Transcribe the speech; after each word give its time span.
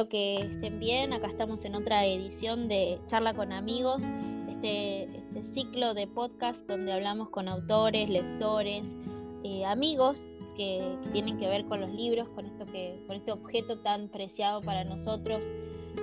Espero 0.00 0.08
que 0.08 0.36
estén 0.54 0.80
bien. 0.80 1.12
Acá 1.12 1.26
estamos 1.26 1.62
en 1.66 1.74
otra 1.74 2.06
edición 2.06 2.68
de 2.68 2.98
Charla 3.06 3.34
con 3.34 3.52
Amigos, 3.52 4.02
este, 4.48 5.02
este 5.02 5.42
ciclo 5.42 5.92
de 5.92 6.06
podcast 6.06 6.66
donde 6.66 6.90
hablamos 6.94 7.28
con 7.28 7.48
autores, 7.48 8.08
lectores, 8.08 8.96
eh, 9.44 9.66
amigos 9.66 10.26
que, 10.56 10.96
tienen 11.12 11.36
que 11.36 11.46
ver 11.48 11.66
con 11.66 11.82
los 11.82 11.90
libros, 11.90 12.30
con, 12.30 12.46
esto 12.46 12.64
que, 12.64 12.98
con 13.06 13.16
este 13.16 13.30
objeto 13.30 13.80
tan 13.80 14.08
preciado 14.08 14.62
para 14.62 14.84
nosotros. 14.84 15.42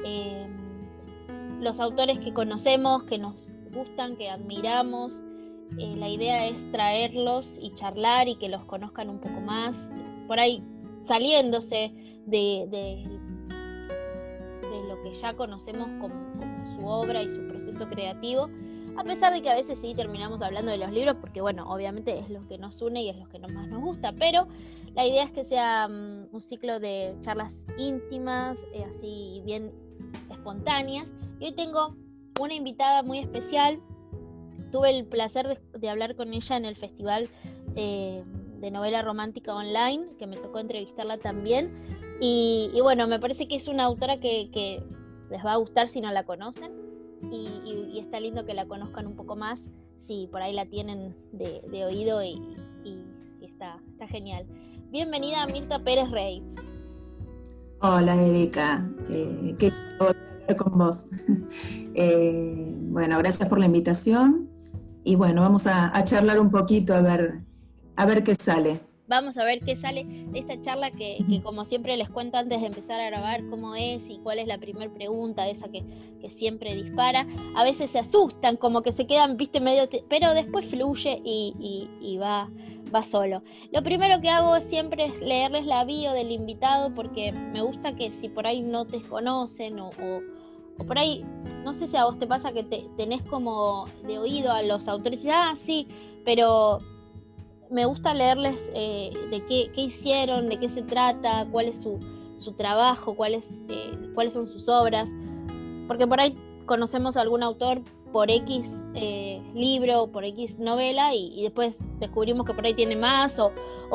Em, 0.05 1.59
los 1.59 1.79
autores 1.79 2.19
que 2.19 2.35
conocemos, 2.35 3.01
que 3.05 3.17
nos 3.17 3.49
gustan, 3.73 4.15
que 4.15 4.29
admiramos. 4.29 5.11
Eh, 5.79 5.95
la 5.97 6.07
idea 6.07 6.45
es 6.45 6.71
traerlos 6.71 7.57
y 7.59 7.73
charlar 7.73 8.27
y 8.27 8.35
que 8.35 8.47
los 8.47 8.63
conozcan 8.65 9.09
un 9.09 9.17
poco 9.17 9.41
más. 9.41 9.75
Por 10.27 10.39
ahí 10.39 10.61
saliéndose 11.03 11.91
de, 12.27 13.03
ya 15.13 15.33
conocemos 15.33 15.87
como, 15.99 16.15
su 16.75 16.85
obra 16.85 17.23
y 17.23 17.29
su 17.29 17.45
proceso 17.47 17.87
creativo, 17.87 18.49
a 18.97 19.03
pesar 19.03 19.33
de 19.33 19.41
que 19.41 19.49
a 19.49 19.55
veces 19.55 19.79
sí 19.79 19.93
terminamos 19.95 20.41
hablando 20.41 20.71
de 20.71 20.77
los 20.77 20.91
libros, 20.91 21.17
porque 21.19 21.41
bueno, 21.41 21.71
obviamente 21.71 22.17
es 22.19 22.29
lo 22.29 22.47
que 22.47 22.57
nos 22.57 22.81
une 22.81 23.03
y 23.03 23.09
es 23.09 23.17
lo 23.17 23.27
que 23.29 23.39
más 23.39 23.67
nos 23.67 23.81
gusta, 23.81 24.13
pero 24.13 24.47
la 24.95 25.05
idea 25.05 25.23
es 25.23 25.31
que 25.31 25.43
sea 25.43 25.87
mm, 25.87 26.29
un 26.31 26.41
ciclo 26.41 26.79
de 26.79 27.15
charlas 27.21 27.57
íntimas, 27.77 28.65
eh, 28.73 28.85
así 28.89 29.41
bien 29.45 29.71
espontáneas. 30.31 31.07
Y 31.39 31.45
hoy 31.45 31.51
tengo 31.51 31.95
una 32.39 32.53
invitada 32.53 33.03
muy 33.03 33.19
especial. 33.19 33.79
Tuve 34.71 34.89
el 34.89 35.05
placer 35.05 35.61
de, 35.73 35.89
hablar 35.89 36.15
con 36.15 36.33
ella 36.33 36.57
en 36.57 36.65
el 36.65 36.75
festival 36.75 37.29
de 37.75 38.71
novela 38.71 39.01
romántica 39.01 39.53
online, 39.53 40.07
que 40.17 40.27
me 40.27 40.35
tocó 40.35 40.59
entrevistarla 40.59 41.17
también. 41.17 41.71
Y, 42.19 42.71
bueno, 42.81 43.07
me 43.07 43.19
parece 43.19 43.47
que 43.47 43.55
es 43.55 43.67
una 43.67 43.83
autora 43.83 44.19
que, 44.19 44.83
les 45.29 45.45
va 45.45 45.53
a 45.53 45.57
gustar 45.57 45.89
si 45.89 46.01
no 46.01 46.11
la 46.11 46.23
conocen 46.23 46.71
y, 47.31 47.99
está 47.99 48.19
lindo 48.19 48.45
que 48.45 48.53
la 48.53 48.67
conozcan 48.67 49.07
un 49.07 49.15
poco 49.15 49.35
más 49.35 49.59
si 49.99 50.27
por 50.31 50.41
ahí 50.41 50.53
la 50.53 50.65
tienen 50.65 51.15
de, 51.33 51.85
oído 51.85 52.23
y, 52.23 52.39
está, 53.41 53.79
está 53.91 54.07
genial. 54.07 54.45
Bienvenida 54.91 55.43
a 55.43 55.47
Mirta 55.47 55.79
Pérez 55.79 56.09
Rey. 56.11 56.43
Hola 57.81 58.15
Erika, 58.15 58.87
eh, 59.09 59.55
qué 59.59 59.71
hablar 59.99 60.55
con 60.57 60.77
vos. 60.77 61.07
Eh, 61.99 62.75
bueno, 62.77 63.17
gracias 63.17 63.49
por 63.49 63.57
la 63.57 63.65
invitación 63.65 64.51
y 65.03 65.15
bueno, 65.15 65.41
vamos 65.41 65.65
a, 65.65 65.97
a 65.97 66.03
charlar 66.03 66.39
un 66.39 66.51
poquito 66.51 66.93
a 66.93 67.01
ver, 67.01 67.41
a 67.95 68.05
ver 68.05 68.23
qué 68.23 68.35
sale. 68.35 68.79
Vamos 69.07 69.37
a 69.37 69.45
ver 69.45 69.59
qué 69.61 69.77
sale 69.77 70.03
de 70.03 70.39
esta 70.39 70.61
charla 70.61 70.91
que, 70.91 71.17
como 71.43 71.63
siempre 71.63 71.95
les 71.95 72.09
cuento 72.09 72.37
antes 72.37 72.59
de 72.59 72.67
empezar 72.67 72.99
a 72.99 73.05
grabar 73.05 73.47
cómo 73.49 73.73
es 73.75 74.09
y 74.09 74.17
cuál 74.17 74.39
es 74.39 74.47
la 74.47 74.57
primera 74.57 74.93
pregunta, 74.93 75.47
esa 75.47 75.69
que, 75.69 75.83
siempre 76.27 76.75
dispara. 76.75 77.25
A 77.55 77.63
veces 77.63 77.89
se 77.89 77.99
asustan, 77.99 78.57
como 78.57 78.81
que 78.81 78.91
se 78.91 79.07
quedan, 79.07 79.37
viste, 79.37 79.61
medio... 79.61 79.87
Pero 80.09 80.33
después 80.33 80.65
fluye 80.65 81.21
y, 81.23 82.17
va, 82.17 82.49
va 82.93 83.01
solo. 83.01 83.43
Lo 83.71 83.81
primero 83.81 84.19
que 84.19 84.27
hago 84.27 84.59
siempre 84.59 85.05
es 85.05 85.21
leerles 85.21 85.65
la 85.65 85.85
bio 85.85 86.11
del 86.11 86.31
invitado 86.31 86.93
porque 86.93 87.31
me 87.31 87.61
gusta 87.61 87.95
que 87.95 88.11
si 88.11 88.27
por 88.27 88.45
ahí 88.45 88.61
no 88.61 88.83
te 88.83 89.01
conocen 89.01 89.79
o, 89.79 89.87
o, 89.87 90.83
por 90.85 90.99
ahí, 90.99 91.23
no 91.63 91.73
sé 91.73 91.87
si 91.87 91.95
a 91.95 92.03
vos 92.03 92.19
te 92.19 92.27
pasa 92.27 92.51
que 92.51 92.63
te, 92.63 92.85
tenés 92.97 93.21
como 93.29 93.85
de 94.05 94.19
oído 94.19 94.51
a 94.51 94.63
los 94.63 94.89
autores 94.89 95.23
y 95.23 95.29
ah, 95.29 95.53
sí, 95.55 95.87
pero 96.25 96.81
me 97.69 97.85
gusta 97.85 98.13
leerles 98.13 98.69
eh, 98.73 99.11
de 99.29 99.45
qué, 99.45 99.71
hicieron, 99.75 100.49
de 100.49 100.59
qué 100.59 100.69
se 100.69 100.81
trata, 100.81 101.47
cuál 101.51 101.67
es 101.67 101.81
su, 101.81 101.99
trabajo, 102.57 103.13
cuál 103.15 103.33
eh, 103.33 104.11
cuáles 104.13 104.33
son 104.33 104.47
sus 104.47 104.69
obras, 104.69 105.09
porque 105.87 106.07
por 106.07 106.21
ahí 106.21 106.33
conocemos 106.65 107.17
a 107.17 107.21
algún 107.21 107.43
autor 107.43 107.81
por 108.13 108.31
X 108.31 108.71
eh, 108.95 109.41
libro 109.53 110.03
o 110.03 110.11
por 110.11 110.23
X 110.23 110.57
novela 110.57 111.13
y, 111.13 111.43
después 111.43 111.75
descubrimos 111.99 112.45
que 112.45 112.53
por 112.53 112.65
ahí 112.65 112.73
tiene 112.73 112.95
más 112.95 113.37
o, 113.39 113.51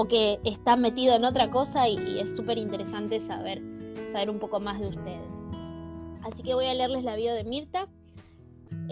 que 0.09 0.39
está 0.45 0.77
metido 0.77 1.15
en 1.15 1.25
otra 1.25 1.51
cosa 1.51 1.89
y, 1.89 2.21
es 2.21 2.37
súper 2.37 2.59
interesante 2.59 3.21
saber, 3.21 3.63
saber 4.11 4.29
un 4.29 4.39
poco 4.39 4.61
más 4.61 4.81
de 4.81 4.89
ustedes. 4.89 5.31
Así 6.23 6.43
que 6.43 6.55
voy 6.55 6.67
a 6.67 6.75
leerles 6.75 7.05
la 7.05 7.17
vida 7.17 7.35
de 7.35 7.45
Mirta. 7.45 7.89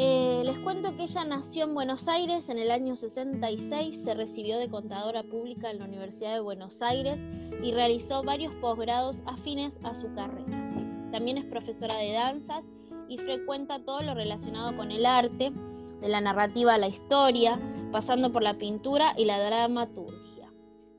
Eh, 0.02 0.42
les 0.46 0.56
cuento 0.60 0.96
que 0.96 1.02
ella 1.02 1.24
nació 1.24 1.64
en 1.64 1.74
Buenos 1.74 2.08
Aires 2.08 2.48
en 2.48 2.58
el 2.58 2.70
año 2.70 2.96
66, 2.96 4.02
se 4.02 4.14
recibió 4.14 4.56
de 4.58 4.70
contadora 4.70 5.22
pública 5.22 5.70
en 5.70 5.78
la 5.78 5.84
Universidad 5.84 6.32
de 6.32 6.40
Buenos 6.40 6.80
Aires 6.80 7.18
y 7.62 7.72
realizó 7.72 8.22
varios 8.22 8.54
posgrados 8.54 9.22
afines 9.26 9.76
a 9.82 9.94
su 9.94 10.12
carrera. 10.14 10.70
También 11.12 11.36
es 11.36 11.44
profesora 11.44 11.98
de 11.98 12.12
danzas 12.12 12.64
y 13.08 13.18
frecuenta 13.18 13.84
todo 13.84 14.00
lo 14.00 14.14
relacionado 14.14 14.74
con 14.76 14.90
el 14.90 15.04
arte, 15.04 15.52
de 16.00 16.08
la 16.08 16.22
narrativa 16.22 16.74
a 16.74 16.78
la 16.78 16.88
historia, 16.88 17.60
pasando 17.92 18.32
por 18.32 18.42
la 18.42 18.56
pintura 18.56 19.12
y 19.18 19.26
la 19.26 19.38
dramaturgia. 19.38 20.50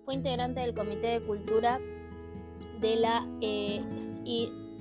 Fue 0.05 0.13
integrante 0.13 0.59
del 0.59 0.75
Comité 0.75 1.07
de 1.07 1.21
Cultura 1.21 1.79
de 2.79 2.95
la 2.97 3.27
eh, 3.41 3.81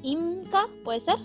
IMCA, 0.02 0.66
¿puede 0.84 1.00
ser? 1.00 1.16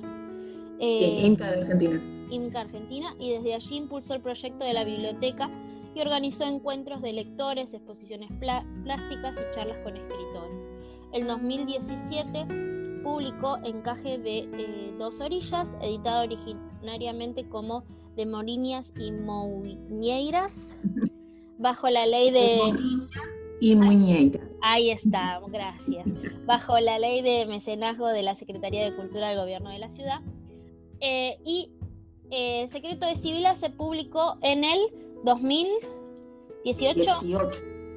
Eh, 0.80 1.25
IMCA 1.25 1.52
de 1.52 1.59
Argentina 1.59 2.14
IMCA 2.30 2.62
Argentina 2.62 3.16
y 3.19 3.31
desde 3.31 3.56
allí 3.56 3.78
impulsó 3.78 4.13
el 4.13 4.22
proyecto 4.22 4.63
de 4.66 4.74
la 4.74 4.84
biblioteca 4.84 5.50
y 5.96 6.02
organizó 6.02 6.44
encuentros 6.44 7.02
de 7.02 7.13
lectores, 7.13 7.74
exposiciones 7.74 8.30
plásticas 8.40 9.36
y 9.38 9.56
charlas 9.56 9.78
con 9.84 9.96
escritores. 9.96 10.69
En 11.13 11.28
2017 11.28 13.02
publicó 13.03 13.58
Encaje 13.63 14.18
de 14.18 14.40
eh, 14.40 14.94
Dos 15.00 15.22
Orillas, 15.22 15.74
editado 15.81 16.24
originariamente 16.24 17.47
como 17.47 17.84
De 18.16 18.25
Moriñas 18.25 18.92
y 19.00 19.12
Muñeiras, 19.12 20.53
bajo 21.57 21.90
la 21.90 22.06
ley 22.06 22.31
de... 22.31 22.59
Y 23.62 23.75
Muñeiras. 23.75 24.44
Ahí 24.62 24.90
está, 24.90 25.40
gracias. 25.47 26.06
Bajo 26.46 26.78
la 26.80 27.00
ley 27.00 27.22
de 27.22 27.46
mecenazgo 27.46 28.07
de 28.07 28.24
la 28.24 28.36
Secretaría 28.36 28.84
de 28.84 28.96
Cultura 28.96 29.30
del 29.30 29.38
Gobierno 29.38 29.69
de 29.69 29.80
la 29.80 29.90
Ciudad. 29.90 30.19
Eh, 31.00 31.38
y 31.46 31.69
eh, 32.31 32.68
Secreto 32.72 33.06
de 33.06 33.16
Sibila 33.16 33.56
se 33.56 33.69
publicó 33.69 34.38
en 34.41 34.63
el 34.63 34.80
2018. 35.24 36.94
18. 36.94 37.50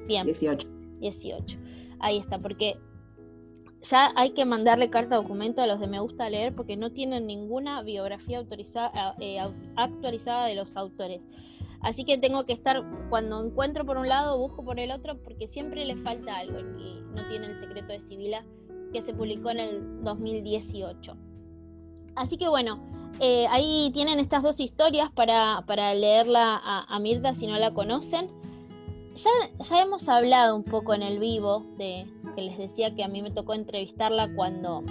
Bien. 0.06 0.24
18. 0.24 0.68
18. 1.00 1.58
Ahí 2.00 2.18
está, 2.18 2.38
porque 2.38 2.78
ya 3.82 4.12
hay 4.16 4.30
que 4.30 4.44
mandarle 4.44 4.90
carta 4.90 5.16
documento 5.16 5.62
a 5.62 5.66
los 5.66 5.80
de 5.80 5.86
Me 5.86 6.00
Gusta 6.00 6.28
Leer 6.28 6.54
porque 6.54 6.76
no 6.76 6.90
tienen 6.90 7.26
ninguna 7.26 7.82
biografía 7.82 8.38
autorizada, 8.38 9.14
eh, 9.20 9.38
actualizada 9.76 10.46
de 10.46 10.54
los 10.54 10.76
autores. 10.76 11.22
Así 11.80 12.04
que 12.04 12.18
tengo 12.18 12.44
que 12.44 12.52
estar, 12.52 12.82
cuando 13.08 13.40
encuentro 13.44 13.86
por 13.86 13.98
un 13.98 14.08
lado, 14.08 14.36
busco 14.38 14.64
por 14.64 14.80
el 14.80 14.90
otro, 14.90 15.16
porque 15.22 15.46
siempre 15.46 15.84
les 15.84 16.00
falta 16.02 16.38
algo 16.38 16.58
y 16.58 17.00
no 17.14 17.28
tienen 17.28 17.52
el 17.52 17.58
secreto 17.58 17.92
de 17.92 18.00
Sibila 18.00 18.44
que 18.92 19.00
se 19.02 19.14
publicó 19.14 19.50
en 19.50 19.60
el 19.60 20.02
2018. 20.02 21.16
Así 22.16 22.36
que 22.36 22.48
bueno, 22.48 22.80
eh, 23.20 23.46
ahí 23.50 23.90
tienen 23.92 24.20
estas 24.20 24.42
dos 24.42 24.60
historias 24.60 25.10
para, 25.10 25.94
leerla 25.94 26.60
a, 26.62 26.98
Mirta 27.00 27.34
si 27.34 27.46
no 27.46 27.58
la 27.58 27.72
conocen. 27.72 28.30
Ya, 29.16 29.30
ya, 29.68 29.82
hemos 29.82 30.08
hablado 30.08 30.54
un 30.54 30.62
poco 30.62 30.94
en 30.94 31.02
el 31.02 31.18
vivo 31.18 31.66
de 31.76 32.06
que 32.36 32.42
les 32.42 32.56
decía 32.56 32.94
que 32.94 33.02
a 33.02 33.08
mí 33.08 33.20
me 33.20 33.32
tocó 33.32 33.54
entrevistarla 33.54 34.32
cuando, 34.36 34.84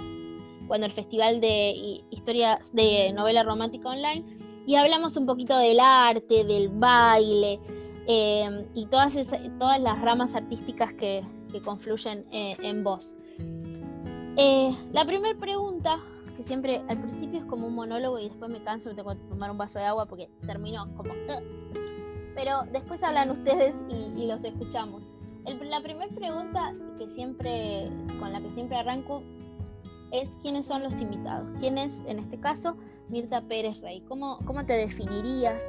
cuando 0.66 0.86
el 0.86 0.92
Festival 0.92 1.40
de 1.40 2.02
Historia 2.10 2.58
de 2.72 3.10
Novela 3.14 3.42
Romántica 3.42 3.88
Online 3.88 4.24
y 4.66 4.76
hablamos 4.76 5.16
un 5.16 5.24
poquito 5.24 5.56
del 5.56 5.80
arte, 5.80 6.44
del 6.44 6.68
baile 6.68 7.58
eh, 8.06 8.66
y 8.74 8.84
todas, 8.86 9.14
todas 9.58 9.80
las 9.80 9.98
ramas 10.02 10.34
artísticas 10.34 10.92
que, 10.92 11.24
confluyen 11.64 12.26
eh, 12.30 12.54
en 12.62 12.84
vos. 12.84 13.14
la 14.92 15.06
primera 15.06 15.38
pregunta 15.38 15.98
que 15.98 16.17
siempre 16.48 16.82
al 16.88 16.98
principio 16.98 17.40
es 17.40 17.44
como 17.44 17.66
un 17.66 17.74
monólogo 17.74 18.18
y 18.18 18.24
después 18.24 18.50
me 18.50 18.62
canso 18.64 18.90
y 18.90 18.94
tengo 18.94 19.10
que 19.10 19.20
tomar 19.28 19.50
un 19.50 19.58
vaso 19.58 19.78
de 19.78 19.84
agua 19.84 20.06
porque 20.06 20.30
termino 20.46 20.88
como... 20.96 21.12
Pero 22.34 22.62
después 22.72 23.02
hablan 23.02 23.30
ustedes 23.30 23.74
y, 24.16 24.26
los 24.26 24.42
escuchamos. 24.42 25.02
la 25.44 25.82
primera 25.82 26.10
pregunta 26.14 26.72
que 26.98 27.06
siempre, 27.08 27.90
con 28.18 28.32
la 28.32 28.40
que 28.40 28.50
siempre 28.52 28.78
arranco 28.78 29.22
es 30.10 30.30
quiénes 30.40 30.66
son 30.66 30.82
los 30.82 30.94
invitados. 30.94 31.48
¿Quién 31.60 31.76
es, 31.76 31.92
en 32.06 32.18
este 32.18 32.38
caso, 32.38 32.76
Mirta 33.08 33.42
Pérez 33.42 33.78
Rey? 33.80 34.00
¿Cómo, 34.08 34.38
cómo 34.46 34.64
te 34.64 34.72
definirías, 34.72 35.60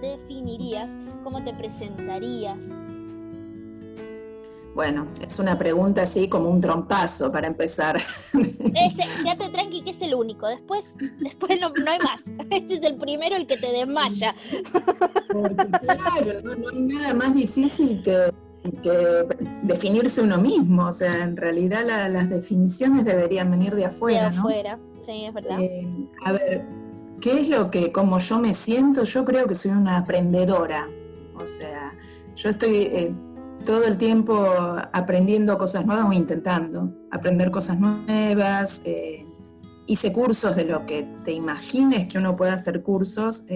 definirías, 0.00 0.90
cómo 1.22 1.44
te 1.44 1.54
presentarías? 1.54 2.58
Bueno, 4.74 5.06
es 5.24 5.38
una 5.38 5.56
pregunta 5.56 6.02
así 6.02 6.28
como 6.28 6.50
un 6.50 6.60
trompazo 6.60 7.30
para 7.30 7.46
empezar. 7.46 7.96
Ya 9.24 9.36
te 9.38 9.48
tranqui 9.48 9.82
que 9.82 9.90
es 9.90 10.02
el 10.02 10.14
único, 10.14 10.48
después, 10.48 10.84
después 11.20 11.60
no, 11.60 11.68
hay 11.86 11.98
más. 11.98 12.20
Este 12.50 12.74
es 12.74 12.82
el 12.82 12.96
primero 12.96 13.36
el 13.36 13.46
que 13.46 13.56
te 13.56 13.70
desmaya. 13.70 14.34
Porque 15.32 15.54
claro, 15.54 16.42
no, 16.42 16.68
hay 16.68 16.82
nada 16.82 17.14
más 17.14 17.34
difícil 17.34 18.02
que, 18.02 18.32
que 18.82 19.26
definirse 19.62 20.22
uno 20.22 20.38
mismo, 20.38 20.86
o 20.86 20.92
sea, 20.92 21.22
en 21.22 21.36
realidad 21.36 21.84
las 22.10 22.28
definiciones 22.28 23.04
deberían 23.04 23.52
venir 23.52 23.76
de 23.76 23.84
afuera. 23.84 24.30
De 24.30 24.38
afuera, 24.38 24.78
sí, 25.06 25.24
es 25.24 25.34
verdad. 25.34 25.60
Eh, 25.60 25.86
a 26.24 26.32
ver, 26.32 26.66
¿qué 27.20 27.40
es 27.40 27.48
lo 27.48 27.70
que, 27.70 27.92
como 27.92 28.18
yo 28.18 28.40
me 28.40 28.54
siento? 28.54 29.04
Yo 29.04 29.24
creo 29.24 29.46
que 29.46 29.54
soy 29.54 29.70
una 29.70 29.98
aprendedora, 29.98 30.88
o 31.36 31.46
sea, 31.46 31.94
yo 32.34 32.50
estoy 32.50 32.74
eh, 32.74 33.14
todo 33.64 33.84
el 33.84 33.96
tiempo 33.96 34.46
aprendiendo 34.92 35.58
cosas 35.58 35.86
nuevas 35.86 36.06
o 36.06 36.12
intentando 36.12 36.92
aprender 37.10 37.50
cosas 37.50 37.78
nuevas. 37.78 38.82
Eh, 38.84 39.26
hice 39.86 40.12
cursos 40.12 40.56
de 40.56 40.64
lo 40.64 40.86
que 40.86 41.06
te 41.24 41.32
imagines 41.32 42.06
que 42.06 42.18
uno 42.18 42.36
puede 42.36 42.52
hacer 42.52 42.82
cursos 42.82 43.46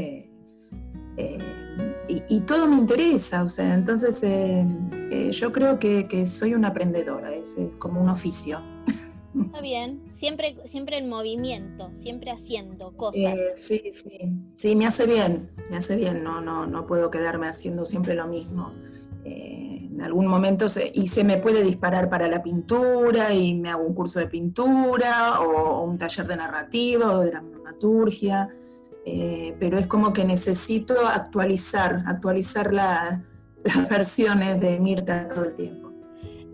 y, 2.08 2.40
todo 2.40 2.66
me 2.66 2.76
interesa, 2.76 3.42
o 3.42 3.48
sea, 3.48 3.74
entonces 3.74 4.22
eh, 4.22 4.66
eh, 5.10 5.30
yo 5.30 5.52
creo 5.52 5.78
que, 5.78 6.26
soy 6.26 6.54
una 6.54 6.68
aprendedora, 6.68 7.34
es, 7.34 7.56
como 7.78 8.00
un 8.00 8.08
oficio. 8.08 8.60
Está 9.38 9.60
bien, 9.60 10.02
siempre, 10.14 10.56
siempre 10.66 10.98
en 10.98 11.08
movimiento, 11.08 11.90
siempre 11.94 12.30
haciendo 12.30 12.96
cosas. 12.96 13.16
Eh, 13.16 13.50
sí, 13.52 13.82
sí, 13.92 14.32
sí, 14.54 14.76
me 14.76 14.86
hace 14.86 15.06
bien, 15.06 15.50
me 15.70 15.76
hace 15.76 15.96
bien, 15.96 16.24
no, 16.24 16.40
no, 16.40 16.66
no 16.66 16.86
puedo 16.86 17.10
quedarme 17.10 17.46
haciendo 17.46 17.84
siempre 17.84 18.14
lo 18.14 18.26
mismo. 18.26 18.72
En 19.28 20.00
algún 20.02 20.26
momento 20.26 20.68
se, 20.68 20.90
y 20.94 21.08
se 21.08 21.24
me 21.24 21.38
puede 21.38 21.62
disparar 21.62 22.08
para 22.08 22.28
la 22.28 22.42
pintura 22.42 23.34
y 23.34 23.54
me 23.54 23.70
hago 23.70 23.84
un 23.84 23.94
curso 23.94 24.18
de 24.20 24.26
pintura 24.26 25.40
o, 25.40 25.80
o 25.80 25.84
un 25.84 25.98
taller 25.98 26.26
de 26.26 26.36
narrativa 26.36 27.12
o 27.12 27.20
de 27.20 27.30
dramaturgia. 27.30 28.48
Eh, 29.10 29.56
pero 29.58 29.78
es 29.78 29.86
como 29.86 30.12
que 30.12 30.22
necesito 30.22 30.94
actualizar, 31.06 32.04
actualizar 32.06 32.74
las 32.74 33.22
versiones 33.88 34.60
de 34.60 34.78
Mirta 34.80 35.28
todo 35.28 35.44
el 35.44 35.54
tiempo. 35.54 35.90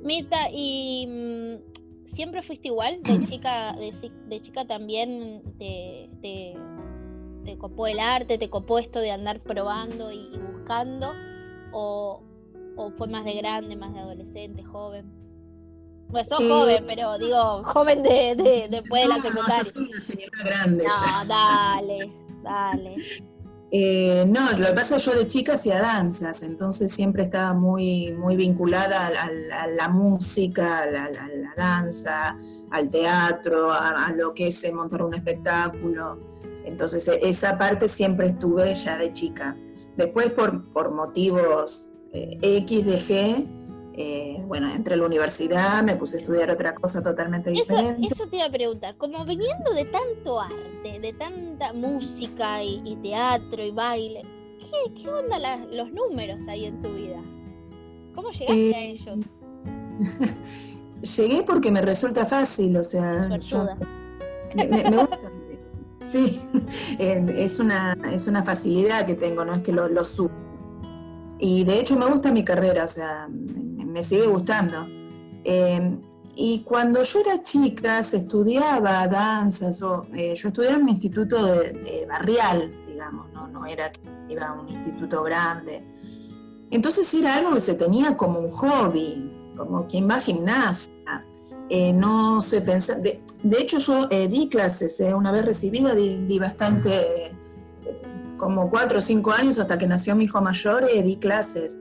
Mirta, 0.05 0.49
¿y 0.53 1.07
mm, 1.09 2.15
siempre 2.15 2.45
fuiste 2.45 2.69
igual? 2.69 3.03
¿De 3.03 3.27
chica, 3.29 3.75
de, 3.75 4.41
chica 4.41 4.65
también 4.67 5.43
te, 5.59 6.11
te, 6.23 7.59
copó 7.59 7.89
el 7.89 7.99
arte, 7.99 8.39
te 8.39 8.49
copó 8.49 8.79
esto 8.79 9.01
de 9.01 9.11
andar 9.11 9.41
probando 9.41 10.13
y, 10.13 10.39
buscando? 10.53 11.13
¿O, 11.73 12.23
fue 12.97 13.09
más 13.09 13.25
de 13.25 13.35
grande, 13.35 13.77
más 13.77 13.93
de 13.93 14.01
adolescente, 14.01 14.63
joven? 14.63 15.25
Pues 16.11 16.29
sos 16.29 16.39
joven, 16.39 16.85
pero 16.87 17.19
digo, 17.19 17.65
joven 17.65 18.03
de, 18.03 18.69
después 18.71 19.03
de 19.03 19.09
la 19.09 19.17
secundaria. 19.17 19.59
No, 19.59 19.65
soy 19.65 19.89
una 19.89 20.01
señora 20.01 20.39
grande. 20.45 20.85
No, 20.85 21.25
dale. 21.27 22.13
Dale. 22.43 22.97
Eh, 23.77 24.25
no, 24.29 24.53
lo 24.57 24.69
que 24.69 24.73
pasa 24.73 24.95
es 24.95 25.05
que 25.05 25.11
yo 25.11 25.19
de 25.19 25.27
chica 25.27 25.55
hacía 25.55 25.83
danzas, 25.83 26.45
entonces 26.45 26.93
siempre 26.93 27.25
estaba 27.25 27.55
muy, 27.55 28.13
muy 28.13 28.37
vinculada 28.37 29.09
a, 29.09 29.67
la 29.67 29.89
música, 29.89 30.83
a 30.83 30.87
la, 30.87 31.11
danza, 31.57 32.39
al 32.71 32.89
teatro, 32.89 33.73
a, 33.73 34.13
lo 34.17 34.33
que 34.33 34.47
es 34.47 34.73
montar 34.73 35.03
un 35.03 35.15
espectáculo. 35.15 36.21
Entonces 36.65 37.09
e, 37.09 37.19
esa 37.29 37.59
parte 37.59 37.89
siempre 37.89 38.29
estuve 38.29 38.73
ya 38.75 38.97
de 38.97 39.13
chica. 39.13 39.57
Después 39.97 40.31
por, 40.31 40.73
por 40.73 40.95
motivos 40.95 41.91
eh, 42.15 42.39
X 42.41 42.87
dejé 42.87 43.47
eh, 43.97 44.43
bueno, 44.49 44.69
entré 44.73 44.95
a 44.95 44.97
la 44.97 45.07
universidad, 45.07 45.85
me 45.85 45.95
puse 45.95 46.17
a 46.17 46.21
estudiar 46.21 46.51
otra 46.51 46.75
cosa 46.75 47.01
totalmente 47.01 47.51
diferente. 47.51 48.09
Eso 48.11 48.27
te 48.27 48.37
iba 48.37 48.47
a 48.47 48.51
preguntar, 48.51 48.97
como 48.97 49.25
viniendo 49.25 49.73
de 49.73 49.85
tanto 49.85 50.41
arte, 50.41 50.99
de 51.01 51.13
tanta 51.13 51.73
música 51.73 52.65
y, 52.65 52.99
teatro 53.03 53.65
y 53.65 53.71
baile, 53.71 54.23
¿qué, 55.01 55.09
onda 55.09 55.39
los 55.71 55.93
números 55.93 56.41
ahí 56.49 56.65
en 56.65 56.83
tu 56.83 56.93
vida? 56.93 57.23
¿Cómo 58.17 58.31
llegaste 58.33 58.75
a 58.75 58.81
eh, 58.81 58.91
ellos? 58.91 59.19
Llegué 61.17 61.45
porque 61.45 61.71
me 61.71 61.81
resulta 61.81 62.27
fácil, 62.27 62.77
o 62.77 62.83
sea, 62.83 63.29
me, 63.29 63.39
gusta. 63.39 63.79
Sí, 66.07 66.41
es 66.99 67.61
una, 67.61 67.97
es 68.13 68.27
una 68.27 68.43
facilidad 68.43 69.07
que 69.07 69.15
tengo, 69.15 69.45
no 69.45 69.55
es 69.55 69.63
que 69.63 69.73
lo, 69.73 69.89
lo 69.89 70.03
subo. 70.03 70.34
Y 71.45 71.63
de 71.63 71.79
hecho 71.79 71.95
me 71.95 72.07
gusta 72.07 72.33
mi 72.33 72.43
carrera, 72.43 72.85
o 72.85 72.89
sea, 72.89 73.29
me 73.29 74.03
sigue 74.03 74.27
gustando. 74.27 74.87
Eh, 75.45 75.95
y 76.35 76.61
cuando 76.61 77.03
yo 77.03 77.21
era 77.21 77.43
chica, 77.43 78.03
se 78.03 78.17
estudiaba 78.17 79.07
danzas, 79.07 79.79
eh, 80.15 80.33
yo 80.35 80.49
estudiaba 80.49 80.77
en 80.77 80.85
un 80.85 80.89
instituto 80.89 81.45
de, 81.45 82.07
barrial, 82.09 82.73
digamos, 82.87 83.31
¿no? 83.35 83.47
no 83.49 83.67
era 83.67 83.93
que 83.93 84.01
iba 84.31 84.49
a 84.49 84.53
un 84.55 84.71
instituto 84.71 85.23
grande. 85.23 85.85
Entonces 86.71 87.13
era 87.13 87.35
algo 87.35 87.53
que 87.53 87.61
se 87.61 87.75
tenía 87.75 88.17
como 88.17 88.39
un 88.39 88.49
hobby, 88.49 89.31
como 89.55 89.87
quien 89.87 90.09
va 90.09 90.15
a 90.15 90.21
gimnasia. 90.21 91.27
Eh, 91.69 91.93
no 91.93 92.41
se 92.41 92.63
pensaba, 92.63 93.01
de, 93.01 93.21
hecho 93.59 93.77
yo 93.77 94.07
di 94.07 94.49
clases, 94.49 94.99
una 95.15 95.31
vez 95.31 95.45
recibida 95.45 95.95
di, 95.95 96.39
bastante, 96.39 97.37
como 98.37 98.71
cuatro 98.71 98.99
o 98.99 99.01
cinco 99.01 99.33
años 99.33 99.59
hasta 99.59 99.79
que 99.79 99.87
nació 99.87 100.15
mi 100.17 100.25
hijo 100.25 100.41
mayor, 100.41 100.87
di 100.87 101.17
clases, 101.17 101.81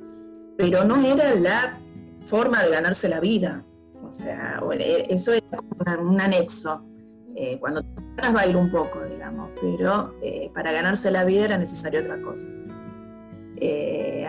pero 0.57 0.83
no 0.83 1.01
era 1.01 1.33
la 1.35 1.79
forma 2.21 2.63
de 2.63 2.69
ganarse 2.69 3.09
la 3.09 3.19
vida. 3.19 3.65
O 4.03 4.11
sea, 4.11 4.61
eh, 4.79 5.05
eso 5.09 5.33
es 5.33 5.41
como 5.55 6.09
un 6.09 6.21
anexo. 6.21 6.85
Eh, 7.35 7.57
cuando 7.59 7.81
te 7.81 7.89
ganas 8.15 8.33
bailo 8.33 8.59
un 8.59 8.69
poco, 8.69 9.03
digamos, 9.05 9.49
pero 9.59 10.13
eh, 10.21 10.51
para 10.53 10.71
ganarse 10.71 11.09
la 11.09 11.23
vida 11.23 11.45
era 11.45 11.57
necesario 11.57 12.01
otra 12.01 12.21
cosa. 12.21 12.49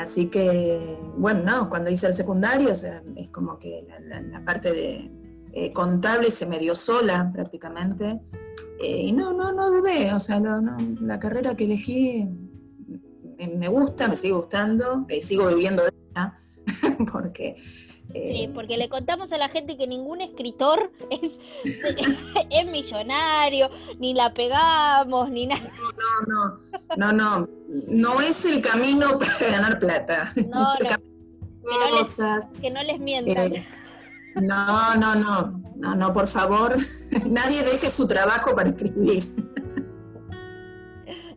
así 0.01 0.29
que, 0.31 0.99
bueno, 1.17 1.43
no, 1.45 1.69
cuando 1.69 1.91
hice 1.91 2.07
el 2.07 2.15
secundario, 2.15 2.71
o 2.71 2.75
sea, 2.75 3.03
es 3.17 3.31
como 3.31 3.59
que 3.59 3.87
la, 4.31 4.45
parte 4.45 4.73
de 4.73 5.73
contable 5.73 6.31
se 6.31 6.47
me 6.47 6.59
dio 6.59 6.75
sola 6.75 7.31
prácticamente. 7.33 8.21
Y 8.81 9.13
no, 9.13 9.33
no, 9.33 9.53
no 9.53 9.71
dudé, 9.71 10.13
o 10.13 10.19
sea, 10.19 10.41
la 11.01 11.19
carrera 11.19 11.57
que 11.57 11.65
elegí 11.65 12.29
me, 13.39 13.69
gusta, 13.69 14.09
me 14.09 14.17
sigue 14.17 14.35
gustando, 14.35 15.07
sigo 15.21 15.49
viviendo 15.49 15.85
de 15.85 15.91
ella, 16.13 16.39
porque 17.13 17.57
Sí, 18.13 18.45
eh, 18.45 18.51
porque 18.55 18.77
le 18.77 18.89
contamos 18.89 19.33
a 19.33 19.39
la 19.39 19.49
gente 19.49 19.77
que 19.77 19.87
ningún 19.87 20.21
escritor 20.21 20.93
es, 21.11 21.41
es 22.51 22.71
millonario, 22.71 23.71
ni 23.99 24.15
la 24.15 24.33
pegamos, 24.33 25.31
ni 25.31 25.47
nada. 25.47 25.69
No, 26.29 26.61
no, 26.97 27.13
no, 27.13 27.13
no, 27.13 27.49
no, 27.89 28.21
es 28.21 28.45
el 28.45 28.61
camino 28.61 29.19
para 29.19 29.39
ganar 29.39 29.79
plata. 29.79 30.33
No, 30.49 30.63
no. 30.63 30.97
Que, 32.61 32.71
no 32.71 32.83
les, 32.83 33.01
mientan. 33.01 33.55
Eh, 33.55 33.67
no, 33.67 33.84
no, 34.41 34.95
no, 34.97 35.15
no, 35.77 35.95
no, 35.95 36.13
por 36.13 36.27
favor, 36.27 36.77
nadie 37.27 37.63
deje 37.63 37.89
su 37.89 38.07
trabajo 38.07 38.55
para 38.55 38.71
escribir. 38.71 39.35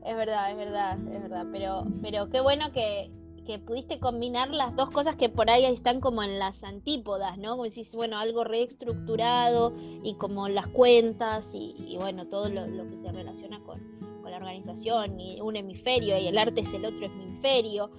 Es 0.05 0.15
verdad, 0.15 0.51
es 0.51 0.57
verdad, 0.57 0.97
es 0.99 1.21
verdad, 1.21 1.45
pero, 1.51 1.85
pero 2.01 2.29
qué 2.29 2.39
bueno 2.39 2.71
que, 2.71 3.11
que 3.47 3.59
pudiste 3.59 3.97
combinar 3.99 4.49
las 4.49 4.75
dos 4.75 4.91
cosas 4.91 5.15
que 5.15 5.29
por 5.29 5.49
ahí 5.49 5.65
están 5.65 6.01
como 6.01 6.21
en 6.21 6.37
las 6.37 6.63
antípodas, 6.65 7.37
¿no? 7.37 7.51
Como 7.51 7.63
decís, 7.63 7.95
bueno, 7.95 8.17
algo 8.17 8.43
reestructurado 8.43 9.73
y 10.03 10.15
como 10.15 10.49
las 10.49 10.67
cuentas 10.67 11.49
y, 11.53 11.95
bueno, 11.97 12.27
todo 12.27 12.49
lo, 12.49 12.65
que 12.89 12.97
se 12.97 13.11
relaciona 13.11 13.61
con, 13.63 13.97
la 14.27 14.35
organización 14.35 15.17
y 15.21 15.39
un 15.39 15.55
hemisferio 15.55 16.17
y 16.17 16.27
el 16.27 16.37
arte 16.37 16.59
es 16.59 16.73
el 16.73 16.83
otro 16.83 17.05
hemisferio. 17.05 17.89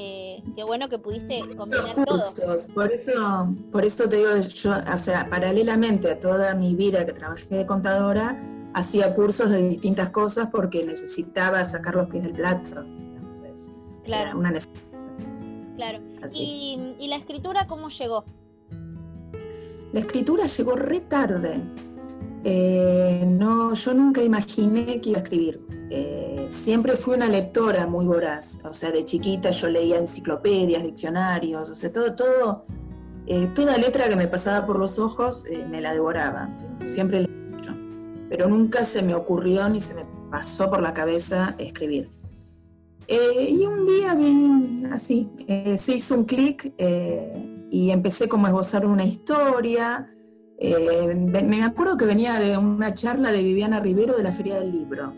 Eh, 0.00 0.44
qué 0.54 0.62
bueno 0.62 0.88
que 0.88 0.96
pudiste 1.00 1.40
combinar 1.56 1.92
cursos, 1.92 2.34
todo. 2.34 2.74
Por 2.74 2.92
eso, 2.92 3.48
por 3.72 3.84
eso 3.84 4.08
te 4.08 4.16
digo, 4.16 4.36
yo, 4.36 4.72
o 4.94 4.98
sea, 4.98 5.28
paralelamente 5.28 6.08
a 6.08 6.20
toda 6.20 6.54
mi 6.54 6.76
vida 6.76 7.04
que 7.04 7.12
trabajé 7.12 7.56
de 7.56 7.66
contadora, 7.66 8.38
hacía 8.74 9.12
cursos 9.12 9.50
de 9.50 9.68
distintas 9.68 10.10
cosas 10.10 10.50
porque 10.52 10.84
necesitaba 10.84 11.64
sacar 11.64 11.96
los 11.96 12.08
pies 12.08 12.22
del 12.22 12.32
plato. 12.34 12.86
claro. 14.04 14.38
una 14.38 14.52
necesidad 14.52 14.88
Claro. 15.74 16.00
¿Y, 16.34 17.06
la 17.08 17.16
escritura 17.16 17.66
cómo 17.66 17.88
llegó? 17.88 18.24
La 19.92 20.00
escritura 20.00 20.46
llegó 20.46 20.76
re 20.76 21.00
tarde. 21.00 21.60
Eh, 22.44 23.24
no, 23.26 23.74
yo 23.74 23.94
nunca 23.94 24.22
imaginé 24.22 25.00
que 25.00 25.10
iba 25.10 25.18
a 25.18 25.22
escribir. 25.22 25.77
Eh, 25.90 26.46
siempre 26.48 26.96
fui 26.96 27.14
una 27.14 27.28
lectora 27.28 27.86
muy 27.86 28.06
voraz. 28.06 28.60
O 28.64 28.74
sea, 28.74 28.90
de 28.90 29.04
chiquita 29.04 29.50
yo 29.50 29.68
leía 29.68 29.98
enciclopedias, 29.98 30.82
diccionarios, 30.82 31.70
o 31.70 31.74
sea, 31.74 31.92
todo, 31.92 32.14
todo, 32.14 32.66
eh, 33.26 33.50
toda 33.54 33.76
letra 33.78 34.08
que 34.08 34.16
me 34.16 34.28
pasaba 34.28 34.66
por 34.66 34.78
los 34.78 34.98
ojos 34.98 35.44
me 35.68 35.80
la 35.80 35.92
devoraba. 35.92 36.48
Siempre 36.84 37.22
leí 37.22 37.50
mucho. 37.50 37.74
Pero 38.28 38.48
nunca 38.48 38.84
se 38.84 39.02
me 39.02 39.14
ocurrió 39.14 39.68
ni 39.68 39.80
se 39.80 39.94
me 39.94 40.04
pasó 40.30 40.70
por 40.70 40.82
la 40.82 40.92
cabeza 40.92 41.54
escribir. 41.58 42.18
Eh, 43.10 43.48
y 43.50 43.64
un 43.64 43.86
día 43.86 44.14
vi 44.14 44.84
así, 44.92 45.30
eh, 45.46 45.78
se 45.78 45.94
hizo 45.94 46.14
un 46.14 46.24
clic 46.24 46.74
eh, 46.76 47.66
y 47.70 47.90
empecé 47.90 48.28
como 48.28 48.44
a 48.46 48.50
esbozar 48.50 48.84
una 48.84 49.04
historia. 49.04 50.10
me 50.60 51.64
acuerdo 51.64 51.96
que 51.96 52.04
venía 52.04 52.38
de 52.38 52.58
una 52.58 52.92
charla 52.92 53.32
de 53.32 53.42
Viviana 53.42 53.80
Rivero 53.80 54.14
de 54.14 54.22
la 54.22 54.32
Feria 54.32 54.60
del 54.60 54.72
Libro. 54.72 55.14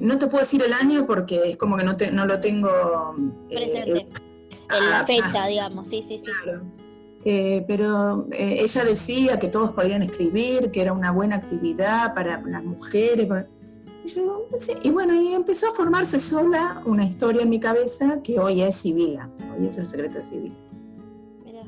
No 0.00 0.18
te 0.18 0.26
puedo 0.26 0.42
decir 0.42 0.62
el 0.62 0.72
año 0.72 1.06
porque 1.06 1.50
es 1.50 1.56
como 1.56 1.76
que 1.76 1.84
no, 1.84 1.96
no 2.12 2.26
lo 2.26 2.40
tengo 2.40 3.14
presente. 3.48 4.06
la 4.70 5.00
ah, 5.00 5.06
fecha, 5.06 5.44
ah. 5.44 5.46
digamos, 5.46 5.88
sí, 5.88 6.02
sí, 6.06 6.22
sí. 6.24 6.50
Eh, 7.26 7.64
pero 7.66 8.26
eh, 8.32 8.58
ella 8.60 8.84
decía 8.84 9.38
que 9.38 9.48
todos 9.48 9.72
podían 9.72 10.02
escribir, 10.02 10.70
que 10.70 10.82
era 10.82 10.92
una 10.92 11.10
buena 11.10 11.36
actividad 11.36 12.14
para 12.14 12.40
las 12.42 12.62
mujeres. 12.62 13.28
Y, 14.82 14.90
bueno, 14.90 15.14
y 15.14 15.32
empezó 15.32 15.68
a 15.68 15.74
formarse 15.74 16.18
sola 16.18 16.82
una 16.84 17.06
historia 17.06 17.42
en 17.42 17.48
mi 17.48 17.58
cabeza 17.58 18.20
que 18.22 18.38
hoy 18.38 18.60
es 18.60 18.74
Sibila, 18.74 19.30
hoy 19.58 19.66
es 19.66 19.78
el 19.78 19.86
secreto 19.86 20.16
de 20.16 20.22
Sibila. 20.22 20.54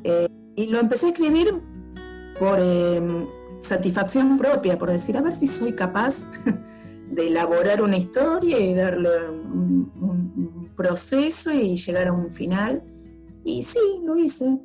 Eh, 0.04 0.28
y 0.56 0.66
lo 0.66 0.78
empecé 0.78 1.06
a 1.06 1.08
escribir 1.10 1.54
por 2.38 2.58
em, 2.60 3.26
satisfacción 3.60 4.36
propia, 4.36 4.76
por 4.76 4.90
decir, 4.90 5.16
a 5.16 5.22
ver 5.22 5.34
si 5.34 5.46
soy 5.46 5.72
capaz 5.72 6.28
de 7.10 7.28
elaborar 7.28 7.82
una 7.82 7.96
historia 7.96 8.58
y 8.58 8.74
darle 8.74 9.28
un, 9.30 10.70
proceso 10.76 11.50
y 11.50 11.76
llegar 11.76 12.08
a 12.08 12.12
un 12.12 12.30
final. 12.30 12.82
Y 13.44 13.62
sí, 13.62 13.78
lo 14.04 14.18
hice. 14.18 14.58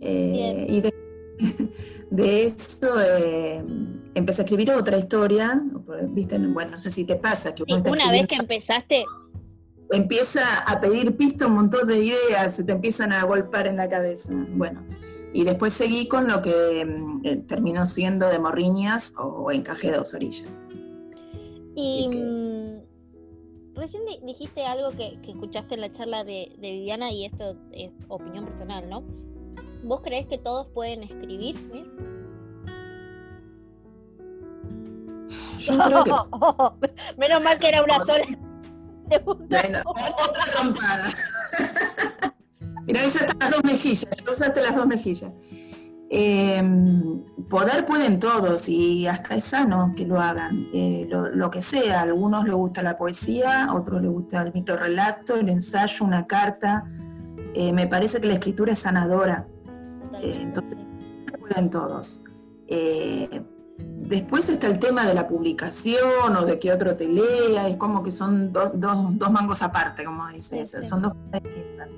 Eh, 0.00 0.66
y 0.68 0.80
de, 2.10 2.44
eso 2.44 3.00
eh, 3.00 3.64
empecé 4.14 4.42
a 4.42 4.44
escribir 4.44 4.72
otra 4.72 4.98
historia, 4.98 5.62
¿viste? 6.08 6.36
Bueno, 6.36 6.72
no 6.72 6.78
sé 6.80 6.90
si 6.90 7.04
te 7.04 7.14
pasa 7.14 7.54
que 7.54 7.62
una 7.62 8.10
vez 8.10 8.26
que 8.26 8.34
empezaste 8.34 9.04
empieza 9.90 10.58
a 10.66 10.80
pedir 10.80 11.16
pista 11.16 11.46
un 11.46 11.54
montón 11.54 11.86
de 11.88 12.04
ideas, 12.04 12.54
se 12.54 12.64
te 12.64 12.72
empiezan 12.72 13.12
a 13.12 13.24
golpear 13.24 13.66
en 13.66 13.76
la 13.76 13.88
cabeza. 13.88 14.32
Bueno, 14.50 14.84
y 15.32 15.44
después 15.44 15.72
seguí 15.72 16.08
con 16.08 16.28
lo 16.28 16.42
que 16.42 16.84
mm, 16.84 17.20
eh, 17.24 17.36
terminó 17.46 17.84
siendo 17.86 18.28
de 18.28 18.38
morriñas 18.38 19.14
o 19.16 19.50
encaje 19.50 19.90
de 19.90 19.96
dos 19.96 20.14
orillas. 20.14 20.60
Y 21.80 22.08
mm, 22.08 23.74
recién 23.74 24.02
dijiste 24.26 24.66
algo 24.66 24.90
que, 24.90 25.18
escuchaste 25.26 25.74
en 25.74 25.80
la 25.80 25.92
charla 25.92 26.24
de, 26.24 26.54
Viviana 26.58 27.10
y 27.10 27.24
esto 27.24 27.56
es 27.72 27.90
opinión 28.08 28.44
personal, 28.44 28.88
¿no? 28.90 29.02
¿Vos 29.84 30.02
crees 30.02 30.26
que 30.26 30.36
todos 30.36 30.66
pueden 30.74 31.04
escribir? 31.04 31.56
Yo 35.58 35.78
creo 35.78 36.04
que... 36.04 36.10
menos 37.16 37.42
mal 37.42 37.58
que 37.58 37.68
era 37.68 37.82
una 37.82 37.98
sola 38.00 38.24
otra 39.84 40.44
trompada. 40.52 41.08
Mira, 42.86 43.00
ya 43.00 43.06
están 43.06 43.38
las 43.40 43.50
dos 43.50 43.64
mejillas, 43.64 44.08
ya 44.24 44.32
usaste 44.32 44.60
las 44.60 44.76
dos 44.76 44.86
mejillas. 44.86 45.32
Em, 46.12 47.24
poder 47.48 47.86
pueden 47.86 48.18
todos 48.18 48.68
y 48.68 49.06
hasta 49.06 49.36
es 49.36 49.44
sano 49.44 49.92
que 49.96 50.04
lo 50.04 50.20
hagan, 50.20 50.66
eh, 50.74 51.08
lo, 51.08 51.50
que 51.52 51.62
sea. 51.62 52.00
A 52.00 52.02
algunos 52.02 52.44
les 52.44 52.54
gusta 52.54 52.82
la 52.82 52.98
poesía, 52.98 53.66
a 53.66 53.76
otros 53.76 54.02
les 54.02 54.10
gusta 54.10 54.42
el 54.42 54.52
microrelato, 54.52 55.36
el 55.36 55.48
ensayo, 55.48 56.04
una 56.04 56.26
carta. 56.26 56.84
Eh, 57.54 57.72
me 57.72 57.86
parece 57.86 58.20
que 58.20 58.26
la 58.26 58.34
escritura 58.34 58.72
es 58.72 58.80
sanadora. 58.80 59.46
Eh, 60.20 60.40
entonces, 60.42 60.78
pueden 61.38 61.70
todos. 61.70 62.24
Después 63.82 64.48
está 64.48 64.66
el 64.66 64.78
tema 64.78 65.06
de 65.06 65.14
la 65.14 65.26
publicación 65.26 66.36
o 66.36 66.44
de 66.44 66.58
que 66.58 66.72
otro 66.72 66.96
te 66.96 67.08
lea, 67.08 67.68
es 67.68 67.76
como 67.76 68.02
que 68.02 68.10
son 68.10 68.52
dos 68.52 69.30
mangos 69.30 69.62
aparte, 69.62 70.04
como 70.04 70.26
dice 70.28 70.60
eso, 70.60 70.82
son 70.82 71.02
dos 71.02 71.14
cosas 71.14 71.42
distintas 71.42 71.90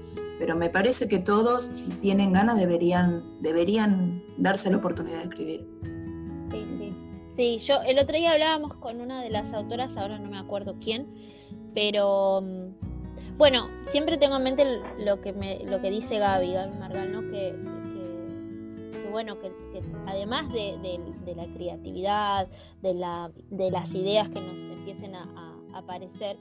pero 0.42 0.56
me 0.56 0.70
parece 0.70 1.06
que 1.06 1.20
todos, 1.20 1.62
si 1.62 1.92
tienen 2.00 2.32
ganas, 2.32 2.58
deberían, 2.58 3.22
deberían 3.40 4.24
darse 4.38 4.72
la 4.72 4.78
oportunidad 4.78 5.18
de 5.18 5.22
escribir. 5.22 5.68
Sí, 6.50 6.66
sí. 6.76 6.94
Sí, 7.36 7.58
yo 7.60 7.80
el 7.86 7.96
otro 8.00 8.16
día 8.16 8.32
hablábamos 8.32 8.74
con 8.74 9.00
una 9.00 9.22
de 9.22 9.30
las 9.30 9.54
autoras, 9.54 9.96
ahora 9.96 10.18
no 10.18 10.28
me 10.28 10.38
acuerdo 10.40 10.74
quién, 10.82 11.06
pero 11.74 12.42
mm, 12.42 13.36
bueno, 13.38 13.68
siempre 13.86 14.18
tengo 14.18 14.36
en 14.38 14.42
mente 14.42 14.64
lo 14.98 15.20
que 15.20 15.32
me, 15.32 15.60
lo 15.64 15.80
que 15.80 15.92
dice 15.92 16.18
Gaby, 16.18 16.54
Gaby 16.54 16.76
Margal, 16.76 17.12
¿no? 17.12 17.20
Que, 17.30 17.54
bueno, 19.12 19.38
que, 19.38 19.52
además 20.06 20.52
de, 20.52 20.98
la 21.36 21.46
creatividad, 21.46 22.48
de, 22.82 22.94
la, 22.94 23.30
de 23.50 23.70
las 23.70 23.94
ideas 23.94 24.28
que 24.28 24.40
nos 24.40 24.54
empiecen 24.78 25.14
a 25.14 25.56
aparecer, 25.72 26.36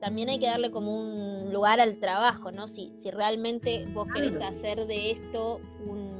también 0.00 0.28
hay 0.28 0.38
que 0.38 0.46
darle 0.46 0.70
como 0.70 0.98
un 0.98 1.52
lugar 1.52 1.80
al 1.80 1.98
trabajo, 1.98 2.52
¿no? 2.52 2.68
Si, 2.68 2.92
si 2.98 3.10
realmente 3.10 3.84
vos 3.94 4.06
querés 4.12 4.40
hacer 4.40 4.86
de 4.86 5.12
esto 5.12 5.60
un, 5.86 6.10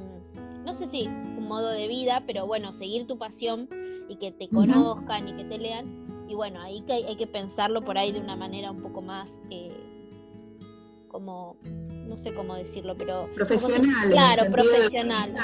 no 0.64 0.73
sé 0.73 0.88
si 0.88 1.06
un 1.06 1.47
modo 1.47 1.68
de 1.68 1.87
vida, 1.87 2.25
pero 2.26 2.47
bueno, 2.47 2.73
seguir 2.73 3.06
tu 3.06 3.18
pasión 3.18 3.68
y 4.09 4.16
que 4.16 4.33
te 4.33 4.49
conozcan 4.49 5.28
y 5.28 5.33
que 5.35 5.45
te 5.45 5.59
lean. 5.59 6.26
Y 6.28 6.35
bueno, 6.35 6.61
ahí 6.61 6.80
que 6.83 6.95
hay, 6.95 7.16
que 7.16 7.26
pensarlo 7.26 7.85
por 7.85 7.99
ahí 7.99 8.12
de 8.12 8.21
una 8.21 8.35
manera 8.35 8.71
un 8.71 8.83
poco 8.83 9.02
más, 9.02 9.38
eh, 9.50 9.68
como, 11.17 11.57
no 12.07 12.19
sé 12.19 12.35
cómo 12.35 12.55
decirlo, 12.57 12.95
pero... 12.95 13.27
Profesional. 13.35 14.11
claro, 14.11 14.53
profesional. 14.53 15.35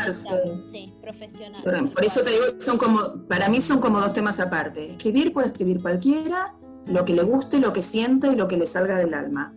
Sí, 0.70 0.92
profesional. 1.00 1.62
por 1.94 2.04
eso 2.04 2.20
te 2.20 2.30
digo, 2.30 2.44
son 2.60 2.76
como, 2.76 3.26
para 3.26 3.48
mí 3.48 3.62
son 3.62 3.78
como 3.80 3.98
dos 3.98 4.12
temas 4.12 4.38
aparte. 4.38 4.90
Escribir 4.90 5.32
puede 5.32 5.46
escribir 5.46 5.80
cualquiera 5.80 6.54
lo 6.84 7.06
que 7.06 7.14
le 7.14 7.22
guste, 7.22 7.58
lo 7.58 7.72
que 7.72 7.80
siente 7.80 8.28
y 8.28 8.36
lo 8.36 8.48
que 8.48 8.58
le 8.58 8.66
salga 8.66 8.98
del 8.98 9.14
alma. 9.14 9.54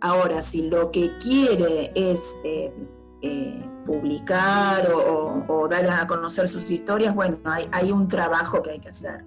Ahora, 0.00 0.42
si 0.42 0.68
lo 0.68 0.90
que 0.90 1.12
quiere 1.18 1.92
es 1.94 2.20
eh, 2.42 2.74
eh, 3.22 3.64
publicar 3.86 4.90
o, 4.92 5.68
dar 5.68 5.86
a 5.86 6.08
conocer 6.08 6.48
sus 6.48 6.68
historias, 6.72 7.14
bueno, 7.14 7.38
hay, 7.44 7.92
un 7.92 8.08
trabajo 8.08 8.64
que 8.64 8.72
hay 8.72 8.80
que 8.80 8.88
hacer. 8.88 9.24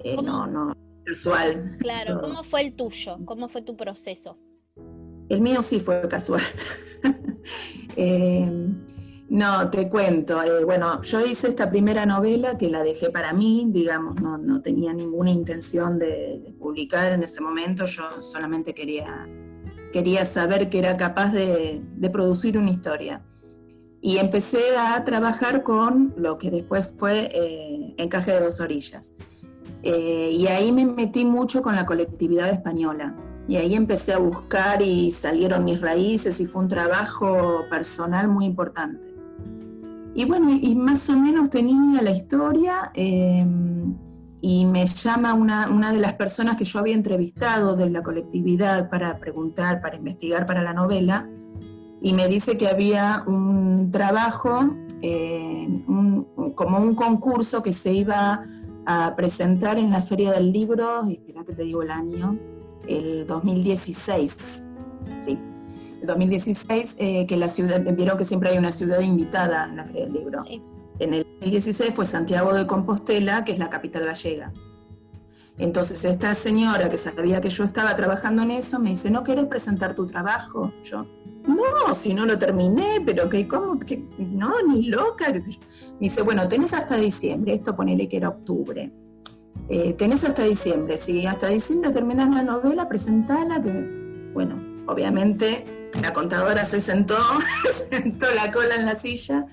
Eh, 0.00 0.16
no, 0.20 0.48
no, 0.48 0.74
casual. 1.04 1.76
Claro, 1.78 2.20
¿cómo 2.20 2.42
fue 2.42 2.62
el 2.62 2.74
tuyo? 2.74 3.18
¿Cómo 3.24 3.48
fue 3.48 3.62
tu 3.62 3.76
proceso? 3.76 4.36
El 5.28 5.40
mío 5.40 5.62
sí 5.62 5.80
fue 5.80 6.06
casual. 6.08 6.42
No, 9.28 9.70
te 9.70 9.88
cuento. 9.88 10.40
Eh, 10.42 10.64
bueno, 10.64 11.02
yo 11.02 11.24
hice 11.24 11.48
esta 11.48 11.68
primera 11.68 12.06
novela 12.06 12.56
que 12.56 12.68
la 12.68 12.82
dejé 12.84 13.10
para 13.10 13.32
mí, 13.32 13.66
digamos, 13.70 14.20
no, 14.22 14.62
tenía 14.62 14.92
ninguna 14.92 15.30
intención 15.30 15.98
de, 15.98 16.54
publicar 16.60 17.12
en 17.12 17.24
ese 17.24 17.40
momento, 17.40 17.86
yo 17.86 18.22
solamente 18.22 18.72
quería, 18.72 19.28
quería 19.92 20.24
saber 20.24 20.68
que 20.68 20.78
era 20.78 20.96
capaz 20.96 21.32
de, 21.32 21.84
producir 22.12 22.56
una 22.56 22.70
historia. 22.70 23.24
Y 24.00 24.18
empecé 24.18 24.76
a 24.78 25.02
trabajar 25.02 25.64
con 25.64 26.14
lo 26.16 26.38
que 26.38 26.50
después 26.50 26.94
fue 26.96 27.28
eh, 27.32 27.94
Encaje 27.98 28.32
de 28.32 28.40
dos 28.40 28.60
orillas. 28.60 29.16
Eh, 29.82 30.30
y 30.32 30.46
ahí 30.46 30.70
me 30.70 30.84
metí 30.84 31.24
mucho 31.24 31.62
con 31.62 31.74
la 31.74 31.84
colectividad 31.84 32.48
española. 32.50 33.16
Y 33.48 33.56
ahí 33.56 33.74
empecé 33.74 34.12
a 34.12 34.18
buscar 34.18 34.82
y 34.82 35.10
salieron 35.10 35.64
mis 35.64 35.80
raíces 35.80 36.40
y 36.40 36.46
fue 36.46 36.62
un 36.62 36.68
trabajo 36.68 37.64
personal 37.70 38.28
muy 38.28 38.44
importante. 38.44 39.14
Y 40.14 40.24
bueno, 40.24 40.50
y 40.50 40.74
más 40.74 41.08
o 41.10 41.18
menos 41.18 41.50
tenía 41.50 42.02
la 42.02 42.10
historia 42.10 42.90
em, 42.94 43.94
y 44.40 44.64
me 44.64 44.86
llama 44.86 45.34
una, 45.34 45.68
una, 45.68 45.92
de 45.92 45.98
las 45.98 46.14
personas 46.14 46.56
que 46.56 46.64
yo 46.64 46.78
había 46.78 46.94
entrevistado 46.94 47.76
de 47.76 47.90
la 47.90 48.02
colectividad 48.02 48.88
para 48.88 49.18
preguntar, 49.18 49.80
para 49.80 49.96
investigar 49.96 50.46
para 50.46 50.62
la 50.62 50.72
novela, 50.72 51.28
y 52.00 52.12
me 52.12 52.28
dice 52.28 52.56
que 52.56 52.68
había 52.68 53.24
un 53.26 53.90
trabajo, 53.90 54.70
em, 55.02 55.84
como 56.54 56.78
un 56.78 56.94
concurso 56.94 57.62
que 57.62 57.72
se 57.72 57.92
iba 57.92 58.42
a 58.86 59.14
presentar 59.16 59.78
en 59.78 59.90
la 59.90 60.02
Feria 60.02 60.32
del 60.32 60.52
Libro, 60.52 61.06
espera 61.08 61.44
que 61.44 61.52
te 61.52 61.62
digo 61.64 61.82
el 61.82 61.90
año, 61.90 62.38
el 62.88 63.26
2016, 63.26 64.66
sí, 65.20 65.38
2016, 66.02 66.96
eh, 66.98 67.26
que 67.26 67.36
la 67.36 67.48
ciudad, 67.48 67.80
vieron 67.80 68.16
que 68.16 68.24
siempre 68.24 68.50
hay 68.50 68.58
una 68.58 68.70
ciudad 68.70 69.00
invitada 69.00 69.66
en 69.68 69.76
la 69.76 69.84
Feria 69.84 70.04
del 70.04 70.12
Libro. 70.12 70.44
En 70.98 71.14
el 71.14 71.24
2016 71.40 71.94
fue 71.94 72.04
Santiago 72.04 72.54
de 72.54 72.66
Compostela, 72.66 73.44
que 73.44 73.52
es 73.52 73.58
la 73.58 73.68
capital 73.68 74.06
gallega. 74.06 74.52
Entonces 75.58 76.04
esta 76.04 76.34
señora 76.34 76.90
que 76.90 76.98
sabía 76.98 77.40
que 77.40 77.48
yo 77.48 77.64
estaba 77.64 77.94
trabajando 77.96 78.42
en 78.42 78.50
eso 78.50 78.78
me 78.78 78.90
dice, 78.90 79.10
¿no 79.10 79.24
querés 79.24 79.46
presentar 79.46 79.94
tu 79.94 80.06
trabajo? 80.06 80.72
Yo, 80.84 81.06
no, 81.46 81.94
si 81.94 82.12
no 82.12 82.26
lo 82.26 82.38
terminé, 82.38 83.00
pero 83.04 83.28
que, 83.28 83.48
¿cómo? 83.48 83.78
Que, 83.78 84.04
no, 84.18 84.62
ni 84.62 84.86
loca. 84.86 85.32
Me 85.32 85.40
dice, 86.00 86.22
bueno, 86.22 86.46
tenés 86.46 86.74
hasta 86.74 86.96
diciembre, 86.96 87.54
esto 87.54 87.74
ponele 87.74 88.06
que 88.08 88.18
era 88.18 88.28
octubre. 88.28 88.92
Eh, 89.68 89.94
tenés 89.94 90.24
hasta 90.24 90.44
diciembre, 90.44 90.96
si 90.96 91.26
hasta 91.26 91.48
diciembre 91.48 91.90
terminás 91.90 92.32
la 92.32 92.42
novela, 92.42 92.88
presentala, 92.88 93.60
que, 93.60 94.30
bueno, 94.32 94.56
obviamente 94.86 95.90
la 96.00 96.12
contadora 96.12 96.64
se 96.64 96.78
sentó, 96.78 97.16
sentó 97.90 98.26
la 98.34 98.52
cola 98.52 98.76
en 98.76 98.86
la 98.86 98.94
silla 98.94 99.46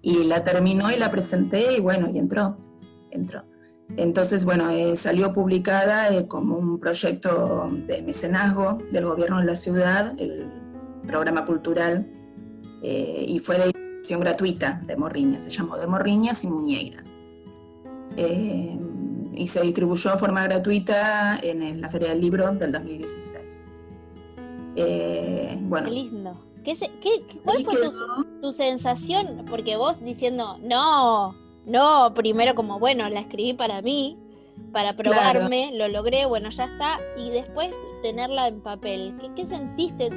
y 0.00 0.24
la 0.24 0.44
terminó 0.44 0.90
y 0.90 0.96
la 0.96 1.10
presenté 1.10 1.74
y 1.76 1.80
bueno, 1.80 2.08
y 2.08 2.18
entró, 2.18 2.56
entró. 3.10 3.44
Entonces, 3.96 4.44
bueno, 4.46 4.70
eh, 4.70 4.96
salió 4.96 5.32
publicada 5.32 6.14
eh, 6.14 6.26
como 6.26 6.56
un 6.56 6.80
proyecto 6.80 7.68
de 7.86 8.00
mecenazgo 8.00 8.78
del 8.90 9.04
gobierno 9.04 9.40
de 9.40 9.44
la 9.44 9.56
ciudad, 9.56 10.14
el 10.18 10.48
programa 11.06 11.44
cultural, 11.44 12.08
y 12.82 13.38
fue 13.40 13.58
de 13.58 13.64
distribución 13.66 14.20
gratuita 14.20 14.80
de 14.86 14.96
Morriñas, 14.96 15.44
se 15.44 15.50
llamó 15.50 15.76
de 15.76 15.86
Morriñas 15.86 16.44
y 16.44 16.46
Muñeiras. 16.46 17.14
Y 19.34 19.46
se 19.46 19.60
distribuyó 19.62 20.12
de 20.12 20.18
forma 20.18 20.44
gratuita 20.44 21.38
en 21.42 21.80
la 21.80 21.88
Feria 21.88 22.10
del 22.10 22.20
Libro 22.20 22.52
del 22.52 22.72
2016. 22.72 23.62
Eh, 24.76 25.58
bueno, 25.62 25.86
Qué 25.86 25.92
lindo. 25.92 26.50
¿Qué 26.64 26.76
cuál 27.42 27.64
fue 27.64 27.74
tu, 28.40 28.52
sensación? 28.52 29.44
Porque 29.48 29.76
vos 29.76 29.96
diciendo, 30.02 30.58
no, 30.62 31.34
no, 31.66 32.12
primero 32.14 32.54
como, 32.54 32.78
bueno, 32.78 33.08
la 33.08 33.20
escribí 33.20 33.54
para 33.54 33.80
mí, 33.80 34.18
para 34.72 34.94
probarme, 34.94 35.72
lo 35.74 35.88
logré, 35.88 36.26
bueno, 36.26 36.50
ya 36.50 36.64
está, 36.64 36.98
y 37.16 37.30
después 37.30 37.74
tenerla 38.02 38.48
en 38.48 38.60
papel. 38.60 39.14
¿Qué, 39.34 39.46
sentiste? 39.46 40.10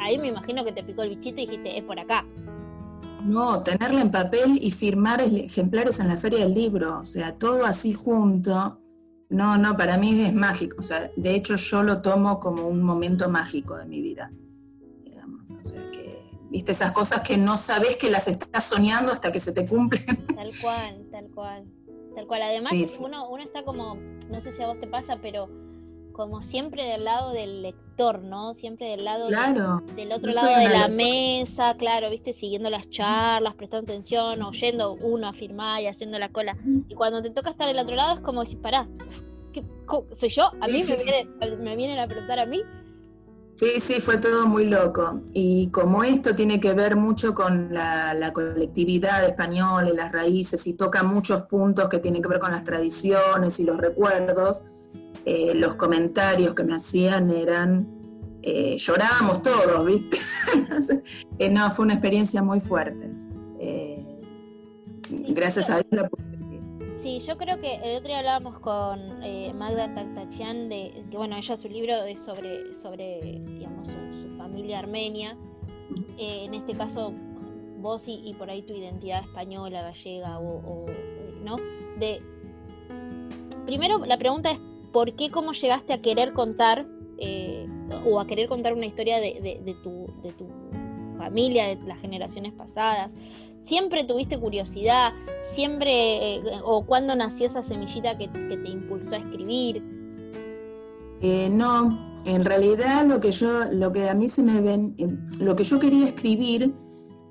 ahí 0.00 0.18
me 0.18 0.28
imagino 0.28 0.64
que 0.64 0.72
te 0.72 0.82
picó 0.82 1.02
el 1.02 1.10
bichito 1.10 1.40
y 1.40 1.46
dijiste, 1.46 1.78
es 1.78 1.84
por 1.84 1.98
acá. 1.98 2.24
No, 3.24 3.62
tenerla 3.62 4.02
en 4.02 4.10
papel 4.10 4.58
y 4.60 4.70
firmar 4.70 5.22
ejemplares 5.22 5.98
en 5.98 6.08
la 6.08 6.18
feria 6.18 6.40
del 6.40 6.54
libro, 6.54 7.00
o 7.00 7.04
sea, 7.04 7.36
todo 7.36 7.64
así 7.64 7.94
junto. 7.94 8.80
No, 9.30 9.56
no, 9.56 9.76
para 9.76 9.96
mí 9.96 10.20
es 10.20 10.34
mágico. 10.34 10.76
O 10.78 10.82
sea, 10.82 11.10
de 11.16 11.34
hecho 11.34 11.56
yo 11.56 11.82
lo 11.82 12.02
tomo 12.02 12.38
como 12.38 12.68
un 12.68 12.82
momento 12.82 13.28
mágico 13.30 13.76
de 13.76 13.86
mi 13.86 14.02
vida. 14.02 14.30
O 15.48 15.64
sea, 15.64 15.80
que, 15.90 16.22
viste, 16.50 16.72
esas 16.72 16.92
cosas 16.92 17.22
que 17.22 17.38
no 17.38 17.56
sabes 17.56 17.96
que 17.96 18.10
las 18.10 18.28
estás 18.28 18.64
soñando 18.64 19.10
hasta 19.10 19.32
que 19.32 19.40
se 19.40 19.52
te 19.52 19.66
cumplen. 19.66 20.26
Tal 20.26 20.50
cual, 20.60 21.06
tal 21.10 21.30
cual. 21.30 21.64
Tal 22.14 22.26
cual. 22.26 22.42
Además, 22.42 22.72
Uno, 23.00 23.28
uno 23.30 23.42
está 23.42 23.64
como, 23.64 23.94
no 23.94 24.40
sé 24.42 24.54
si 24.54 24.62
a 24.62 24.66
vos 24.66 24.78
te 24.78 24.86
pasa, 24.86 25.18
pero 25.20 25.48
como 26.14 26.42
siempre 26.42 26.84
del 26.84 27.04
lado 27.04 27.32
del 27.32 27.60
lector, 27.60 28.22
¿no? 28.22 28.54
Siempre 28.54 28.86
del 28.86 29.04
lado 29.04 29.28
del 29.28 30.12
otro 30.12 30.30
lado 30.30 30.58
de 30.58 30.68
la 30.68 30.88
mesa, 30.88 31.74
claro, 31.76 32.08
viste, 32.08 32.32
siguiendo 32.32 32.70
las 32.70 32.88
charlas, 32.88 33.54
prestando 33.56 33.92
atención, 33.92 34.40
oyendo 34.42 34.94
uno 34.94 35.28
a 35.28 35.32
firmar 35.32 35.82
y 35.82 35.88
haciendo 35.88 36.18
la 36.18 36.30
cola. 36.30 36.56
Y 36.88 36.94
cuando 36.94 37.20
te 37.20 37.30
toca 37.30 37.50
estar 37.50 37.66
del 37.66 37.80
otro 37.80 37.96
lado 37.96 38.14
es 38.14 38.20
como 38.20 38.44
si, 38.46 38.56
pará, 38.56 38.88
¿soy 40.16 40.28
yo? 40.28 40.50
¿A 40.60 40.68
mí 40.68 40.84
me, 40.84 41.76
vienen 41.76 41.98
a 41.98 42.06
preguntar 42.06 42.38
a 42.38 42.46
mí? 42.46 42.62
Sí, 43.56 43.80
sí, 43.80 44.00
fue 44.00 44.18
todo 44.18 44.46
muy 44.46 44.66
loco. 44.66 45.20
Y 45.32 45.68
como 45.70 46.04
esto 46.04 46.34
tiene 46.34 46.60
que 46.60 46.74
ver 46.74 46.96
mucho 46.96 47.34
con 47.34 47.74
la, 47.74 48.14
la, 48.14 48.32
colectividad 48.32 49.24
española 49.24 49.90
y 49.90 49.96
las 49.96 50.12
raíces 50.12 50.66
y 50.66 50.74
toca 50.74 51.02
muchos 51.02 51.42
puntos 51.42 51.88
que 51.88 51.98
tienen 51.98 52.22
que 52.22 52.28
ver 52.28 52.40
con 52.40 52.52
las 52.52 52.64
tradiciones 52.64 53.58
y 53.60 53.64
los 53.64 53.78
recuerdos, 53.78 54.64
eh, 55.26 55.54
los 55.54 55.76
comentarios 55.76 56.54
que 56.54 56.64
me 56.64 56.74
hacían 56.74 57.30
eran, 57.30 57.86
eh, 58.42 58.76
llorábamos 58.76 59.42
todos, 59.42 59.86
¿viste? 59.86 60.18
Eh, 61.38 61.50
no, 61.50 61.68
fue 61.70 61.86
una 61.86 61.94
experiencia 61.94 62.42
muy 62.42 62.60
fuerte. 62.60 63.08
gracias 65.10 65.68
a 65.68 65.76
Dios 65.76 65.86
la 65.90 66.08
Sí, 67.02 67.18
yo 67.18 67.36
creo 67.36 67.60
que 67.60 67.74
el 67.74 67.96
otro 67.96 68.08
día 68.08 68.18
hablábamos 68.18 68.60
con 68.60 69.18
Magda 69.58 69.92
Taktachian 69.94 70.68
de 70.68 71.04
que 71.10 71.16
bueno, 71.16 71.36
ella 71.36 71.56
su 71.56 71.68
libro 71.68 72.04
es 72.04 72.20
sobre, 72.20 72.74
sobre 72.76 73.42
digamos, 73.46 73.88
su, 73.88 74.36
familia 74.38 74.78
armenia. 74.78 75.36
en 76.18 76.54
este 76.54 76.74
caso, 76.74 77.12
vos 77.78 78.04
y, 78.06 78.32
por 78.38 78.48
ahí 78.48 78.62
tu 78.62 78.74
identidad 78.74 79.22
española, 79.22 79.82
gallega 79.82 80.38
o, 80.38 80.86
¿no? 81.42 81.56
De 81.98 82.22
primero 83.66 84.04
la 84.04 84.18
pregunta 84.18 84.52
es 84.52 84.58
¿por 84.94 85.16
qué 85.16 85.28
cómo 85.28 85.52
llegaste 85.52 85.92
a 85.92 86.00
querer 86.00 86.32
contar 86.32 86.86
eh, 87.18 87.68
o 88.06 88.20
a 88.20 88.26
querer 88.26 88.48
contar 88.48 88.72
una 88.72 88.86
historia 88.86 89.18
de, 89.18 89.76
tu, 89.82 90.06
familia, 91.18 91.66
de 91.66 91.82
las 91.84 92.00
generaciones 92.00 92.52
pasadas? 92.52 93.10
¿Siempre 93.64 94.04
tuviste 94.04 94.38
curiosidad? 94.38 95.12
¿Siempre, 95.54 96.36
eh, 96.36 96.42
o 96.64 96.86
cuándo 96.86 97.16
nació 97.16 97.46
esa 97.46 97.62
semillita 97.64 98.16
que, 98.16 98.28
te 98.28 98.68
impulsó 98.68 99.16
a 99.16 99.18
escribir? 99.18 99.82
Eh, 101.20 101.48
no, 101.50 102.12
en 102.24 102.44
realidad 102.44 103.04
lo 103.04 103.18
que 103.18 103.32
yo, 103.32 103.64
lo 103.72 103.90
que 103.90 104.08
a 104.08 104.14
mí 104.14 104.28
se 104.28 104.44
me 104.44 104.60
ven, 104.60 104.94
lo 105.40 105.56
que 105.56 105.64
yo 105.64 105.80
quería 105.80 106.06
escribir 106.06 106.72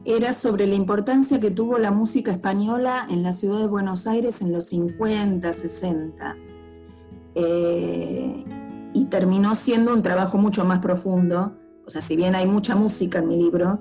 era 0.04 0.34
sobre 0.34 0.68
la 0.68 0.76
importancia 0.76 1.40
que 1.40 1.50
tuvo 1.50 1.78
la 1.78 1.92
música 1.92 2.32
española 2.32 3.08
en 3.10 3.24
la 3.24 3.32
ciudad 3.32 3.60
de 3.60 3.68
Buenos 3.68 4.06
Aires 4.06 4.42
en 4.42 4.52
los 4.52 4.66
50, 4.66 5.54
60 5.54 6.38
eh, 7.36 8.44
y 8.94 9.06
terminó 9.06 9.56
siendo 9.56 9.94
un 9.94 10.02
trabajo 10.02 10.38
mucho 10.38 10.66
más 10.66 10.80
profundo. 10.80 11.54
O 11.86 11.90
sea, 11.90 12.02
si 12.02 12.16
bien 12.16 12.36
hay 12.36 12.48
mucha 12.48 12.76
música 12.76 13.20
en 13.20 13.28
mi 13.28 13.38
libro, 13.38 13.80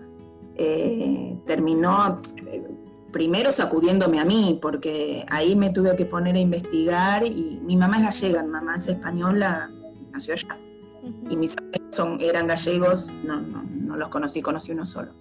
eh, 0.57 1.39
terminó 1.47 2.21
eh, 2.47 2.67
primero 3.13 3.53
sacudiéndome 3.53 4.21
a 4.21 4.25
mí, 4.25 4.59
porque 4.61 5.25
ahí 5.29 5.55
me 5.55 5.71
tuve 5.71 5.95
que 5.97 6.07
poner 6.07 6.35
a 6.35 6.41
investigar 6.41 7.25
y 7.25 7.61
mi 7.63 7.77
mamá 7.77 7.99
es 7.99 8.05
gallega, 8.05 8.43
mi 8.43 8.49
mamá 8.49 8.77
es 8.77 8.89
española, 8.89 9.71
nació 10.13 10.35
allá. 10.35 10.59
Y 11.29 11.37
mis 11.37 11.55
son, 11.91 12.21
eran 12.21 12.47
gallegos, 12.47 13.11
no, 13.25 13.41
no, 13.41 13.65
no 13.65 13.97
los 13.97 14.09
conocí, 14.09 14.41
conocí 14.41 14.73
uno 14.73 14.87
solo. 14.87 15.13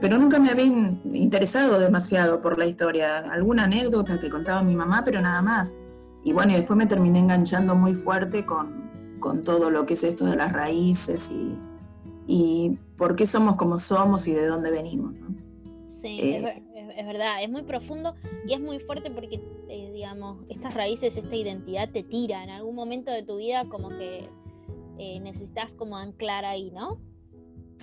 pero 0.00 0.18
nunca 0.18 0.40
me 0.40 0.50
había 0.50 0.64
interesado 0.64 1.78
demasiado 1.78 2.40
por 2.40 2.58
la 2.58 2.66
historia. 2.66 3.18
Alguna 3.18 3.64
anécdota 3.64 4.18
que 4.18 4.28
contaba 4.28 4.62
mi 4.62 4.74
mamá, 4.74 5.02
pero 5.04 5.20
nada 5.20 5.40
más. 5.40 5.76
Y 6.28 6.32
bueno, 6.34 6.52
y 6.52 6.56
después 6.56 6.76
me 6.76 6.84
terminé 6.84 7.20
enganchando 7.20 7.74
muy 7.74 7.94
fuerte 7.94 8.44
con, 8.44 8.86
todo 9.46 9.70
lo 9.70 9.86
que 9.86 9.94
es 9.94 10.04
esto 10.04 10.26
de 10.26 10.36
las 10.36 10.52
raíces 10.52 11.32
y, 11.32 11.56
y 12.26 12.78
por 12.98 13.16
qué 13.16 13.24
somos 13.24 13.56
como 13.56 13.78
somos 13.78 14.28
y 14.28 14.34
de 14.34 14.46
dónde 14.46 14.70
venimos. 14.70 15.14
Sí, 16.02 16.20
eh, 16.20 16.62
es, 16.98 17.06
verdad, 17.06 17.42
es 17.42 17.48
muy 17.48 17.62
profundo 17.62 18.14
y 18.46 18.52
es 18.52 18.60
muy 18.60 18.78
fuerte 18.78 19.10
porque, 19.10 19.40
eh, 19.70 19.90
digamos, 19.94 20.36
estas 20.50 20.74
raíces, 20.74 21.16
esta 21.16 21.34
identidad 21.34 21.88
te 21.88 22.02
tira 22.02 22.44
en 22.44 22.50
algún 22.50 22.74
momento 22.74 23.10
de 23.10 23.22
tu 23.22 23.38
vida 23.38 23.64
como 23.70 23.88
que 23.88 24.28
eh, 24.98 25.20
necesitas 25.20 25.74
como 25.76 25.96
anclar 25.96 26.44
ahí, 26.44 26.70
¿no? 26.72 26.98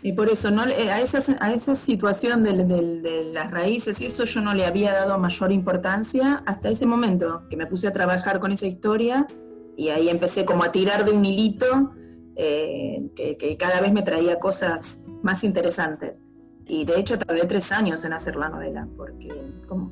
Y 0.02 0.14
por 0.14 0.30
eso, 0.30 0.52
¿no? 0.52 0.62
A, 0.64 1.02
esa, 1.02 1.36
a 1.40 1.54
esa 1.54 1.74
situación 1.74 2.44
de, 2.44 3.32
las 3.34 3.52
raíces 3.52 4.00
y 4.02 4.06
eso 4.06 4.26
yo 4.26 4.42
no 4.42 4.54
le 4.54 4.66
había 4.66 4.94
dado 4.94 5.18
mayor 5.18 5.52
importancia 5.52 6.44
hasta 6.46 6.70
ese 6.70 6.86
momento, 6.86 7.44
que 7.50 7.58
me 7.58 7.66
puse 7.66 7.88
a 7.88 7.94
trabajar 7.94 8.40
con 8.40 8.52
esa 8.52 8.68
historia 8.68 9.28
y 9.76 9.90
ahí 9.90 10.10
empecé 10.10 10.46
como 10.46 10.64
a 10.64 10.72
tirar 10.72 11.06
de 11.06 11.12
un 11.12 11.26
hilito 11.26 11.92
eh, 12.36 13.10
que, 13.16 13.58
cada 13.58 13.82
vez 13.82 13.94
me 13.94 14.04
traía 14.04 14.40
cosas 14.40 15.06
más 15.24 15.44
interesantes. 15.44 16.22
Y 16.68 16.86
de 16.86 17.00
hecho 17.00 17.18
tardé 17.18 17.46
tres 17.46 17.72
años 17.72 18.04
en 18.06 18.14
hacer 18.14 18.36
la 18.36 18.50
novela, 18.50 18.88
porque 18.98 19.30
como, 19.68 19.92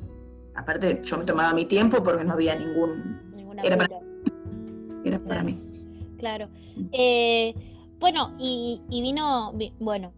aparte 0.54 1.00
yo 1.02 1.18
me 1.18 1.24
tomaba 1.24 1.52
mi 1.54 1.64
tiempo 1.66 2.02
porque 2.02 2.24
no 2.24 2.32
había 2.32 2.54
ningún... 2.54 3.52
era 3.62 3.76
para, 3.76 4.00
era 5.04 5.18
para 5.18 5.42
mí. 5.42 5.58
Claro. 6.18 6.48
Mm. 6.76 6.88
Eh, 6.92 7.73
bueno, 8.04 8.34
y, 8.38 8.82
vino, 8.90 9.54
bueno, 9.80 10.12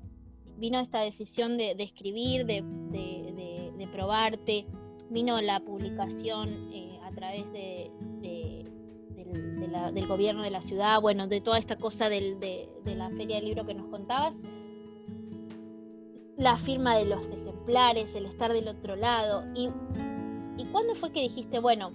vino 0.57 0.81
esta 0.81 1.03
decisión 1.03 1.57
de, 1.57 1.77
escribir, 1.79 2.45
de, 2.45 2.65
probarte, 3.93 4.67
vino 5.09 5.41
la 5.41 5.61
publicación 5.61 6.49
eh, 6.73 6.99
a 7.05 7.13
través 7.13 7.45
de, 7.53 7.93
del 9.93 10.07
gobierno 10.09 10.43
de 10.43 10.51
la 10.51 10.63
ciudad, 10.63 11.01
bueno, 11.01 11.29
de 11.29 11.41
toda 11.41 11.59
esta 11.59 11.77
cosa 11.77 12.09
de, 12.09 12.69
la 12.85 13.09
feria 13.11 13.37
del 13.37 13.45
libro 13.45 13.65
que 13.65 13.75
nos 13.75 13.87
contabas, 13.87 14.37
la 16.37 16.59
firma 16.59 16.97
de 16.97 17.05
los 17.05 17.31
ejemplares, 17.31 18.13
el 18.17 18.27
estar 18.27 18.53
del 18.53 18.67
otro 18.67 18.97
lado, 18.97 19.45
y, 19.55 19.71
y 20.57 20.65
cuándo 20.73 20.97
fue 20.97 21.13
que 21.13 21.21
dijiste, 21.21 21.61
bueno, 21.61 21.93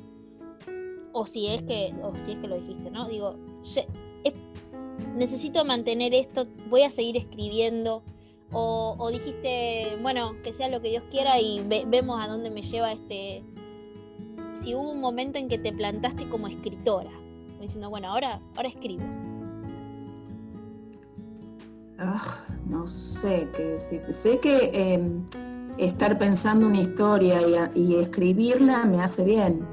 o 1.11 1.25
si 1.25 1.47
es 1.47 1.63
que, 1.63 1.93
o 2.01 2.15
si 2.15 2.31
es 2.31 2.37
que 2.37 2.47
lo 2.47 2.55
dijiste, 2.55 2.91
¿no? 2.91 3.09
Digo, 3.09 3.35
necesito 5.15 5.65
mantener 5.65 6.13
esto, 6.13 6.47
voy 6.69 6.83
a 6.83 6.89
seguir 6.89 7.17
escribiendo. 7.17 8.03
O, 8.53 9.09
dijiste, 9.11 9.97
bueno, 10.01 10.33
que 10.43 10.51
sea 10.51 10.67
lo 10.67 10.81
que 10.81 10.89
Dios 10.89 11.03
quiera 11.09 11.39
y 11.39 11.61
vemos 11.87 12.21
a 12.21 12.27
dónde 12.27 12.49
me 12.49 12.61
lleva 12.61 12.91
este... 12.91 13.43
Si 14.61 14.75
hubo 14.75 14.91
un 14.91 14.99
momento 14.99 15.39
en 15.39 15.47
que 15.47 15.57
te 15.57 15.71
plantaste 15.71 16.27
como 16.27 16.47
escritora, 16.47 17.09
diciendo, 17.61 17.89
bueno, 17.89 18.09
ahora, 18.09 18.41
ahora 18.57 18.67
escribo. 18.67 19.03
No 22.67 22.87
sé 22.87 23.47
qué 23.55 23.63
decir. 23.63 24.01
Sé 24.11 24.39
que 24.39 24.71
em, 24.73 25.23
estar 25.77 26.17
pensando 26.17 26.67
una 26.67 26.81
historia 26.81 27.39
y, 27.75 27.95
escribirla 27.95 28.85
me 28.85 29.01
hace 29.01 29.23
bien. 29.23 29.67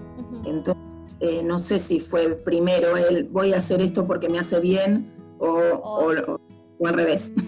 Entonces, 0.44 0.82
eh, 1.20 1.42
no 1.42 1.58
sé 1.58 1.78
si 1.78 2.00
fue 2.00 2.28
primero 2.28 2.96
el 2.96 3.24
voy 3.24 3.52
a 3.52 3.56
hacer 3.56 3.80
esto 3.80 4.06
porque 4.06 4.28
me 4.28 4.38
hace 4.38 4.60
bien 4.60 5.17
o, 5.38 6.38
al 6.84 6.94
revés. 6.94 7.32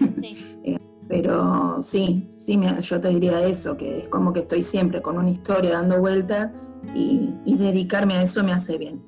Eh, 0.63 0.77
pero 1.07 1.81
sí, 1.81 2.27
sí, 2.29 2.57
yo 2.81 3.01
te 3.01 3.09
diría 3.09 3.43
eso, 3.45 3.75
que 3.75 3.99
es 3.99 4.09
como 4.09 4.31
que 4.31 4.41
estoy 4.41 4.61
siempre 4.61 5.01
con 5.01 5.17
una 5.17 5.29
historia 5.29 5.71
dando 5.71 5.99
vueltas 5.99 6.51
y, 6.95 7.33
dedicarme 7.45 8.13
a 8.13 8.21
eso 8.21 8.43
me 8.43 8.53
hace 8.53 8.77
bien. 8.77 9.03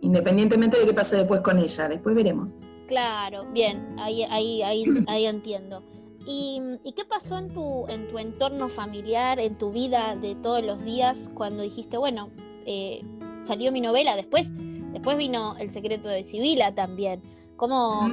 Independientemente 0.00 0.78
de 0.78 0.86
qué 0.86 0.94
pase 0.94 1.16
después 1.16 1.40
con 1.40 1.58
ella, 1.58 1.88
después 1.88 2.14
veremos. 2.14 2.56
Claro, 2.86 3.44
bien, 3.52 3.96
ahí, 3.98 4.22
ahí, 4.24 4.62
ahí, 4.62 4.84
ahí 5.08 5.26
entiendo. 5.26 5.82
¿Y, 6.26 6.60
qué 6.96 7.04
pasó 7.04 7.38
en 7.38 7.48
tu, 7.48 7.86
en 7.88 8.08
tu 8.08 8.18
entorno 8.18 8.68
familiar, 8.68 9.38
en 9.38 9.56
tu 9.56 9.72
vida 9.72 10.14
de 10.16 10.34
todos 10.36 10.62
los 10.62 10.82
días, 10.84 11.16
cuando 11.34 11.62
dijiste, 11.62 11.96
bueno, 11.96 12.30
eh, 12.66 13.02
salió 13.44 13.72
mi 13.72 13.80
novela, 13.80 14.14
después, 14.14 14.46
después 14.92 15.16
vino 15.16 15.56
El 15.58 15.70
secreto 15.72 16.08
de 16.08 16.24
Sibila 16.24 16.74
también. 16.74 17.22
¿Cómo, 17.58 18.08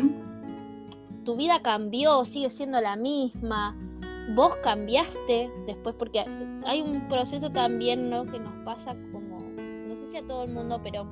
tu 1.23 1.35
vida 1.35 1.61
cambió, 1.61 2.25
sigue 2.25 2.49
siendo 2.49 2.81
la 2.81 2.95
misma, 2.95 3.77
vos 4.33 4.55
cambiaste 4.63 5.51
después, 5.67 5.95
porque 5.97 6.25
hay 6.65 6.81
un 6.81 7.07
proceso 7.07 7.51
también, 7.51 8.09
¿no? 8.09 8.25
Que 8.25 8.39
nos 8.39 8.55
pasa 8.65 8.95
como, 9.11 9.37
no 9.39 9.95
sé 9.95 10.07
si 10.07 10.17
a 10.17 10.25
todo 10.25 10.45
el 10.45 10.51
mundo, 10.51 10.81
pero 10.83 11.07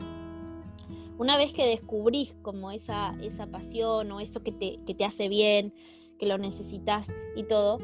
una 1.19 1.37
vez 1.37 1.53
que 1.53 1.67
descubrís 1.67 2.33
como 2.41 2.71
esa, 2.71 3.15
esa 3.21 3.45
pasión 3.45 4.11
o 4.11 4.19
eso 4.19 4.41
que 4.41 4.51
te, 4.51 4.79
que 4.85 4.95
te 4.95 5.05
hace 5.05 5.29
bien, 5.29 5.71
que 6.17 6.25
lo 6.25 6.39
necesitas 6.39 7.05
y 7.35 7.43
todo, 7.43 7.77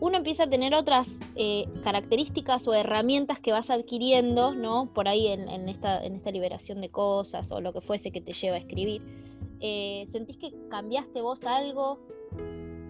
uno 0.00 0.16
empieza 0.16 0.44
a 0.44 0.48
tener 0.48 0.74
otras 0.74 1.10
eh, 1.36 1.66
características 1.84 2.66
o 2.66 2.72
herramientas 2.72 3.38
que 3.38 3.52
vas 3.52 3.68
adquiriendo, 3.68 4.54
¿no? 4.54 4.90
Por 4.94 5.08
ahí 5.08 5.26
en, 5.26 5.68
esta, 5.68 6.02
en 6.02 6.14
esta 6.14 6.30
liberación 6.30 6.80
de 6.80 6.88
cosas 6.88 7.52
o 7.52 7.60
lo 7.60 7.74
que 7.74 7.82
fuese 7.82 8.10
que 8.10 8.22
te 8.22 8.32
lleva 8.32 8.56
a 8.56 8.60
escribir. 8.60 9.02
Eh, 9.60 10.08
¿Sentís 10.10 10.38
que 10.38 10.52
cambiaste 10.70 11.20
vos 11.20 11.44
algo? 11.44 12.00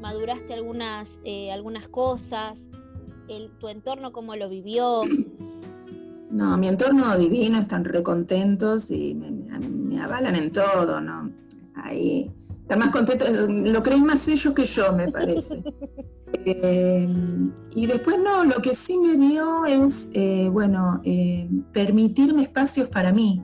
¿Maduraste 0.00 0.54
algunas, 0.54 1.18
eh, 1.24 1.50
algunas 1.50 1.88
cosas? 1.88 2.58
El, 3.28 3.50
¿Tu 3.58 3.68
entorno 3.68 4.12
cómo 4.12 4.36
lo 4.36 4.48
vivió? 4.48 5.02
No, 6.30 6.56
mi 6.56 6.68
entorno 6.68 7.18
divino, 7.18 7.58
están 7.58 7.84
recontentos 7.84 8.92
y 8.92 9.16
me, 9.16 10.00
avalan 10.00 10.36
en 10.36 10.52
todo, 10.52 11.00
¿no? 11.00 11.28
Ahí 11.74 12.30
están 12.60 12.78
más 12.78 12.90
contentos, 12.90 13.28
lo 13.50 13.82
creen 13.82 14.04
más 14.04 14.28
ellos 14.28 14.54
que 14.54 14.64
yo, 14.64 14.92
me 14.92 15.10
parece. 15.10 15.62
Eh, 16.44 17.08
y 17.74 17.86
después 17.86 18.16
no, 18.20 18.44
lo 18.44 18.62
que 18.62 18.72
sí 18.72 18.96
me 18.96 19.16
dio 19.16 19.66
es, 19.66 20.08
bueno, 20.52 21.02
permitirme 21.72 22.42
espacios 22.42 22.88
para 22.88 23.12
mí, 23.12 23.42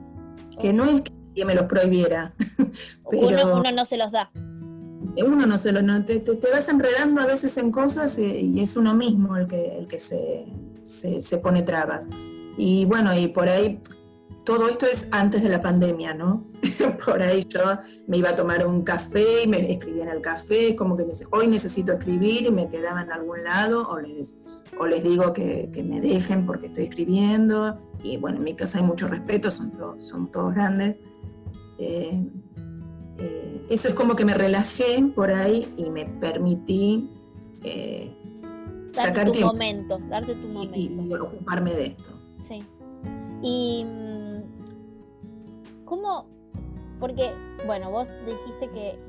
que 0.57 0.71
no 0.71 0.85
es 0.85 1.01
que 1.01 1.16
me 1.45 1.55
los 1.55 1.65
prohibiera. 1.65 2.33
pero 3.09 3.57
uno, 3.57 3.71
no 3.71 3.85
se 3.85 3.97
los 3.97 4.11
da. 4.11 4.29
Uno 4.33 5.45
no 5.47 5.57
se 5.57 5.71
los 5.71 5.83
no, 5.83 6.05
te, 6.05 6.19
te, 6.19 6.51
vas 6.51 6.69
enredando 6.69 7.21
a 7.21 7.25
veces 7.25 7.57
en 7.57 7.71
cosas 7.71 8.19
y 8.19 8.59
es 8.61 8.77
uno 8.77 8.93
mismo 8.93 9.35
el 9.35 9.47
que, 9.47 9.77
el 9.77 9.87
que 9.87 9.97
se, 9.97 10.45
se, 10.81 11.21
se 11.21 11.37
pone 11.37 11.61
trabas. 11.63 12.07
Y 12.57 12.85
bueno, 12.85 13.15
y 13.17 13.27
por 13.27 13.47
ahí, 13.49 13.79
todo 14.43 14.69
esto 14.69 14.85
es 14.85 15.07
antes 15.11 15.43
de 15.43 15.49
la 15.49 15.61
pandemia, 15.61 16.13
¿no? 16.13 16.47
por 17.05 17.21
ahí 17.21 17.43
yo 17.47 17.61
me 18.07 18.17
iba 18.17 18.29
a 18.29 18.35
tomar 18.35 18.65
un 18.65 18.81
café 18.83 19.43
y 19.43 19.47
me 19.47 19.71
escribía 19.71 20.03
en 20.03 20.09
el 20.09 20.21
café, 20.21 20.75
como 20.75 20.97
que 20.97 21.05
hoy 21.31 21.47
necesito 21.47 21.93
escribir 21.93 22.45
y 22.45 22.51
me 22.51 22.69
quedaba 22.69 23.01
en 23.01 23.11
algún 23.11 23.43
lado, 23.43 23.87
o 23.89 23.99
les, 23.99 24.37
o 24.79 24.87
les 24.87 25.03
digo 25.03 25.33
que, 25.33 25.69
que 25.71 25.83
me 25.83 26.01
dejen 26.01 26.45
porque 26.45 26.67
estoy 26.67 26.85
escribiendo. 26.85 27.77
Y 28.01 28.17
bueno, 28.17 28.37
en 28.37 28.43
mi 28.43 28.55
casa 28.55 28.79
hay 28.79 28.83
mucho 28.83 29.07
respeto, 29.07 29.51
son 29.51 29.71
todos, 29.71 30.03
son 30.03 30.31
todos 30.31 30.53
grandes. 30.55 30.99
Eh, 31.77 32.23
eh, 33.19 33.65
eso 33.69 33.87
es 33.87 33.95
como 33.95 34.15
que 34.15 34.25
me 34.25 34.33
relajé 34.33 35.03
por 35.15 35.31
ahí 35.31 35.73
y 35.77 35.89
me 35.89 36.05
permití 36.05 37.09
eh, 37.63 38.13
sacar 38.89 39.31
tu 39.31 39.41
momento, 39.41 39.99
darte 40.09 40.35
tu 40.35 40.47
momento. 40.47 40.77
y 40.77 41.13
ocuparme 41.13 41.73
de 41.73 41.85
esto. 41.87 42.09
Sí. 42.47 42.59
Y 43.41 43.85
mm, 43.85 45.85
cómo, 45.85 46.27
porque, 46.99 47.31
bueno, 47.65 47.91
vos 47.91 48.07
dijiste 48.25 48.69
que 48.71 48.99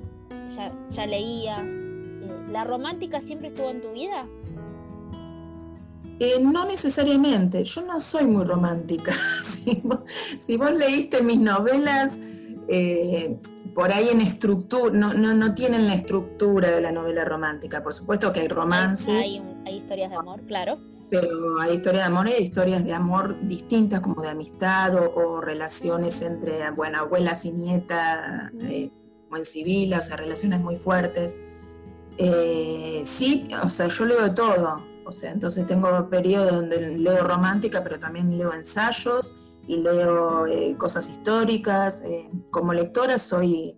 ya, 0.90 1.07
leías, 1.07 1.62
eh, 1.62 2.46
¿la 2.50 2.64
romántica 2.64 3.20
siempre 3.20 3.48
estuvo 3.48 3.70
en 3.70 3.81
tu 3.81 3.92
vida? 3.92 4.26
Eh, 6.20 6.40
no 6.40 6.66
necesariamente, 6.66 7.62
yo 7.64 7.87
no 7.87 8.00
soy 8.00 8.24
muy 8.24 8.44
romántica. 8.44 9.12
si, 10.38 10.57
vos, 10.57 10.72
leíste 10.72 11.22
mis 11.22 11.38
novelas, 11.38 12.18
eh, 12.68 13.38
por 13.74 13.92
ahí 13.92 14.09
en 14.11 14.20
estructura, 14.20 14.92
no, 14.92 15.14
no, 15.14 15.35
no, 15.35 15.54
tienen 15.54 15.87
la 15.87 15.94
estructura 15.94 16.70
de 16.70 16.81
la 16.81 16.92
novela 16.92 17.24
romántica. 17.24 17.83
Por 17.83 17.92
supuesto 17.92 18.33
que 18.33 18.40
hay 18.40 18.48
romances. 18.48 19.26
hay 19.64 19.76
historias 19.76 20.11
de 20.11 20.16
amor, 20.16 20.40
claro 20.46 20.78
pero 21.11 21.61
hay 21.61 21.76
historias 21.76 22.07
de 22.07 22.12
amor 22.12 22.28
y 22.28 22.42
historias 22.42 22.85
de 22.85 22.92
amor 22.92 23.37
distintas, 23.42 24.00
como 24.00 24.22
de 24.22 24.28
amistad 24.28 24.94
o, 24.94 25.40
relaciones 25.40 26.20
entre, 26.22 26.70
bueno, 26.72 26.98
abuelas 26.98 27.44
y 27.44 27.52
nieta, 27.52 28.52
eh, 28.61 28.90
o 29.31 29.37
en 29.37 29.44
civil, 29.44 29.94
o 29.94 30.00
sea, 30.00 30.16
relaciones 30.16 30.61
muy 30.61 30.76
fuertes. 30.76 31.38
Eh, 32.18 33.02
sí, 33.04 33.48
o 33.62 33.70
sea, 33.70 33.88
yo 33.88 34.04
leo 34.04 34.22
de 34.22 34.31
todo, 34.31 34.83
o 35.04 35.12
sea, 35.12 35.33
entonces 35.33 35.66
tengo 35.66 36.09
periodos 36.11 36.52
donde 36.52 36.98
leo 36.98 37.26
romántica, 37.26 37.83
pero 37.83 37.98
también 37.98 38.37
leo 38.37 38.52
ensayos 38.52 39.37
y 39.68 39.76
leo 39.76 40.46
eh, 40.46 40.74
cosas 40.76 41.09
históricas. 41.09 42.02
como 42.50 42.72
lectora 42.72 43.18
soy 43.18 43.76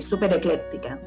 súper 0.00 0.32
ecléctica. 0.32 0.98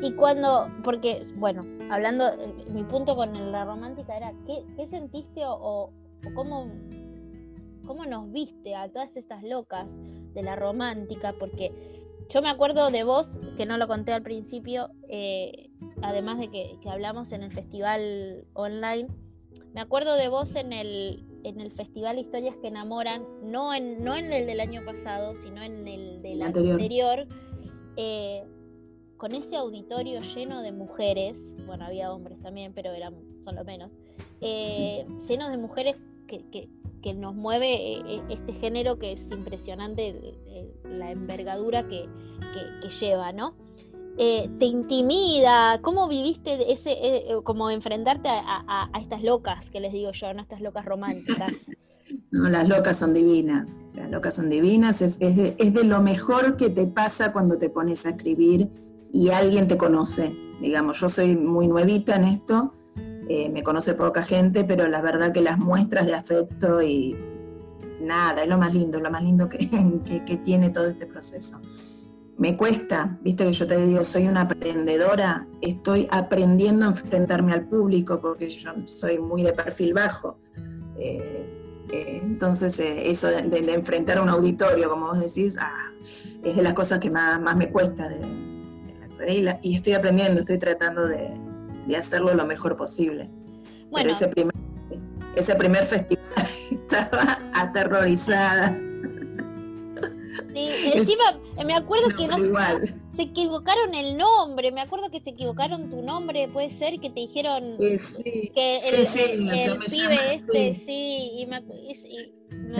Y 0.00 0.12
cuando, 0.12 0.70
porque, 0.84 1.26
bueno, 1.36 1.62
hablando, 1.90 2.28
eh, 2.28 2.54
mi 2.70 2.84
punto 2.84 3.16
con 3.16 3.50
la 3.50 3.64
romántica 3.64 4.16
era, 4.16 4.32
¿qué, 4.46 4.86
sentiste 4.86 5.42
o, 5.44 5.90
cómo, 6.34 6.70
cómo 7.84 8.06
nos 8.06 8.30
viste 8.30 8.76
a 8.76 8.88
todas 8.88 9.16
estas 9.16 9.42
locas 9.42 9.90
de 10.34 10.42
la 10.42 10.54
romántica? 10.54 11.34
Porque 11.38 11.72
yo 12.28 12.42
me 12.42 12.48
acuerdo 12.48 12.90
de 12.90 13.02
vos, 13.02 13.28
que 13.56 13.66
no 13.66 13.76
lo 13.76 13.88
conté 13.88 14.12
al 14.12 14.22
principio, 14.22 14.90
eh, 15.08 15.70
además 16.00 16.38
de 16.38 16.48
que, 16.48 16.78
hablamos 16.88 17.32
en 17.32 17.42
el 17.42 17.52
festival 17.52 18.44
online, 18.52 19.08
me 19.78 19.82
acuerdo 19.82 20.16
de 20.16 20.26
vos 20.26 20.56
en 20.56 20.72
el, 20.72 21.22
en 21.44 21.60
el 21.60 21.70
festival 21.70 22.18
Historias 22.18 22.56
que 22.56 22.66
enamoran, 22.66 23.24
no 23.44 23.72
en, 23.72 24.02
no 24.02 24.16
en 24.16 24.32
el 24.32 24.44
del 24.44 24.58
año 24.58 24.80
pasado, 24.84 25.36
sino 25.36 25.62
en 25.62 25.86
el 25.86 26.20
del 26.20 26.42
anterior. 26.42 27.28
Eh, 27.94 28.42
con 29.18 29.36
ese 29.36 29.54
auditorio 29.56 30.18
lleno 30.34 30.62
de 30.62 30.72
mujeres, 30.72 31.54
bueno, 31.64 31.84
había 31.84 32.12
hombres 32.12 32.40
también, 32.42 32.72
pero 32.74 32.90
eran, 32.90 33.14
son 33.44 33.54
los 33.54 33.64
menos, 33.64 33.92
eh, 34.40 35.06
llenos 35.28 35.48
de 35.52 35.58
mujeres 35.58 35.94
que, 36.26 36.42
que, 36.50 37.14
nos 37.14 37.36
mueve 37.36 37.98
eh, 37.98 38.02
eh, 38.04 38.22
este 38.30 38.54
género 38.54 38.98
que 38.98 39.12
es 39.12 39.30
impresionante, 39.30 40.34
la 40.86 41.12
envergadura 41.12 41.86
que, 41.86 42.08
lleva, 43.00 43.30
¿no? 43.30 43.54
¿Te 44.18 44.64
intimida? 44.64 45.80
¿Cómo 45.80 46.08
viviste 46.08 46.72
ese, 46.72 46.96
como 47.44 47.70
enfrentarte 47.70 48.28
a, 48.28 48.90
estas 49.00 49.22
locas, 49.22 49.70
que 49.70 49.80
les 49.80 49.92
digo 49.92 50.12
yo, 50.12 50.34
¿no? 50.34 50.42
Estas 50.42 50.60
locas 50.60 50.84
románticas. 50.84 51.52
No, 52.30 52.48
las 52.48 52.66
locas 52.66 52.98
son 52.98 53.12
divinas, 53.12 53.82
las 53.94 54.10
locas 54.10 54.34
son 54.34 54.48
divinas, 54.48 55.02
es, 55.02 55.18
es, 55.20 55.36
de, 55.36 55.56
es 55.58 55.74
de 55.74 55.84
lo 55.84 56.00
mejor 56.00 56.56
que 56.56 56.70
te 56.70 56.86
pasa 56.86 57.34
cuando 57.34 57.58
te 57.58 57.68
pones 57.68 58.06
a 58.06 58.10
escribir 58.10 58.70
y 59.12 59.28
alguien 59.28 59.68
te 59.68 59.76
conoce. 59.76 60.34
Digamos, 60.60 61.00
yo 61.00 61.08
soy 61.08 61.36
muy 61.36 61.68
nuevita 61.68 62.16
en 62.16 62.24
esto, 62.24 62.72
eh, 63.28 63.50
me 63.50 63.62
conoce 63.62 63.94
poca 63.94 64.22
gente, 64.22 64.64
pero 64.64 64.88
la 64.88 65.02
verdad 65.02 65.32
que 65.32 65.42
las 65.42 65.58
muestras 65.58 66.06
de 66.06 66.14
afecto 66.14 66.80
y 66.82 67.14
nada, 68.00 68.42
es 68.42 68.48
lo 68.48 68.56
más 68.56 68.72
lindo, 68.72 68.98
lo 69.00 69.10
más 69.10 69.22
lindo 69.22 69.48
que, 69.50 69.68
que, 70.24 70.36
tiene 70.38 70.70
todo 70.70 70.86
este 70.86 71.06
proceso. 71.06 71.60
Me 72.38 72.56
cuesta, 72.56 73.18
viste 73.20 73.44
que 73.44 73.52
yo 73.52 73.66
te 73.66 73.84
digo, 73.84 74.04
soy 74.04 74.28
una 74.28 74.42
aprendedora, 74.42 75.46
estoy 75.60 76.06
aprendiendo 76.08 76.84
a 76.84 76.88
enfrentarme 76.88 77.52
al 77.52 77.64
público 77.64 78.20
porque 78.20 78.48
yo 78.48 78.72
soy 78.84 79.18
muy 79.18 79.42
de 79.42 79.52
perfil 79.52 79.92
bajo. 79.92 80.38
Eh, 80.96 81.84
eh, 81.90 82.20
entonces, 82.22 82.78
eso 82.78 83.26
de, 83.26 83.74
enfrentar 83.74 84.18
a 84.18 84.22
un 84.22 84.28
auditorio, 84.28 84.88
como 84.88 85.06
vos 85.06 85.20
decís, 85.20 85.56
ah, 85.60 85.90
es 86.44 86.54
de 86.56 86.62
las 86.62 86.74
cosas 86.74 87.00
que 87.00 87.10
más, 87.10 87.40
más 87.40 87.56
me 87.56 87.70
cuesta 87.70 88.08
de, 88.08 88.20
y, 89.62 89.74
estoy 89.74 89.94
aprendiendo, 89.94 90.40
estoy 90.40 90.58
tratando 90.58 91.06
de, 91.06 91.34
hacerlo 91.96 92.34
lo 92.34 92.46
mejor 92.46 92.76
posible. 92.76 93.28
Bueno. 93.90 94.10
ese 94.10 94.28
primer, 94.28 94.54
ese 95.34 95.54
primer 95.56 95.86
festival 95.86 96.24
estaba 96.70 97.38
aterrorizada. 97.54 98.78
Sí, 100.68 100.92
encima 100.94 101.38
me 101.64 101.74
acuerdo 101.74 102.08
que 102.08 102.26
no 102.26 102.36
se 102.38 103.22
equivocaron 103.22 103.94
el 103.94 104.16
nombre, 104.16 104.70
me 104.70 104.80
acuerdo 104.80 105.10
que 105.10 105.20
se 105.20 105.30
equivocaron 105.30 105.90
tu 105.90 106.02
nombre, 106.02 106.48
puede 106.48 106.70
ser 106.70 107.00
que 107.00 107.10
te 107.10 107.20
dijeron 107.20 107.76
que 107.78 108.76
el, 108.76 109.78
pibe 109.78 110.34
este, 110.34 110.80
sí, 110.86 111.30
y 111.34 111.46
me, 111.46 111.60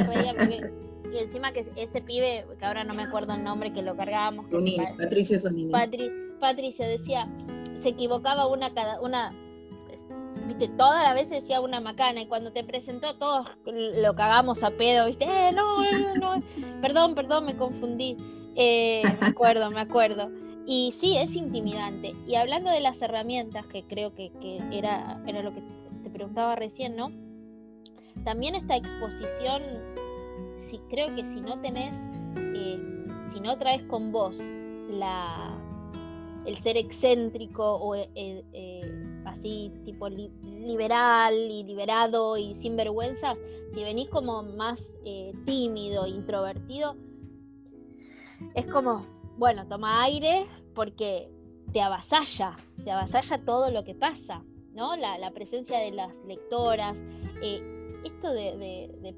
reía 0.04 0.34
porque 0.34 0.70
y 1.12 1.18
encima 1.18 1.52
que 1.52 1.64
ese 1.76 2.02
pibe, 2.02 2.46
que 2.58 2.64
ahora 2.64 2.84
no 2.84 2.94
me 2.94 3.04
acuerdo 3.04 3.34
el 3.34 3.42
nombre, 3.42 3.72
que 3.72 3.82
lo 3.82 3.96
cargábamos. 3.96 4.46
Patricia 4.98 5.38
Sonini. 5.38 5.72
Patricia 6.40 6.86
decía, 6.86 7.28
se 7.82 7.88
equivocaba 7.90 8.46
una 8.46 8.72
cada 8.74 9.00
una, 9.00 9.30
viste, 10.48 10.68
toda 10.68 11.02
la 11.02 11.14
vez 11.14 11.30
decía 11.30 11.60
una 11.60 11.80
macana 11.80 12.22
y 12.22 12.26
cuando 12.26 12.52
te 12.52 12.64
presentó 12.64 13.16
todos 13.16 13.46
lo 13.66 14.14
cagamos 14.14 14.62
a 14.62 14.70
pedo, 14.70 15.06
viste, 15.06 15.24
eh, 15.24 15.52
no, 15.52 15.82
no, 16.20 16.42
perdón, 16.80 17.14
perdón, 17.14 17.44
me 17.44 17.56
confundí. 17.56 18.16
Eh, 18.56 19.02
me 19.20 19.28
acuerdo, 19.28 19.70
me 19.70 19.80
acuerdo. 19.80 20.30
Y 20.66 20.92
sí, 20.98 21.16
es 21.16 21.36
intimidante. 21.36 22.14
Y 22.26 22.34
hablando 22.34 22.70
de 22.70 22.80
las 22.80 23.00
herramientas, 23.00 23.64
que 23.66 23.84
creo 23.84 24.14
que, 24.14 24.32
era, 24.72 25.22
era 25.26 25.42
lo 25.42 25.54
que 25.54 25.62
te 26.02 26.10
preguntaba 26.10 26.56
recién, 26.56 26.96
¿no? 26.96 27.12
También 28.24 28.56
esta 28.56 28.76
exposición, 28.76 29.62
si, 30.68 30.78
creo 30.90 31.14
que 31.14 31.24
si 31.24 31.40
no 31.40 31.60
tenés, 31.60 31.94
eh, 32.36 32.78
si 33.32 33.40
no 33.40 33.56
traes 33.58 33.82
con 33.84 34.10
vos 34.10 34.34
la, 34.90 35.56
el 36.44 36.60
ser 36.62 36.76
excéntrico 36.76 37.76
o 37.76 37.94
eh, 37.94 38.97
así 39.28 39.72
tipo 39.84 40.08
liberal 40.08 41.34
y 41.34 41.62
liberado 41.62 42.36
y 42.36 42.54
sin 42.56 42.76
vergüenza, 42.76 43.34
si 43.72 43.82
venís 43.82 44.08
como 44.08 44.42
más 44.42 44.82
eh, 45.04 45.32
tímido, 45.44 46.06
introvertido, 46.06 46.96
es 48.54 48.70
como, 48.70 49.04
bueno, 49.36 49.66
toma 49.66 50.02
aire 50.04 50.46
porque 50.74 51.30
te 51.72 51.80
avasalla, 51.80 52.56
te 52.84 52.90
avasalla 52.90 53.44
todo 53.44 53.70
lo 53.70 53.84
que 53.84 53.94
pasa, 53.94 54.42
¿no? 54.74 54.96
La, 54.96 55.30
presencia 55.32 55.78
de 55.78 55.90
las 55.90 56.14
lectoras, 56.26 56.96
esto 58.04 58.32
de, 58.32 59.14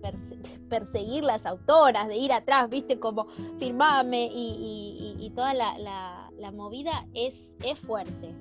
perseguir 0.69 1.25
las 1.25 1.45
autoras, 1.47 2.09
de 2.09 2.17
ir 2.17 2.33
atrás, 2.33 2.69
viste, 2.71 2.99
como 2.99 3.27
firmame 3.59 4.31
y, 4.33 5.33
toda 5.35 5.55
la, 5.55 6.51
movida 6.53 7.07
es, 7.15 7.51
es 7.65 7.79
fuerte. 7.79 8.35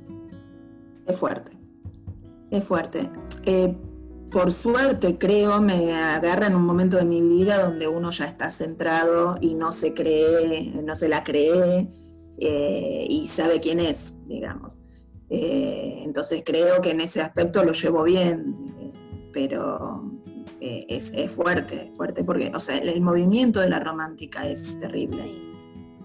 Es 1.05 1.19
fuerte, 1.19 1.51
es 2.51 2.63
fuerte. 2.63 3.09
Eh, 3.45 3.75
por 4.31 4.51
suerte, 4.51 5.17
creo, 5.17 5.59
me 5.59 5.95
agarra 5.95 6.47
en 6.47 6.55
un 6.55 6.63
momento 6.63 6.97
de 6.97 7.05
mi 7.05 7.21
vida 7.21 7.63
donde 7.63 7.88
uno 7.88 8.12
ya 8.12 8.25
está 8.25 8.51
centrado 8.51 9.38
y 9.41 9.55
no 9.55 9.71
se 9.71 9.93
cree, 9.93 10.71
no 10.83 10.93
se 10.93 11.09
la 11.09 11.23
cree 11.23 11.89
eh, 12.38 13.07
y 13.09 13.27
sabe 13.27 13.59
quién 13.59 13.79
es, 13.79 14.19
digamos. 14.27 14.77
Eh, 15.31 16.01
entonces 16.03 16.43
creo 16.45 16.79
que 16.81 16.91
en 16.91 17.01
ese 17.01 17.21
aspecto 17.21 17.63
lo 17.63 17.71
llevo 17.71 18.03
bien, 18.03 18.55
pero 19.33 20.12
es, 20.59 21.12
fuerte, 21.31 21.91
fuerte, 21.93 22.23
porque 22.23 22.51
o 22.53 22.59
sea, 22.59 22.77
el, 22.77 23.01
movimiento 23.01 23.59
de 23.62 23.69
la 23.69 23.79
romántica 23.79 24.47
es 24.47 24.79
terrible. 24.79 25.23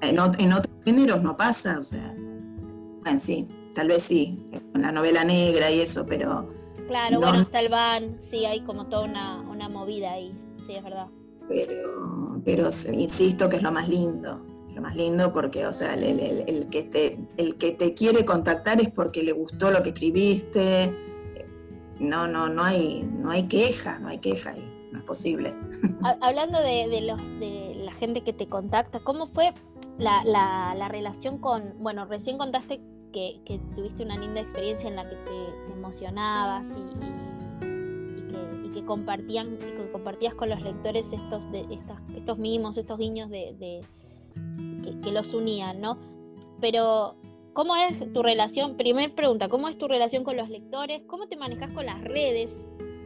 En, 0.00 0.18
otros 0.18 0.74
géneros 0.84 1.22
no 1.22 1.36
pasa, 1.36 1.78
o 1.78 1.82
sea, 1.82 2.14
bueno, 2.16 3.18
sí, 3.18 3.46
tal 3.74 3.88
vez 3.88 4.02
sí, 4.02 4.38
con 4.72 4.82
la 4.82 4.92
novela 4.92 5.24
negra 5.24 5.70
y 5.70 5.80
eso, 5.80 6.06
pero... 6.06 6.48
Claro, 6.88 7.18
bueno, 7.18 7.42
está 7.42 7.60
el 7.60 7.70
van, 7.70 8.18
sí, 8.22 8.44
hay 8.44 8.60
como 8.60 8.86
toda 8.86 9.04
una, 9.04 9.68
movida 9.68 10.12
ahí, 10.12 10.34
sí, 10.66 10.74
es 10.74 10.84
verdad. 10.84 11.06
Pero, 11.48 12.40
pero 12.44 12.68
insisto 12.92 13.48
que 13.48 13.56
es 13.56 13.62
lo 13.62 13.72
más 13.72 13.88
lindo, 13.88 14.44
lo 14.74 14.82
más 14.82 14.94
lindo 14.94 15.32
porque, 15.32 15.66
o 15.66 15.72
sea, 15.72 15.94
el, 15.94 16.20
el, 16.20 16.68
que 16.68 16.82
te, 16.82 17.18
el 17.38 17.56
que 17.56 17.72
te 17.72 17.94
quiere 17.94 18.24
contactar 18.24 18.80
es 18.80 18.90
porque 18.90 19.22
le 19.22 19.32
gustó 19.32 19.70
lo 19.70 19.82
que 19.82 19.90
escribiste, 19.90 20.92
no, 22.00 22.26
no, 22.26 22.48
no 22.48 22.64
hay, 22.64 23.02
no 23.02 23.30
hay 23.30 23.44
queja, 23.44 23.98
no 23.98 24.08
hay 24.08 24.18
queja 24.18 24.50
ahí, 24.50 24.88
no 24.92 24.98
es 24.98 25.04
posible. 25.04 25.54
Hablando 26.20 26.60
de, 26.60 27.00
los, 27.00 27.20
de 27.40 27.74
la 27.76 27.92
gente 27.94 28.22
que 28.22 28.32
te 28.32 28.46
contacta, 28.46 29.00
¿cómo 29.00 29.28
fue 29.28 29.52
la, 29.98 30.88
relación 30.88 31.38
con, 31.38 31.74
bueno, 31.78 32.04
recién 32.06 32.38
contaste 32.38 32.80
que, 33.14 33.60
tuviste 33.76 34.02
una 34.02 34.18
linda 34.18 34.40
experiencia 34.40 34.88
en 34.88 34.96
la 34.96 35.02
que 35.04 35.14
te, 35.14 35.72
emocionabas 35.72 36.64
y, 37.62 38.70
que, 38.72 38.84
compartían, 38.84 39.56
que 39.56 39.90
compartías 39.92 40.34
con 40.34 40.50
los 40.50 40.60
lectores 40.60 41.12
estos, 41.12 41.50
de, 41.52 41.60
estas, 41.70 42.00
estos 42.16 42.38
mimos, 42.38 42.76
estos 42.76 42.98
guiños 42.98 43.30
de, 43.30 43.80
que, 44.82 45.00
que 45.00 45.12
los 45.12 45.32
unían, 45.32 45.80
¿no? 45.80 45.96
Pero 46.60 47.14
¿Cómo 47.52 47.76
es 47.76 48.12
tu 48.12 48.20
relación? 48.24 48.76
Primer 48.76 49.14
pregunta, 49.14 49.46
¿cómo 49.48 49.68
es 49.68 49.78
tu 49.78 49.86
relación 49.86 50.24
con 50.24 50.36
los 50.36 50.50
lectores? 50.50 51.04
¿Cómo 51.06 51.28
te 51.28 51.36
manejas 51.36 51.72
con 51.72 51.86
las 51.86 52.02
redes? 52.02 52.60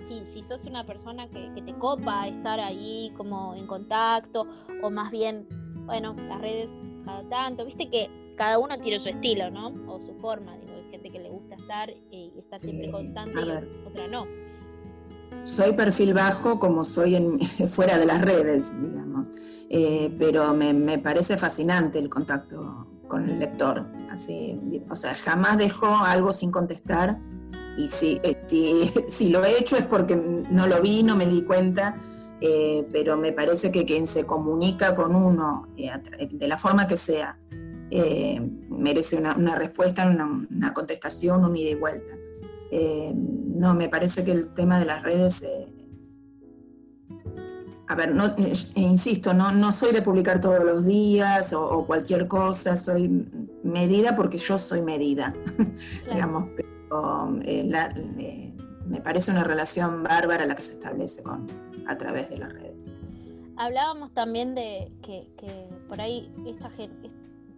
Si, 0.09 0.25
si 0.33 0.43
sos 0.43 0.65
una 0.65 0.87
persona 0.87 1.29
que, 1.29 1.61
te 1.61 1.75
copa 1.75 2.27
estar 2.27 2.59
ahí 2.59 3.13
como 3.19 3.55
en 3.55 3.67
contacto, 3.67 4.47
o 4.83 4.89
más 4.89 5.11
bien, 5.11 5.47
bueno, 5.85 6.17
las 6.17 6.41
redes 6.41 6.71
cada 7.05 7.29
tanto, 7.29 7.67
viste 7.67 7.91
que 7.91 8.09
cada 8.39 8.59
uno 8.59 8.79
tiene 8.79 8.99
su 8.99 9.09
estilo, 9.09 9.51
¿no? 9.51 9.69
O 9.87 10.01
su 10.01 10.15
forma, 10.21 10.57
digo, 10.59 10.73
hay 10.77 10.91
gente 10.91 11.11
que 11.11 11.19
le 11.19 11.29
gusta 11.29 11.57
estar 11.57 11.91
eh, 11.91 11.97
y 12.11 12.39
estar 12.39 12.61
siempre 12.61 12.91
constante 12.91 13.39
y 13.39 13.87
otra 13.87 14.09
no. 14.09 14.27
Soy 15.45 15.73
perfil 15.73 16.15
bajo 16.15 16.59
como 16.59 16.85
soy 16.85 17.17
en, 17.17 17.39
fuera 17.69 17.99
de 17.99 18.07
las 18.07 18.23
redes, 18.23 18.73
digamos, 18.81 19.31
eh, 19.69 20.15
pero 20.19 20.55
me, 20.55 20.73
me 20.73 20.99
parece 20.99 21.37
fascinante 21.37 21.99
el 21.99 22.09
contacto 22.09 22.87
con 23.09 23.29
el 23.29 23.39
lector. 23.39 23.87
Así, 24.11 24.59
o 24.89 24.97
sea, 24.97 25.15
jamás 25.15 25.59
dejo 25.59 25.87
algo 25.87 26.33
sin 26.33 26.51
contestar 26.51 27.19
y 27.79 27.87
si, 27.87 28.21
eh, 28.23 29.05
si, 29.07 29.29
lo 29.31 29.45
he 29.45 29.59
hecho 29.59 29.77
es 29.77 29.85
porque 29.85 30.17
no 30.17 30.67
lo 30.67 30.83
vi, 30.83 31.03
no 31.03 31.17
me 31.17 31.27
di 31.27 31.43
cuenta, 31.43 31.97
eh, 32.41 32.87
pero 32.93 33.17
me 33.17 33.33
parece 33.33 33.73
que 33.73 33.87
quien 33.87 34.07
se 34.07 34.27
comunica 34.27 34.95
con 34.95 35.15
uno 35.15 35.69
eh, 35.77 35.91
de 36.31 36.49
la 36.49 36.59
forma 36.59 36.87
que 36.87 36.97
sea, 36.97 37.39
merece 37.91 39.17
una, 39.17 39.55
respuesta, 39.57 40.07
una, 40.07 40.75
contestación, 40.75 41.45
un 41.45 41.57
ida 41.57 41.71
y 41.71 41.75
vuelta. 41.75 42.15
no, 43.15 43.75
me 43.75 43.89
parece 43.89 44.25
que 44.25 44.33
el 44.33 44.53
tema 44.55 44.79
de 44.79 44.85
las 44.85 45.03
redes 45.03 45.45
a 47.89 47.95
ver, 47.95 48.15
no, 48.15 48.27
eh, 48.37 48.53
insisto, 48.75 49.33
no, 49.33 49.51
no 49.51 49.73
soy 49.73 49.93
de 49.93 50.03
publicar 50.03 50.41
todos 50.41 50.63
los 50.63 50.85
días 50.85 51.55
o, 51.55 51.87
cualquier 51.87 52.29
cosa, 52.29 52.77
soy 52.77 53.27
medida 53.65 54.15
porque 54.15 54.37
yo 54.37 54.59
soy 54.59 54.83
medida, 54.83 55.35
digamos, 56.13 56.51
pero 56.55 57.41
eh, 57.45 57.71
eh, 58.19 58.55
me 58.87 59.01
parece 59.01 59.31
una 59.31 59.43
relación 59.43 60.03
bárbara 60.03 60.45
la 60.45 60.55
que 60.55 60.63
se 60.63 60.75
establece 60.75 61.23
con, 61.23 61.47
a 61.87 61.97
través 61.97 62.29
de 62.29 62.39
las 62.39 62.53
redes. 62.53 62.89
Hablábamos 63.57 64.13
también 64.13 64.55
de 64.55 64.93
que, 65.03 65.27
por 65.89 66.01
ahí 66.01 66.31
esta 66.47 66.69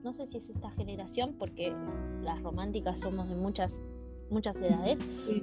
no 0.02 0.12
sé 0.12 0.26
si 0.26 0.38
es 0.38 0.48
esta 0.48 0.70
generación, 0.70 1.34
porque 1.38 1.74
las 2.22 2.42
románticas 2.42 3.00
somos 3.00 3.28
de 3.28 3.36
muchas, 3.36 3.72
muchas 4.30 4.60
edades, 4.60 4.98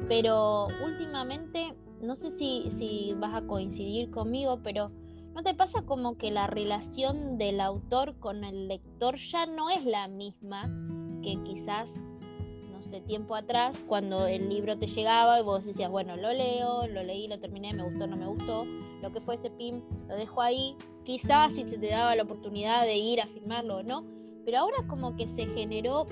pero 0.08 0.68
últimamente 0.86 1.76
no 2.02 2.16
sé 2.16 2.32
si, 2.38 3.14
vas 3.18 3.34
a 3.34 3.48
coincidir 3.48 4.12
conmigo, 4.12 4.60
pero 4.64 4.92
¿no 5.34 5.44
te 5.44 5.54
pasa 5.54 5.82
como 5.84 6.18
que 6.18 6.32
la 6.32 6.48
relación 6.48 7.38
del 7.38 7.60
autor 7.62 8.18
con 8.20 8.44
el 8.44 8.68
lector 8.68 9.18
ya 9.18 9.46
no 9.46 9.70
es 9.70 9.86
la 9.86 10.08
misma 10.08 10.70
que 11.22 11.36
quizás, 11.44 11.92
no 12.72 12.82
sé, 12.82 13.02
tiempo 13.02 13.36
atrás, 13.36 13.84
cuando 13.88 14.28
el 14.28 14.50
libro 14.50 14.78
te 14.78 14.88
llegaba 14.88 15.40
y 15.40 15.44
vos 15.44 15.66
decías, 15.66 15.90
bueno, 15.90 16.16
lo 16.16 16.32
leo, 16.32 16.88
lo 16.88 17.04
leí, 17.04 17.28
lo 17.28 17.40
terminé, 17.40 17.74
me 17.74 17.84
gustó, 17.84 18.08
no 18.08 18.16
me 18.16 18.28
gustó, 18.28 18.66
lo 19.02 19.12
que 19.12 19.22
fue 19.22 19.36
ese 19.36 19.50
PIM, 19.50 19.82
lo 20.08 20.16
dejo 20.16 20.42
ahí, 20.42 20.76
quizás 21.04 21.54
si 21.54 21.68
se 21.68 21.78
te 21.78 21.90
daba 21.90 22.16
la 22.16 22.24
oportunidad 22.24 22.84
de 22.84 22.98
ir 22.98 23.22
a 23.22 23.28
firmarlo 23.28 23.78
o 23.78 23.84
no, 23.84 24.17
pero 24.48 24.60
ahora 24.60 24.78
como 24.88 25.14
que 25.18 25.28
se 25.28 25.46
generó, 25.46 26.08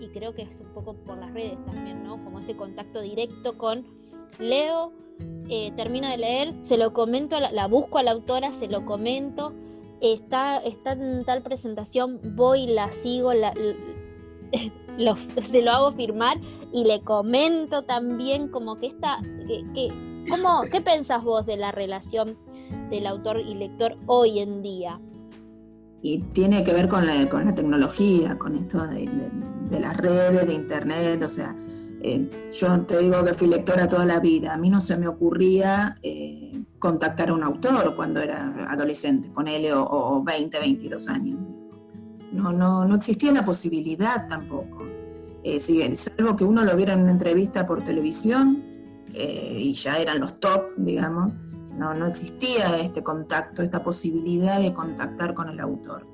y 0.00 0.08
creo 0.08 0.34
que 0.34 0.42
es 0.42 0.60
un 0.60 0.74
poco 0.74 0.94
por 0.94 1.18
las 1.18 1.32
redes 1.32 1.56
también, 1.66 2.02
¿no? 2.02 2.16
Como 2.24 2.40
este 2.40 2.56
contacto 2.56 3.00
directo 3.00 3.56
con 3.56 3.86
Leo, 4.40 4.92
eh, 5.48 5.70
termino 5.76 6.08
de 6.08 6.16
leer, 6.16 6.54
se 6.64 6.78
lo 6.78 6.92
comento, 6.92 7.38
la, 7.38 7.66
busco 7.68 7.98
a 7.98 8.02
la 8.02 8.10
autora, 8.10 8.50
se 8.50 8.66
lo 8.66 8.84
comento, 8.84 9.52
está, 10.00 10.58
está 10.58 10.92
en 10.94 11.24
tal 11.24 11.42
presentación, 11.42 12.18
voy, 12.34 12.66
la 12.66 12.90
sigo, 12.90 13.32
la, 13.32 13.54
se 15.48 15.62
lo 15.62 15.70
hago 15.70 15.92
firmar 15.92 16.40
y 16.72 16.82
le 16.82 17.02
comento 17.02 17.82
también 17.82 18.48
como 18.48 18.80
que 18.80 18.88
está, 18.88 19.20
que, 19.46 19.92
¿cómo, 20.28 20.62
¿qué 20.72 20.80
pensás 20.80 21.22
vos 21.22 21.46
de 21.46 21.56
la 21.56 21.70
relación 21.70 22.36
del 22.90 23.06
autor 23.06 23.38
y 23.38 23.54
lector 23.54 23.96
hoy 24.06 24.40
en 24.40 24.62
día? 24.62 24.98
Y 26.06 26.18
tiene 26.18 26.62
que 26.62 26.72
ver 26.72 26.86
con 26.86 27.04
la, 27.04 27.28
con 27.28 27.46
la 27.46 27.52
tecnología, 27.52 28.38
con 28.38 28.54
esto 28.54 28.86
de, 28.86 29.80
las 29.80 29.96
redes, 29.96 30.46
de 30.46 30.54
internet, 30.54 31.20
o 31.20 31.28
sea, 31.28 31.56
eh, 32.00 32.48
yo 32.52 32.80
te 32.82 32.98
digo 32.98 33.24
que 33.24 33.34
fui 33.34 33.48
lectora 33.48 33.88
toda 33.88 34.06
la 34.06 34.20
vida. 34.20 34.54
A 34.54 34.56
mí 34.56 34.70
no 34.70 34.78
se 34.78 34.96
me 34.96 35.08
ocurría 35.08 35.98
eh, 36.04 36.62
contactar 36.78 37.30
a 37.30 37.34
un 37.34 37.42
autor 37.42 37.96
cuando 37.96 38.20
era 38.20 38.70
adolescente, 38.70 39.30
ponele, 39.30 39.72
o, 39.74 40.22
20, 40.22 40.60
22 40.60 41.08
años. 41.08 41.40
No, 42.30 42.52
no, 42.52 42.84
no 42.84 42.94
existía 42.94 43.32
la 43.32 43.44
posibilidad 43.44 44.28
tampoco. 44.28 44.86
Eh, 45.42 45.58
si 45.58 45.92
salvo 45.96 46.36
que 46.36 46.44
uno 46.44 46.62
lo 46.62 46.76
viera 46.76 46.92
en 46.92 47.00
una 47.00 47.10
entrevista 47.10 47.66
por 47.66 47.82
televisión 47.82 48.62
y 49.12 49.72
ya 49.72 49.98
eran 49.98 50.20
los 50.20 50.38
top, 50.38 50.66
digamos, 50.76 51.32
no, 51.76 51.94
no 51.94 52.06
existía 52.06 52.78
este 52.78 53.02
contacto, 53.02 53.62
esta 53.62 53.82
posibilidad 53.82 54.60
de 54.60 54.72
contactar 54.72 55.34
con 55.34 55.48
el 55.48 55.60
autor. 55.60 56.06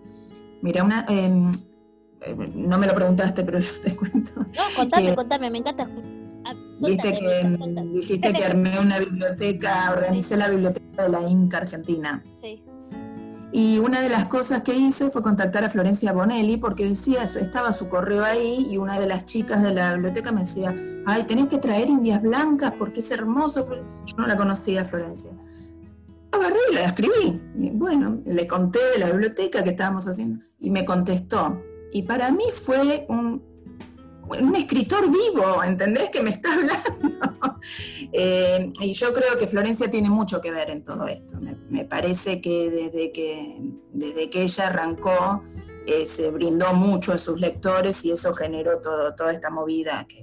Mira, 0.60 0.84
una, 0.84 1.04
em, 1.08 1.50
eh, 2.20 2.36
no 2.54 2.78
me 2.78 2.86
lo 2.86 2.94
preguntaste, 2.94 3.42
pero 3.42 3.58
yo 3.60 3.80
te 3.82 3.96
cuento. 3.96 4.32
No, 4.40 4.62
contame, 4.76 5.14
contame, 5.14 5.50
me 5.50 5.58
encanta. 5.58 5.88
Ah, 6.44 6.54
viste 6.80 7.14
que 7.14 7.58
dijiste 7.92 8.32
que 8.32 8.44
armé 8.44 8.78
una 8.80 8.98
biblioteca, 8.98 9.92
organicé 9.92 10.36
la 10.36 10.48
biblioteca 10.48 11.04
de 11.04 11.08
la 11.08 11.22
Inca 11.22 11.58
Argentina. 11.58 12.22
Sí. 12.40 12.64
Y 13.54 13.78
una 13.78 14.00
de 14.00 14.08
las 14.08 14.26
cosas 14.26 14.62
que 14.62 14.74
hice 14.74 15.10
fue 15.10 15.22
contactar 15.22 15.62
a 15.62 15.68
Florencia 15.68 16.14
Bonelli 16.14 16.56
porque 16.56 16.88
decía, 16.88 17.22
estaba 17.24 17.70
su 17.72 17.90
correo 17.90 18.24
ahí 18.24 18.66
y 18.70 18.78
una 18.78 18.98
de 18.98 19.06
las 19.06 19.26
chicas 19.26 19.62
de 19.62 19.74
la 19.74 19.92
biblioteca 19.92 20.32
me 20.32 20.40
decía, 20.40 20.74
ay, 21.04 21.24
tenés 21.24 21.48
que 21.48 21.58
traer 21.58 21.90
indias 21.90 22.22
blancas 22.22 22.72
porque 22.78 23.00
es 23.00 23.10
hermoso. 23.10 23.68
Yo 24.06 24.16
no 24.16 24.26
la 24.26 24.38
conocía, 24.38 24.86
Florencia. 24.86 25.32
Agarré 26.32 26.58
y 26.70 26.74
la 26.74 26.84
escribí. 26.86 27.40
bueno, 27.74 28.20
le 28.24 28.46
conté 28.46 28.78
de 28.92 28.98
la 28.98 29.10
biblioteca 29.10 29.62
que 29.62 29.70
estábamos 29.70 30.08
haciendo 30.08 30.44
y 30.58 30.70
me 30.70 30.84
contestó 30.84 31.62
y 31.92 32.02
para 32.02 32.30
mí 32.30 32.44
fue 32.50 33.04
un, 33.08 33.42
un 34.26 34.56
escritor 34.56 35.10
vivo, 35.10 35.62
¿entendés 35.62 36.08
que 36.08 36.22
me 36.22 36.30
está 36.30 36.54
hablando? 36.54 37.60
Eh, 38.12 38.72
y 38.80 38.92
yo 38.92 39.12
creo 39.12 39.38
que 39.38 39.46
Florencia 39.46 39.90
tiene 39.90 40.10
mucho 40.10 40.40
que 40.40 40.50
ver 40.50 40.70
en 40.70 40.82
todo 40.82 41.06
esto. 41.06 41.38
Me, 41.70 41.84
parece 41.84 42.40
que 42.40 42.70
desde, 42.70 43.12
que 43.12 43.60
desde 43.92 44.30
que 44.30 44.42
ella 44.42 44.68
arrancó, 44.68 45.42
eh, 45.86 46.06
se 46.06 46.30
brindó 46.30 46.72
mucho 46.74 47.12
a 47.12 47.18
sus 47.18 47.38
lectores 47.38 48.04
y 48.04 48.10
eso 48.10 48.32
generó 48.34 48.80
todo, 48.80 49.14
toda 49.14 49.32
esta 49.32 49.50
movida 49.50 50.06
que, 50.08 50.20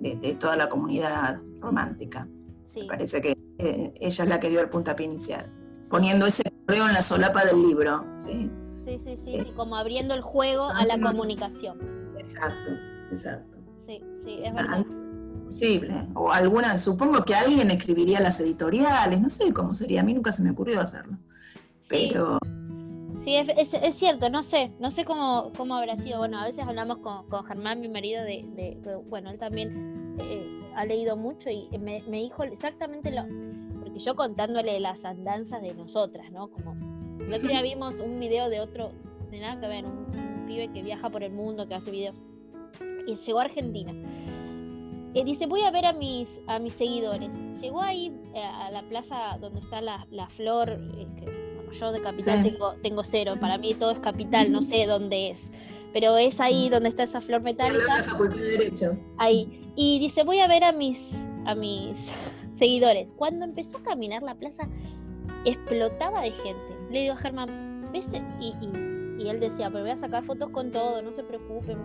de, 0.00 0.34
toda 0.34 0.56
la 0.56 0.68
comunidad 0.68 1.40
romántica. 1.60 2.28
Me 2.76 2.84
parece 2.84 3.20
que 3.20 3.34
eh, 3.58 3.94
ella 4.00 4.24
es 4.24 4.30
la 4.30 4.40
que 4.40 4.48
dio 4.48 4.60
el 4.60 4.68
puntapié 4.68 5.06
inicial, 5.06 5.52
poniendo 5.90 6.26
ese 6.26 6.44
correo 6.66 6.86
en 6.86 6.94
la 6.94 7.02
solapa 7.02 7.44
del 7.44 7.62
libro. 7.62 8.04
Sí, 8.18 8.50
sí, 8.84 8.98
sí, 9.02 9.16
sí, 9.24 9.52
como 9.56 9.76
abriendo 9.76 10.14
el 10.14 10.22
juego 10.22 10.68
a 10.70 10.84
la 10.84 10.98
comunicación. 10.98 11.78
Exacto, 12.16 12.70
exacto. 13.10 13.58
Sí, 13.86 14.00
sí, 14.24 14.40
es 14.44 14.54
verdad. 14.54 14.84
Posible. 15.46 16.06
O 16.14 16.30
alguna, 16.30 16.76
supongo 16.76 17.24
que 17.24 17.34
alguien 17.34 17.70
escribiría 17.70 18.20
las 18.20 18.38
editoriales, 18.40 19.20
no 19.20 19.30
sé 19.30 19.52
cómo 19.52 19.72
sería, 19.74 20.02
a 20.02 20.04
mí 20.04 20.14
nunca 20.14 20.30
se 20.30 20.42
me 20.42 20.50
ocurrió 20.50 20.80
hacerlo. 20.80 21.18
Pero. 21.88 22.38
Sí, 23.24 23.34
es, 23.34 23.96
cierto, 23.96 24.30
no 24.30 24.42
sé, 24.42 24.72
no 24.78 24.90
sé 24.90 25.04
cómo, 25.04 25.52
cómo 25.56 25.74
habrá 25.74 25.96
sido. 25.96 26.18
Bueno, 26.18 26.38
a 26.38 26.46
veces 26.46 26.64
hablamos 26.66 26.98
con, 26.98 27.44
Germán, 27.46 27.80
mi 27.80 27.88
marido, 27.88 28.22
de, 28.22 28.78
bueno, 29.06 29.30
él 29.30 29.38
también 29.38 30.16
eh, 30.20 30.57
ha 30.78 30.84
leído 30.84 31.16
mucho 31.16 31.50
y 31.50 31.68
me, 31.78 32.00
dijo 32.02 32.44
exactamente 32.44 33.10
lo, 33.10 33.22
porque 33.80 33.98
yo 33.98 34.14
contándole 34.14 34.78
las 34.78 35.04
andanzas 35.04 35.60
de 35.60 35.74
nosotras, 35.74 36.30
¿no? 36.30 36.48
Como 36.48 36.76
el 37.20 37.34
otro 37.34 37.48
día 37.48 37.62
vimos 37.62 37.98
un 37.98 38.14
video 38.14 38.48
de 38.48 38.60
otro, 38.60 38.92
de 39.30 39.40
nada 39.40 39.60
que 39.60 39.66
ver, 39.66 39.84
un, 39.84 40.46
pibe 40.46 40.72
que 40.72 40.82
viaja 40.82 41.10
por 41.10 41.24
el 41.24 41.32
mundo, 41.32 41.66
que 41.66 41.74
hace 41.74 41.90
videos, 41.90 42.20
y 43.06 43.16
llegó 43.16 43.40
a 43.40 43.42
Argentina. 43.42 43.92
Y 45.14 45.24
dice, 45.24 45.46
voy 45.46 45.62
a 45.62 45.70
ver 45.70 45.84
a 45.84 45.92
mis, 45.92 46.28
a 46.46 46.58
mis 46.58 46.74
seguidores. 46.74 47.30
Llegó 47.60 47.82
ahí 47.82 48.14
eh, 48.34 48.42
a 48.42 48.70
la 48.70 48.82
plaza 48.82 49.36
donde 49.40 49.60
está 49.60 49.80
la, 49.80 50.06
flor, 50.36 50.70
eh, 50.70 51.06
que, 51.16 51.78
yo 51.78 51.92
de 51.92 52.00
capital 52.00 52.42
tengo, 52.42 52.74
tengo 52.82 53.04
cero, 53.04 53.34
para 53.40 53.58
mí 53.58 53.74
todo 53.74 53.90
es 53.90 53.98
capital, 53.98 54.52
no 54.52 54.62
sé 54.62 54.86
dónde 54.86 55.30
es 55.30 55.50
pero 55.92 56.16
es 56.16 56.38
ahí 56.40 56.68
donde 56.68 56.90
está 56.90 57.02
esa 57.02 57.20
flor 57.20 57.42
metálica. 57.42 57.96
la 57.98 58.04
Facultad 58.04 58.36
de 58.36 58.50
Derecho. 58.58 58.98
Ahí. 59.16 59.67
Y 59.80 60.00
dice, 60.00 60.24
voy 60.24 60.40
a 60.40 60.48
ver 60.48 60.64
a 60.64 60.72
mis, 60.72 61.12
a 61.46 61.54
mis 61.54 62.10
seguidores. 62.56 63.06
Cuando 63.14 63.44
empezó 63.44 63.76
a 63.76 63.82
caminar 63.84 64.24
la 64.24 64.34
plaza, 64.34 64.68
explotaba 65.44 66.20
de 66.22 66.32
gente. 66.32 66.76
Le 66.90 67.02
digo 67.02 67.14
a 67.14 67.18
Germán, 67.18 67.88
¿ves? 67.92 68.08
Y, 68.40 68.54
y, 68.60 69.28
él 69.28 69.38
decía, 69.38 69.70
pero 69.70 69.82
voy 69.82 69.92
a 69.92 69.96
sacar 69.96 70.24
fotos 70.24 70.50
con 70.50 70.72
todo, 70.72 71.00
no 71.00 71.12
se 71.12 71.22
preocupen. 71.22 71.78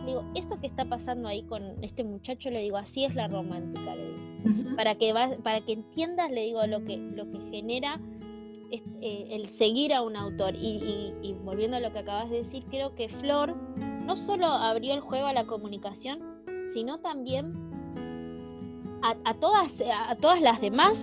Le 0.00 0.06
digo, 0.06 0.24
eso 0.34 0.58
que 0.58 0.66
está 0.66 0.84
pasando 0.84 1.28
ahí 1.28 1.44
con 1.44 1.62
este 1.84 2.02
muchacho, 2.02 2.50
le 2.50 2.60
digo, 2.60 2.76
así 2.76 3.04
es 3.04 3.14
la 3.14 3.28
romántica, 3.28 3.94
le 3.94 4.06
digo. 4.08 4.76
Para 4.76 4.96
que 4.96 5.14
para 5.44 5.60
que 5.60 5.74
entiendas, 5.74 6.32
le 6.32 6.42
digo, 6.42 6.66
lo 6.66 6.84
que, 6.84 6.96
lo 6.96 7.30
que 7.30 7.38
genera 7.50 8.00
eh, 9.00 9.28
el 9.30 9.48
seguir 9.48 9.94
a 9.94 10.02
un 10.02 10.16
autor. 10.16 10.56
Y, 10.56 11.14
y, 11.22 11.34
volviendo 11.44 11.76
a 11.76 11.80
lo 11.80 11.92
que 11.92 12.00
acabas 12.00 12.30
de 12.30 12.38
decir, 12.38 12.64
creo 12.68 12.96
que 12.96 13.08
Flor 13.08 13.54
no 14.04 14.16
solo 14.16 14.46
abrió 14.46 14.94
el 14.94 15.00
juego 15.00 15.28
a 15.28 15.32
la 15.32 15.46
comunicación, 15.46 16.37
sino 16.72 16.98
también 16.98 17.54
a, 19.02 19.34
todas, 19.34 19.80
a 19.80 20.16
todas 20.16 20.40
las 20.40 20.60
demás 20.60 20.98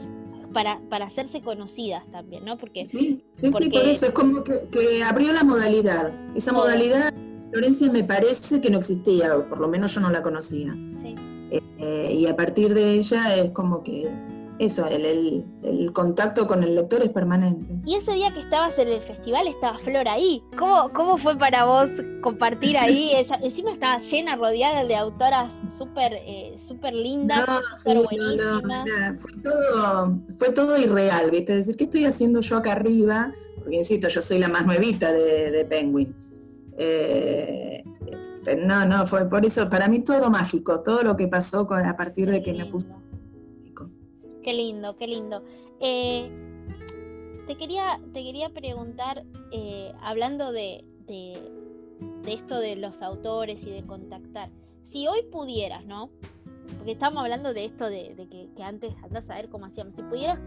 para, 0.53 0.79
para, 0.89 1.05
hacerse 1.05 1.41
conocidas 1.41 2.03
también, 2.11 2.45
¿no? 2.45 2.57
Porque, 2.57 2.85
sí, 2.85 3.23
sí, 3.41 3.49
por 3.49 3.63
eso 3.63 4.05
es 4.07 4.11
como 4.11 4.43
que, 4.43 5.03
abrió 5.03 5.33
la 5.33 5.43
modalidad. 5.43 6.13
Esa 6.35 6.53
modalidad, 6.53 7.13
Florencia, 7.51 7.91
me 7.91 8.03
parece 8.03 8.61
que 8.61 8.69
no 8.69 8.77
existía, 8.77 9.35
o 9.35 9.49
por 9.49 9.59
lo 9.59 9.67
menos 9.67 9.93
yo 9.93 10.01
no 10.01 10.09
la 10.11 10.21
conocía. 10.21 10.73
Sí. 11.01 11.15
Eh, 11.51 12.15
y 12.19 12.25
a 12.27 12.35
partir 12.35 12.73
de 12.73 12.93
ella 12.93 13.35
es 13.35 13.51
como 13.51 13.83
que 13.83 14.09
eso, 14.57 14.87
el, 14.87 15.43
el, 15.63 15.93
contacto 15.93 16.47
con 16.47 16.63
el 16.63 16.75
lector 16.75 17.01
es 17.03 17.09
permanente. 17.09 17.75
Y 17.85 17.95
ese 17.95 18.13
día 18.13 18.33
que 18.33 18.39
estabas 18.39 18.77
en 18.79 18.87
el 18.87 19.01
festival 19.01 19.47
estaba 19.47 19.77
Flor 19.79 20.07
ahí. 20.07 20.41
¿Cómo, 20.57 20.89
cómo 20.89 21.17
fue 21.17 21.37
para 21.37 21.65
vos 21.65 21.89
compartir 22.21 22.77
ahí? 22.77 23.11
encima 23.41 23.71
estabas 23.73 24.09
llena, 24.09 24.35
rodeada 24.35 24.85
de 24.85 24.95
autoras 24.95 25.51
súper 25.77 26.13
eh, 26.13 26.55
lindas, 26.93 27.45
súper 27.79 28.03
buenísimas. 28.03 29.21
fue, 29.21 29.41
todo, 29.41 30.19
fue 30.37 30.49
todo 30.51 30.77
irreal, 30.77 31.31
¿viste? 31.31 31.53
Es 31.53 31.65
decir, 31.65 31.75
¿qué 31.75 31.83
estoy 31.85 32.05
haciendo 32.05 32.39
yo 32.39 32.57
acá 32.57 32.71
arriba? 32.73 33.33
Porque 33.57 33.75
insisto, 33.75 34.07
yo 34.07 34.21
soy 34.21 34.39
la 34.39 34.47
más 34.47 34.65
nuevita 34.65 35.11
de, 35.11 35.65
Penguin. 35.69 36.15
Eh, 36.77 37.83
no, 38.57 38.85
no, 38.85 39.07
fue 39.07 39.27
por 39.27 39.45
eso, 39.45 39.69
para 39.69 39.87
mí 39.87 39.99
todo 39.99 40.29
mágico, 40.29 40.81
todo 40.81 41.01
lo 41.01 41.17
que 41.17 41.27
pasó 41.27 41.67
a 41.71 41.97
partir 41.97 42.29
de 42.29 42.43
que 42.43 42.53
me 42.53 42.65
puse 42.67 42.87
Qué 44.45 44.53
lindo, 44.53 44.95
qué 44.95 45.07
lindo. 45.07 45.41
Eh, 45.79 46.29
te, 47.47 47.55
quería, 47.55 47.99
te 48.13 48.23
quería 48.23 48.49
preguntar, 48.49 49.23
eh, 49.51 49.91
hablando 50.03 50.51
de, 50.51 50.85
esto 52.27 52.59
de 52.59 52.75
los 52.75 53.01
autores 53.01 53.63
y 53.63 53.71
de 53.71 53.83
contactar, 53.87 54.51
si 54.83 55.07
hoy 55.07 55.23
pudieras, 55.31 55.83
¿no? 55.85 56.11
Porque 56.77 56.91
estamos 56.91 57.23
hablando 57.23 57.55
de 57.55 57.65
esto 57.65 57.89
de, 57.89 58.13
que, 58.55 58.61
antes 58.61 58.93
andas 59.01 59.27
a 59.31 59.33
ver 59.33 59.49
cómo 59.49 59.65
hacíamos, 59.65 59.95
si 59.95 60.03
pudieras 60.03 60.37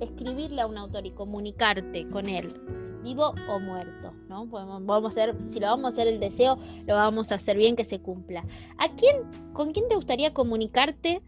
escribirle 0.00 0.62
a 0.62 0.66
un 0.66 0.78
autor 0.78 1.04
y 1.04 1.10
comunicarte 1.10 2.08
con 2.08 2.30
él, 2.30 2.58
vivo 3.02 3.34
o 3.50 3.60
muerto, 3.60 4.14
¿no? 4.30 4.46
Vamos 4.46 5.04
a 5.04 5.08
hacer, 5.08 5.36
si 5.48 5.60
lo 5.60 5.66
vamos 5.66 5.84
a 5.84 5.88
hacer 5.88 6.08
el 6.08 6.20
deseo, 6.20 6.56
lo 6.86 6.94
vamos 6.94 7.30
a 7.32 7.34
hacer 7.34 7.58
bien 7.58 7.76
que 7.76 7.84
se 7.84 8.00
cumpla. 8.00 8.46
¿A 8.78 8.94
quién, 8.94 9.16
con 9.52 9.74
quién 9.74 9.88
te 9.88 9.94
gustaría 9.94 10.32
comunicarte 10.32 11.20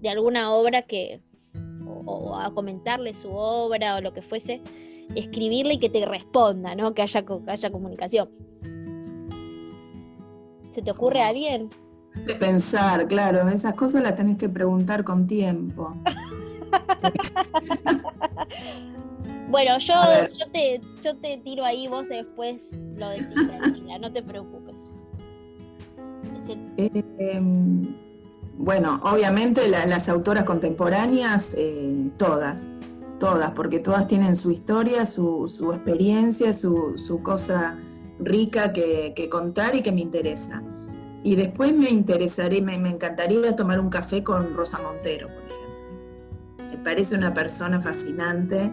de 0.00 0.08
alguna 0.08 0.54
obra 0.54 0.80
que, 0.80 1.20
o 2.04 2.36
a 2.36 2.52
comentarle 2.52 3.14
su 3.14 3.30
obra 3.32 3.96
o 3.96 4.00
lo 4.00 4.12
que 4.12 4.22
fuese, 4.22 4.60
escribirle 5.14 5.74
y 5.74 5.78
que 5.78 5.90
te 5.90 6.04
responda, 6.06 6.74
¿no? 6.74 6.94
Que 6.94 7.02
haya, 7.02 7.24
haya 7.46 7.70
comunicación. 7.70 8.28
¿Se 10.74 10.82
te 10.82 10.90
ocurre 10.90 11.22
a 11.22 11.28
alguien? 11.28 11.68
De 12.26 12.34
pensar, 12.34 13.06
claro, 13.06 13.48
esas 13.48 13.74
cosas 13.74 14.02
las 14.02 14.16
tenés 14.16 14.36
que 14.36 14.48
preguntar 14.48 15.04
con 15.04 15.26
tiempo. 15.26 15.94
bueno, 19.48 19.78
yo, 19.78 19.94
yo, 20.38 20.50
te, 20.52 20.80
yo 21.02 21.16
te 21.16 21.38
tiro 21.38 21.64
ahí, 21.64 21.88
vos 21.88 22.08
después 22.08 22.70
lo 22.96 23.10
decís, 23.10 23.34
no 24.00 24.12
te 24.12 24.22
preocupes. 24.22 24.74
Eh, 26.76 27.04
em, 27.18 27.82
bueno, 28.62 29.00
obviamente 29.04 29.66
las 29.68 30.10
autoras 30.10 30.44
contemporáneas, 30.44 31.54
eh, 31.56 32.10
todas, 32.18 32.68
todas, 33.18 33.52
porque 33.52 33.78
todas 33.78 34.06
tienen 34.06 34.36
su 34.36 34.50
historia, 34.50 35.06
su, 35.06 35.72
experiencia, 35.72 36.52
su, 36.52 37.20
cosa 37.22 37.78
rica 38.18 38.74
que, 38.74 39.28
contar 39.30 39.76
y 39.76 39.80
que 39.80 39.92
me 39.92 40.02
interesa. 40.02 40.62
Y 41.24 41.36
después 41.36 41.72
me 41.72 41.88
interesaría, 41.88 42.60
me, 42.60 42.74
encantaría 42.74 43.56
tomar 43.56 43.80
un 43.80 43.88
café 43.88 44.22
con 44.22 44.54
Rosa 44.54 44.78
Montero, 44.78 45.28
por 45.28 45.42
ejemplo. 45.42 46.68
Me 46.70 46.84
parece 46.84 47.14
una 47.14 47.32
persona 47.32 47.80
fascinante. 47.80 48.70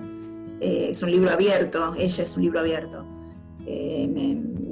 Eh, 0.59 0.87
es 0.89 1.01
un 1.01 1.11
libro 1.11 1.31
abierto, 1.31 1.93
ella 1.97 2.23
es 2.23 2.35
un 2.35 2.43
libro 2.43 2.59
abierto. 2.59 3.05
Eh, 3.65 4.05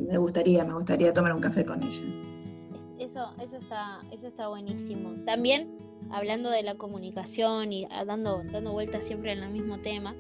me, 0.10 0.18
gustaría, 0.18 0.66
me 0.66 0.74
gustaría 0.74 1.14
tomar 1.14 1.34
un 1.34 1.40
café 1.40 1.64
con 1.64 1.82
ella 1.82 2.25
eso, 3.16 3.34
eso, 3.42 3.58
está, 3.58 4.02
eso 4.12 4.28
está 4.28 4.50
buenísimo. 4.50 5.14
También, 5.26 5.78
hablando 6.12 6.50
de 6.50 6.64
la 6.64 6.76
comunicación 6.76 7.72
y 7.72 7.88
dando, 8.06 8.44
dando 8.52 8.74
vueltas 8.74 9.06
siempre 9.06 9.32
en 9.32 9.44
el 9.44 9.52
mismo 9.52 9.80
tema, 9.80 10.16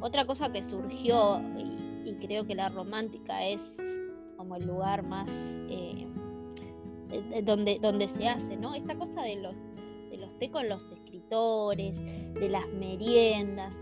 otra 0.00 0.24
cosa 0.24 0.50
que 0.50 0.64
surgió, 0.64 1.40
y, 1.58 1.78
creo 2.20 2.46
que 2.46 2.54
la 2.54 2.68
romántica 2.68 3.46
es 3.46 3.62
como 4.36 4.56
el 4.56 4.66
lugar 4.66 5.02
más 5.02 5.30
eh, 5.70 6.06
donde, 7.44 7.78
donde 7.80 8.08
se 8.08 8.28
hace, 8.28 8.56
¿no? 8.56 8.74
Esta 8.74 8.94
cosa 8.94 9.22
de 9.22 9.36
los, 9.36 9.56
de 10.10 10.18
los 10.18 10.38
té 10.38 10.50
con 10.50 10.68
los 10.68 10.84
escritores, 10.92 11.98
de 12.34 12.48
las 12.48 12.68
meriendas, 12.68 13.74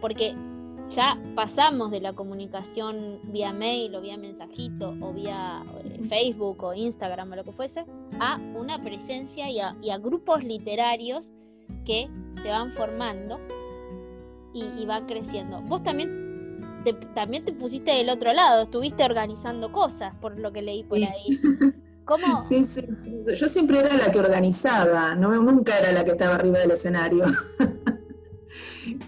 porque 0.00 0.34
ya 0.94 1.18
pasamos 1.34 1.90
de 1.90 2.00
la 2.00 2.12
comunicación 2.12 3.20
vía 3.24 3.52
mail 3.52 3.94
o 3.96 4.00
vía 4.00 4.16
mensajito 4.16 4.94
o 5.00 5.12
vía 5.12 5.64
eh, 5.84 6.00
Facebook 6.08 6.62
o 6.62 6.72
Instagram 6.72 7.32
o 7.32 7.36
lo 7.36 7.44
que 7.44 7.52
fuese, 7.52 7.84
a 8.20 8.36
una 8.54 8.80
presencia 8.80 9.50
y 9.50 9.60
a, 9.60 9.98
grupos 9.98 10.44
literarios 10.44 11.26
que 11.84 12.08
se 12.42 12.48
van 12.48 12.72
formando 12.74 13.40
y, 14.52 14.86
van 14.86 15.06
creciendo. 15.06 15.60
Vos 15.62 15.82
también 15.82 16.62
te, 16.84 16.92
también 16.92 17.44
te 17.44 17.52
pusiste 17.52 17.90
del 17.90 18.08
otro 18.08 18.32
lado, 18.32 18.64
estuviste 18.64 19.04
organizando 19.04 19.72
cosas, 19.72 20.14
por 20.20 20.38
lo 20.38 20.52
que 20.52 20.62
leí 20.62 20.84
por 20.84 20.98
ahí. 20.98 21.40
¿Cómo? 22.04 22.42
Sí, 22.42 22.64
sí. 22.64 22.84
Yo 23.34 23.48
siempre 23.48 23.78
era 23.78 23.96
la 23.96 24.12
que 24.12 24.20
organizaba, 24.20 25.14
no, 25.16 25.30
nunca 25.42 25.78
era 25.78 25.90
la 25.90 26.04
que 26.04 26.12
estaba 26.12 26.36
arriba 26.36 26.58
del 26.58 26.72
escenario. 26.72 27.24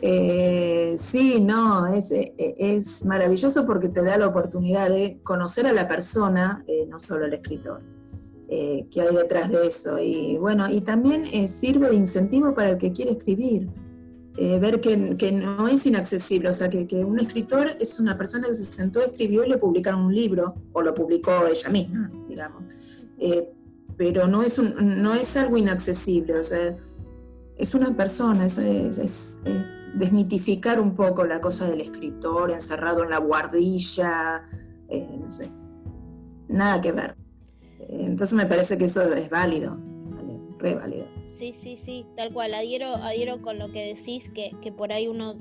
Eh, 0.01 0.95
sí, 0.99 1.41
no, 1.41 1.87
es, 1.87 2.13
eh, 2.13 2.35
es, 2.37 3.05
maravilloso 3.05 3.65
porque 3.65 3.89
te 3.89 4.03
da 4.03 4.17
la 4.19 4.27
oportunidad 4.27 4.91
de 4.91 5.21
conocer 5.23 5.67
a 5.67 5.73
la 5.73 5.89
persona, 5.89 6.65
eh, 6.67 6.87
no 6.89 6.99
solo 6.99 7.27
al 7.27 7.35
escritor, 7.35 7.83
que 8.49 9.01
hay 9.01 9.15
detrás 9.15 9.51
de 9.51 9.67
eso. 9.67 9.99
Y 9.99 10.37
bueno, 10.39 10.71
y 10.71 10.81
también 10.81 11.49
sirve 11.49 11.91
de 11.91 11.97
incentivo 11.97 12.55
para 12.55 12.71
el 12.71 12.79
que 12.79 12.93
quiere 12.93 13.13
escribir. 13.13 13.69
ver 14.37 14.81
que, 14.81 15.33
no 15.33 15.67
es 15.67 15.85
inaccesible, 15.87 16.51
o 16.51 16.55
sea, 16.55 16.71
que, 16.71 16.87
un 17.05 17.19
escritor 17.19 17.77
es 17.81 17.99
una 17.99 18.17
persona 18.17 18.47
que 18.47 18.55
se 18.55 18.65
sentó, 18.65 19.01
escribió 19.01 19.45
y 19.45 19.49
le 19.49 19.59
publicaron 19.59 20.03
un 20.03 20.15
libro, 20.15 20.55
o 20.73 20.81
lo 20.81 20.95
publicó 20.95 21.33
ella 21.51 21.71
misma, 21.71 22.13
digamos. 22.29 22.63
pero 23.97 24.29
no 24.29 24.43
es, 24.45 24.59
no 24.59 25.15
es 25.15 25.37
algo 25.37 25.57
inaccesible, 25.57 26.39
o 26.39 26.45
sea, 26.45 26.77
es 27.59 27.75
una 27.75 27.97
persona, 27.97 28.47
es, 28.47 28.59
es 28.59 29.41
desmitificar 29.97 30.79
un 30.79 30.95
poco 30.95 31.25
la 31.25 31.41
cosa 31.41 31.69
del 31.69 31.81
escritor 31.81 32.51
encerrado 32.51 33.03
en 33.03 33.11
la 33.11 33.19
guardilla, 33.19 34.45
eh, 34.89 35.19
no 35.19 35.31
sé, 35.31 35.51
nada 36.49 36.81
que 36.81 36.93
ver. 36.93 37.17
Eh, 37.81 38.05
entonces 38.05 38.35
me 38.35 38.47
parece 38.47 38.77
que 38.77 38.85
eso 38.85 39.03
es 39.15 39.31
válido, 39.31 39.79
re 40.59 40.75
válido. 40.75 41.07
Sí, 41.39 41.53
sí, 41.53 41.77
sí, 41.77 42.07
tal 42.17 42.33
cual, 42.33 42.55
adhiero, 42.55 42.95
adhiero 42.97 43.41
con 43.43 43.59
lo 43.59 43.71
que 43.73 43.95
decís, 43.95 44.31
que, 44.35 44.51
que 44.63 44.73
por 44.73 44.93
ahí 44.93 45.09
uno 45.09 45.35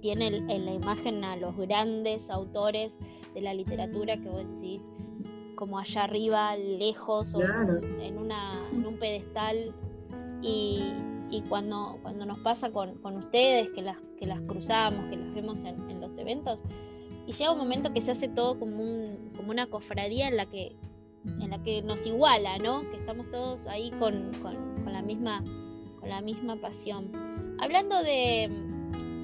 tiene 0.00 0.26
en 0.26 0.64
la 0.66 0.72
imagen 0.72 1.24
a 1.24 1.36
los 1.36 1.56
grandes 1.56 2.28
autores 2.30 2.98
de 3.34 3.40
la 3.40 3.54
literatura 3.54 4.16
que 4.16 4.28
vos 4.28 4.44
decís, 4.54 4.82
como 5.54 5.78
allá 5.78 6.04
arriba, 6.04 6.56
lejos, 6.56 7.34
o 7.34 7.40
en, 7.40 8.18
una, 8.18 8.60
en 8.72 8.86
un 8.86 8.96
pedestal, 8.96 9.72
y, 10.42 10.82
y 11.32 11.40
cuando, 11.48 11.98
cuando 12.02 12.26
nos 12.26 12.38
pasa 12.40 12.70
con, 12.70 13.16
ustedes, 13.16 13.70
que 13.70 13.80
las, 13.80 13.96
que 14.18 14.26
las 14.26 14.40
cruzamos, 14.42 15.06
que 15.06 15.16
las 15.16 15.34
vemos 15.34 15.64
en, 15.64 15.98
los 15.98 16.16
eventos, 16.18 16.60
y 17.26 17.32
llega 17.32 17.52
un 17.52 17.58
momento 17.58 17.90
que 17.94 18.02
se 18.02 18.10
hace 18.10 18.28
todo 18.28 18.58
como, 18.58 18.82
un, 18.82 19.30
como 19.34 19.50
una 19.50 19.66
cofradía 19.66 20.28
en 20.28 20.36
la 20.36 20.46
que 20.46 20.76
en 21.24 21.50
la 21.50 21.62
que 21.62 21.82
nos 21.82 22.04
iguala, 22.04 22.58
¿no? 22.58 22.82
Que 22.90 22.96
estamos 22.96 23.30
todos 23.30 23.66
ahí 23.68 23.92
con, 23.92 24.32
la, 24.92 25.02
misma, 25.02 25.42
con 26.00 26.08
la 26.08 26.20
misma 26.20 26.56
pasión. 26.56 27.12
Hablando 27.60 28.02
de, 28.02 28.50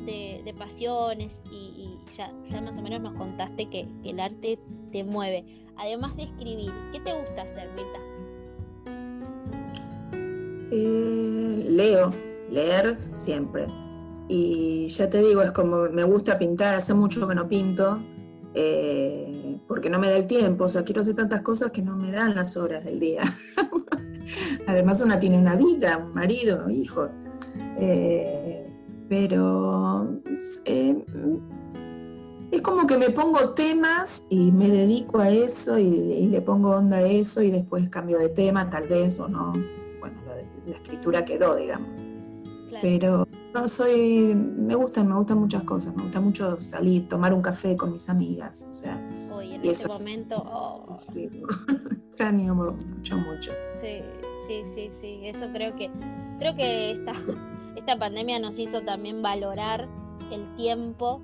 de, 0.07 0.55
pasiones 0.57 1.41
y, 1.53 1.99
ya, 2.17 2.33
ya, 2.51 2.61
más 2.61 2.79
o 2.79 2.83
menos 2.83 3.01
nos 3.01 3.15
contaste 3.15 3.69
que, 3.69 3.87
el 4.05 4.21
arte 4.21 4.59
te 4.93 5.05
mueve. 5.05 5.45
Además 5.77 6.17
de 6.17 6.23
escribir, 6.25 6.71
¿qué 6.93 7.01
te 7.01 7.13
gusta 7.13 7.43
hacer, 7.43 7.69
Mirta? 7.75 8.08
Eh, 10.71 11.67
leo, 11.69 12.13
leer 12.51 12.99
siempre. 13.13 13.67
Y 14.29 14.87
ya 14.89 15.09
te 15.09 15.23
digo, 15.23 15.43
es 15.43 15.53
como 15.53 15.89
me 15.91 16.05
gusta 16.05 16.39
pintar, 16.39 16.75
hace 16.75 16.93
mucho 16.93 17.27
que 17.27 17.35
no 17.35 17.49
pinto, 17.49 17.99
eh, 18.55 19.59
porque 19.67 19.89
no 19.89 19.99
me 19.99 20.11
da 20.11 20.17
el 20.17 20.27
tiempo, 20.27 20.65
o 20.65 20.69
sea, 20.69 20.85
quiero 20.85 21.01
hacer 21.01 21.15
tantas 21.15 21.41
cosas 21.43 21.71
que 21.71 21.83
no 21.83 21.97
me 21.97 22.13
dan 22.13 22.35
las 22.35 22.57
horas 22.57 22.85
del 22.85 23.01
día. 23.01 23.23
Además 24.67 25.01
una 25.01 25.19
tiene 25.19 25.39
una 25.39 25.57
vida, 25.57 25.97
un 25.97 26.13
marido, 26.13 26.69
hijos. 26.69 27.17
Eh, 27.79 28.67
pero 29.09 30.21
es 32.51 32.61
como 32.61 32.87
que 32.87 32.99
me 32.99 33.09
pongo 33.11 33.51
temas 33.51 34.27
y 34.29 34.53
me 34.53 34.69
dedico 34.69 35.21
a 35.21 35.31
eso 35.31 35.79
y, 35.79 36.27
le 36.27 36.43
pongo 36.43 36.71
onda 36.71 36.99
a 36.99 37.03
eso 37.03 37.41
y 37.43 37.51
después 37.51 37.89
cambio 37.89 38.19
de 38.19 38.29
tema, 38.29 38.69
tal 38.69 38.87
vez 38.89 39.19
o 39.19 39.29
no 39.29 39.55
la 40.67 40.77
escritura 40.77 41.25
quedó, 41.25 41.57
digamos. 41.57 42.05
Pero 42.81 43.27
no 43.55 43.67
soy, 43.67 44.35
me 44.35 44.75
gustan, 44.75 45.09
me 45.09 45.15
gustan 45.15 45.39
muchas 45.39 45.65
cosas, 45.65 45.97
me 45.97 46.03
gusta 46.03 46.21
mucho 46.21 46.61
salir, 46.61 47.09
tomar 47.09 47.33
un 47.33 47.43
café 47.43 47.77
con 47.77 47.93
mis 47.93 48.09
amigas, 48.09 48.69
o 48.71 48.75
sea. 48.75 49.01
Hoy 49.33 49.55
en 49.55 49.65
este 49.65 49.89
momento, 49.89 50.43
oh. 50.45 50.87
sí, 50.93 51.29
extraño 52.09 52.55
mucho, 52.55 53.17
mucho. 53.17 53.53
Sí, 53.81 53.99
sí, 54.47 54.63
sí, 54.75 54.91
sí, 55.01 55.21
eso 55.25 55.47
creo 55.53 55.75
que, 55.75 55.91
creo 56.39 56.55
que 56.55 56.93
esta, 56.93 57.15
esta 57.75 57.99
pandemia 57.99 58.39
nos 58.39 58.59
hizo 58.59 58.83
también 58.83 59.23
valorar 59.23 59.89
el 60.31 60.55
tiempo 60.57 61.23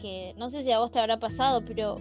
que, 0.00 0.34
no 0.36 0.50
sé 0.50 0.62
si 0.62 0.72
a 0.72 0.78
vos 0.78 0.90
te 0.90 0.98
habrá 0.98 1.18
pasado, 1.18 1.62
pero 1.64 2.00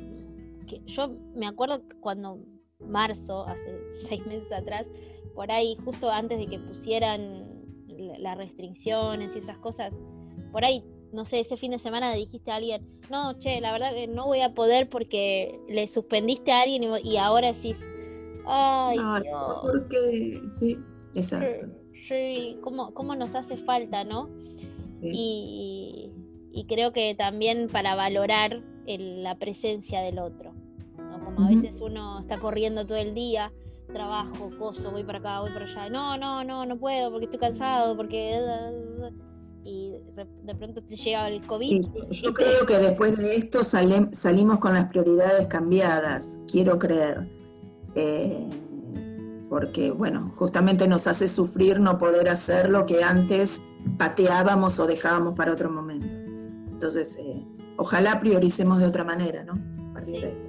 que 0.68 0.82
yo 0.86 1.10
me 1.36 1.48
acuerdo 1.48 1.82
cuando 2.00 2.40
marzo, 2.80 3.46
hace 3.48 3.80
seis 4.08 4.26
meses 4.28 4.52
atrás, 4.52 4.86
por 5.38 5.52
ahí 5.52 5.78
justo 5.86 6.10
antes 6.10 6.40
de 6.40 6.48
que 6.48 6.58
pusieran 6.58 7.46
las 8.18 8.36
restricciones 8.40 9.36
y 9.36 9.40
esas 9.40 9.60
cosas, 9.60 9.94
por 10.52 10.66
ahí, 10.66 10.84
no 11.14 11.26
sé, 11.26 11.42
ese 11.42 11.58
fin 11.58 11.70
de 11.70 11.78
semana 11.78 12.12
dijiste 12.16 12.50
a 12.50 12.56
alguien, 12.56 12.84
no, 13.12 13.38
che, 13.38 13.62
la 13.62 13.72
verdad 13.72 13.94
que 13.94 14.08
no 14.08 14.26
voy 14.26 14.42
a 14.42 14.56
poder 14.56 14.90
porque 14.90 15.60
le 15.70 15.86
suspendiste 15.86 16.52
a 16.52 16.64
alguien 16.64 16.90
y, 17.04 17.18
ahora 17.18 17.54
decís, 17.54 17.78
ay, 18.48 18.98
no, 18.98 19.62
porque 19.62 20.42
sí, 20.58 20.80
exacto. 21.14 21.68
Sí, 22.08 22.58
¿cómo, 22.62 22.96
cómo 22.96 23.16
nos 23.16 23.36
hace 23.36 23.58
falta, 23.58 24.04
¿no? 24.04 24.30
Y, 25.04 26.12
creo 26.68 26.92
que 26.94 27.14
también 27.14 27.68
para 27.72 27.94
valorar 27.94 28.64
la 28.88 29.38
presencia 29.38 30.02
del 30.02 30.18
otro. 30.18 30.52
Como 30.96 31.46
a 31.46 31.50
veces 31.50 31.80
uno 31.80 32.22
está 32.22 32.38
corriendo 32.38 32.88
todo 32.88 32.98
el 32.98 33.14
día 33.14 33.54
trabajo, 33.98 34.52
coso, 34.60 34.92
voy 34.92 35.04
para 35.04 35.18
acá, 35.18 35.40
voy 35.40 35.50
para 35.52 35.66
allá. 35.66 35.90
No, 35.90 36.18
no, 36.18 36.44
no, 36.44 36.66
no 36.66 36.78
puedo 36.78 37.10
porque 37.12 37.26
estoy 37.26 37.40
cansado, 37.40 37.98
porque... 37.98 38.40
Y 39.64 39.92
de 40.44 40.56
pronto 40.56 40.82
te 40.82 40.96
llega 40.96 41.28
el 41.28 41.46
COVID. 41.46 41.86
yo 42.12 42.34
creo 42.34 42.66
que 42.66 42.78
después 42.78 43.18
de 43.18 43.36
esto 43.36 43.64
salimos 43.66 44.60
con 44.60 44.74
las 44.74 44.86
prioridades 44.86 45.48
cambiadas, 45.48 46.40
quiero 46.50 46.80
creer. 46.80 47.28
Eh, 47.96 48.48
porque, 49.50 49.92
bueno, 49.92 50.32
justamente 50.36 50.88
nos 50.88 51.08
hace 51.08 51.28
sufrir 51.28 51.82
no 51.82 51.98
poder 51.98 52.30
hacer 52.30 52.70
lo 52.70 52.86
que 52.86 53.04
antes 53.04 53.62
pateábamos 53.98 54.80
o 54.80 54.88
dejábamos 54.88 55.34
para 55.34 55.52
otro 55.52 55.70
momento. 55.70 56.08
Entonces, 56.72 57.18
eh, 57.18 57.44
ojalá 57.76 58.20
prioricemos 58.22 58.80
de 58.80 58.86
otra 58.86 59.04
manera, 59.04 59.44
¿no? 59.44 59.54
A 59.90 59.94
partir 59.96 60.22
de 60.22 60.30
esto 60.30 60.47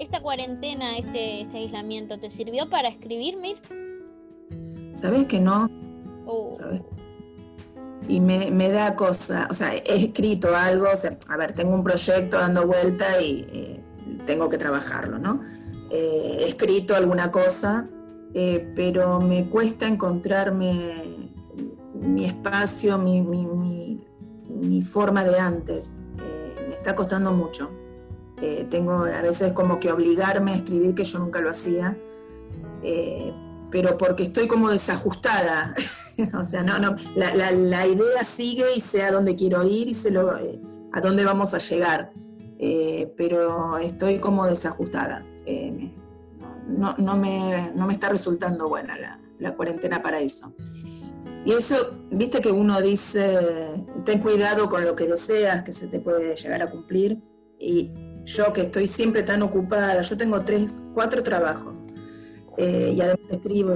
esta 0.00 0.22
cuarentena, 0.22 0.96
este, 0.96 1.42
este, 1.42 1.58
aislamiento, 1.58 2.18
¿te 2.18 2.30
sirvió 2.30 2.68
para 2.70 2.88
escribir, 2.88 3.36
Mir? 3.36 3.58
¿Sabes 4.94 5.26
que 5.26 5.38
no? 5.40 5.70
Oh. 6.26 6.52
Y 8.08 8.18
me, 8.18 8.70
da 8.70 8.96
cosa, 8.96 9.46
o 9.50 9.54
sea, 9.54 9.74
he 9.74 10.04
escrito 10.06 10.56
algo, 10.56 10.86
a 11.28 11.36
ver, 11.36 11.52
tengo 11.52 11.74
un 11.74 11.84
proyecto 11.84 12.38
dando 12.38 12.66
vuelta 12.66 13.20
y 13.20 13.46
eh, 13.52 13.84
tengo 14.26 14.48
que 14.48 14.56
trabajarlo, 14.56 15.18
¿no? 15.18 15.42
Eh, 15.90 16.38
he 16.40 16.48
escrito 16.48 16.96
alguna 16.96 17.30
cosa, 17.30 17.86
eh, 18.32 18.72
pero 18.74 19.20
me 19.20 19.50
cuesta 19.50 19.86
encontrarme 19.86 21.30
mi 21.94 22.24
espacio, 22.24 22.96
mi, 22.96 23.20
mi 23.20 24.82
forma 24.82 25.24
de 25.24 25.38
antes. 25.38 25.94
me 26.68 26.74
está 26.74 26.94
costando 26.94 27.32
mucho. 27.32 27.70
Eh, 28.42 28.66
tengo 28.70 29.04
a 29.04 29.20
veces 29.20 29.52
como 29.52 29.78
que 29.78 29.92
obligarme 29.92 30.52
a 30.52 30.56
escribir, 30.56 30.94
que 30.94 31.04
yo 31.04 31.18
nunca 31.18 31.40
lo 31.40 31.50
hacía, 31.50 31.96
eh, 32.82 33.34
pero 33.70 33.98
porque 33.98 34.22
estoy 34.22 34.48
como 34.48 34.70
desajustada. 34.70 35.74
o 36.38 36.44
sea, 36.44 36.62
no, 36.62 36.78
no, 36.78 36.96
la, 37.16 37.86
idea 37.86 38.24
sigue 38.24 38.64
y 38.74 38.80
sé 38.80 39.02
a 39.02 39.12
dónde 39.12 39.34
quiero 39.34 39.66
ir 39.66 39.88
y 39.88 39.94
sé 39.94 40.10
lo, 40.10 40.38
eh, 40.38 40.58
a 40.92 41.00
dónde 41.00 41.24
vamos 41.24 41.52
a 41.52 41.58
llegar, 41.58 42.12
pero 43.16 43.78
estoy 43.78 44.18
como 44.18 44.46
desajustada. 44.46 45.24
No, 46.66 46.94
no, 46.98 47.16
me, 47.16 47.72
no, 47.74 47.86
me, 47.86 47.94
está 47.94 48.10
resultando 48.10 48.68
buena 48.68 48.96
la, 48.96 49.20
la 49.38 49.54
cuarentena 49.54 50.00
para 50.00 50.20
eso. 50.20 50.54
Y 51.44 51.52
eso, 51.52 51.98
viste 52.10 52.40
que 52.40 52.52
uno 52.52 52.80
dice, 52.80 53.84
ten 54.04 54.20
cuidado 54.20 54.68
con 54.68 54.84
lo 54.84 54.94
que 54.94 55.06
deseas, 55.06 55.62
que 55.62 55.72
se 55.72 55.88
te 55.88 56.00
puede 56.00 56.36
llegar 56.36 56.62
a 56.62 56.70
cumplir. 56.70 57.18
Y 57.58 57.90
yo 58.34 58.52
que 58.52 58.62
estoy 58.62 58.86
siempre 58.86 59.22
tan 59.22 59.42
ocupada, 59.42 60.02
yo 60.02 60.16
tengo 60.16 60.44
tres, 60.44 60.82
cuatro 60.94 61.22
trabajos 61.22 61.74
eh, 62.56 62.92
y 62.96 63.00
además 63.00 63.30
escribo. 63.30 63.74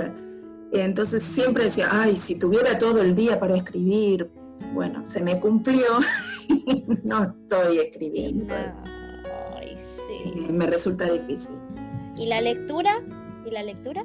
Entonces 0.73 1.23
siempre 1.23 1.65
decía, 1.65 1.89
ay, 1.91 2.17
si 2.17 2.39
tuviera 2.39 2.79
todo 2.79 3.01
el 3.01 3.15
día 3.15 3.39
para 3.39 3.57
escribir, 3.57 4.31
bueno, 4.73 5.05
se 5.05 5.21
me 5.21 5.39
cumplió 5.39 5.85
no 7.05 7.25
estoy 7.25 7.79
escribiendo. 7.79 8.55
Ay, 9.57 9.77
sí. 9.77 10.53
Me 10.53 10.67
resulta 10.67 11.11
difícil. 11.11 11.57
¿Y 12.17 12.27
la 12.27 12.41
lectura? 12.41 13.03
¿Y 13.47 13.51
la 13.51 13.63
lectura? 13.63 14.05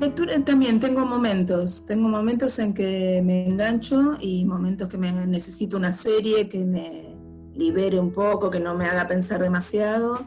Lectura 0.00 0.42
también, 0.44 0.80
tengo 0.80 1.04
momentos, 1.04 1.84
tengo 1.84 2.08
momentos 2.08 2.58
en 2.58 2.72
que 2.72 3.20
me 3.22 3.46
engancho 3.46 4.16
y 4.18 4.46
momentos 4.46 4.88
que 4.88 4.96
me 4.96 5.12
necesito 5.26 5.76
una 5.76 5.92
serie 5.92 6.48
que 6.48 6.64
me, 6.64 7.09
libere 7.54 7.98
un 7.98 8.12
poco, 8.12 8.50
que 8.50 8.60
no 8.60 8.74
me 8.74 8.86
haga 8.86 9.06
pensar 9.06 9.40
demasiado. 9.40 10.26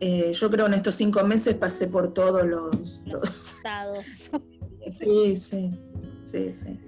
Eh, 0.00 0.32
yo 0.32 0.50
creo 0.50 0.66
en 0.66 0.74
estos 0.74 0.94
cinco 0.94 1.24
meses 1.24 1.54
pasé 1.54 1.86
por 1.86 2.12
todos 2.12 2.44
los, 2.46 3.04
estados. 3.40 4.04
sí, 4.90 5.36
sí, 5.36 5.70
sí, 6.24 6.52
sí. 6.52 6.80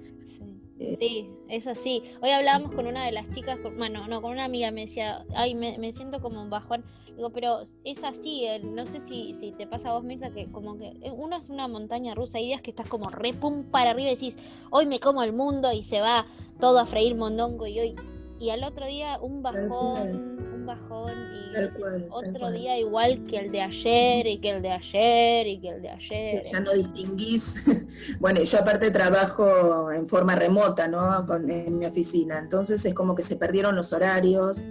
Eh, 0.79 0.95
sí, 0.97 1.29
es 1.49 1.67
así. 1.67 2.03
Hoy 2.21 2.29
hablábamos 2.29 2.73
con 2.73 2.87
una 2.87 3.05
de 3.05 3.11
las 3.11 3.27
chicas, 3.29 3.59
bueno, 3.77 4.07
no, 4.07 4.21
con 4.21 4.31
una 4.31 4.45
amiga 4.45 4.71
me 4.71 4.85
decía, 4.85 5.25
ay, 5.35 5.53
me, 5.53 5.91
siento 5.91 6.21
como 6.21 6.41
un 6.41 6.49
bajón. 6.49 6.85
Digo, 7.17 7.31
pero 7.31 7.59
es 7.83 8.03
así, 8.03 8.45
no 8.63 8.85
sé 8.85 9.01
si, 9.01 9.35
si 9.39 9.51
te 9.51 9.67
pasa 9.67 9.89
a 9.89 9.93
vos, 9.93 10.05
Mirta, 10.05 10.31
que 10.31 10.49
como 10.51 10.77
que 10.77 10.93
uno 11.11 11.35
es 11.35 11.49
una 11.49 11.67
montaña 11.67 12.15
rusa, 12.15 12.37
hay 12.37 12.45
días 12.45 12.61
que 12.61 12.69
estás 12.69 12.87
como 12.87 13.09
re 13.09 13.33
pum 13.33 13.65
para 13.65 13.91
arriba 13.91 14.11
y 14.11 14.15
decís, 14.15 14.35
hoy 14.69 14.85
me 14.85 15.01
como 15.01 15.21
el 15.23 15.33
mundo 15.33 15.73
y 15.73 15.83
se 15.83 15.99
va 15.99 16.25
todo 16.61 16.79
a 16.79 16.85
freír 16.85 17.15
mondongo 17.15 17.67
y 17.67 17.79
hoy, 17.79 17.95
y 18.39 18.49
al 18.51 18.63
otro 18.63 18.87
día 18.87 19.19
un 19.21 19.43
bajón, 19.43 20.39
un 20.53 20.65
bajón 20.65 21.11
y 21.11 22.09
otro 22.09 22.51
día 22.51 22.79
igual 22.79 23.25
que 23.25 23.37
el 23.37 23.51
de 23.51 23.61
ayer 23.61 24.27
y 24.27 24.39
que 24.39 24.51
el 24.51 24.61
de 24.61 24.71
ayer 24.71 25.47
y 25.47 25.59
que 25.59 25.69
el 25.69 25.81
de 25.81 25.89
ayer. 25.89 26.41
Ya 26.49 26.59
no 26.61 26.73
distinguís. 26.73 27.65
bueno, 28.19 28.41
yo 28.41 28.59
aparte 28.59 28.91
trabajo 28.91 29.91
en 29.91 30.07
forma 30.07 30.35
remota, 30.35 30.87
¿no? 30.87 31.25
en 31.35 31.77
mi 31.77 31.85
oficina, 31.85 32.39
entonces 32.39 32.83
es 32.85 32.93
como 32.93 33.13
que 33.13 33.21
se 33.21 33.35
perdieron 33.35 33.75
los 33.75 33.91
horarios, 33.91 34.63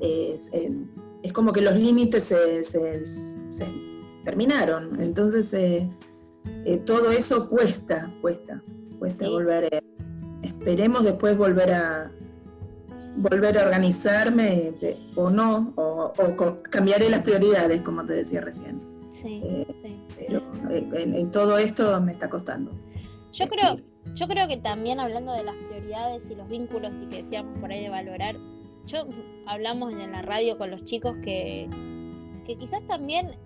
es, 0.00 0.52
eh, 0.52 0.72
como 1.32 1.52
que 1.52 1.62
los 1.62 1.76
límites 1.76 2.24
se, 2.24 3.68
terminaron, 4.24 5.00
entonces 5.00 5.52
eh, 5.54 5.88
eh, 6.64 6.78
todo 6.78 7.12
eso 7.12 7.48
cuesta, 7.48 8.12
cuesta, 8.20 8.62
cuesta 8.98 9.28
volver. 9.28 9.68
esperemos 10.42 11.04
después 11.04 11.36
volver 11.36 11.72
a 11.72 12.12
volver 13.16 13.58
a 13.58 13.64
organizarme 13.64 14.72
o 15.16 15.30
no, 15.30 15.72
o, 15.76 16.12
cambiaré 16.70 17.10
las 17.10 17.22
prioridades, 17.22 17.82
como 17.82 18.04
te 18.04 18.14
decía 18.14 18.40
recién. 18.40 18.80
Sí, 19.12 19.40
eh, 19.44 19.66
sí. 19.82 20.00
Pero 20.16 20.42
eh, 20.70 20.88
en, 20.94 21.30
todo 21.30 21.58
esto 21.58 22.00
me 22.00 22.12
está 22.12 22.28
costando. 22.28 22.72
Yo 23.32 23.46
creo, 23.46 23.76
yo 24.14 24.26
creo 24.26 24.48
que 24.48 24.56
también 24.56 25.00
hablando 25.00 25.32
de 25.32 25.44
las 25.44 25.54
prioridades 25.54 26.22
y 26.30 26.34
los 26.34 26.48
vínculos 26.48 26.94
y 27.02 27.06
que 27.06 27.22
decíamos 27.22 27.58
por 27.58 27.70
ahí 27.70 27.82
de 27.82 27.88
valorar, 27.88 28.36
yo 28.86 29.06
hablamos 29.46 29.92
en 29.92 30.12
la 30.12 30.22
radio 30.22 30.58
con 30.58 30.70
los 30.70 30.84
chicos 30.84 31.14
que, 31.22 31.68
que 32.46 32.56
quizás 32.56 32.82
también 32.88 33.36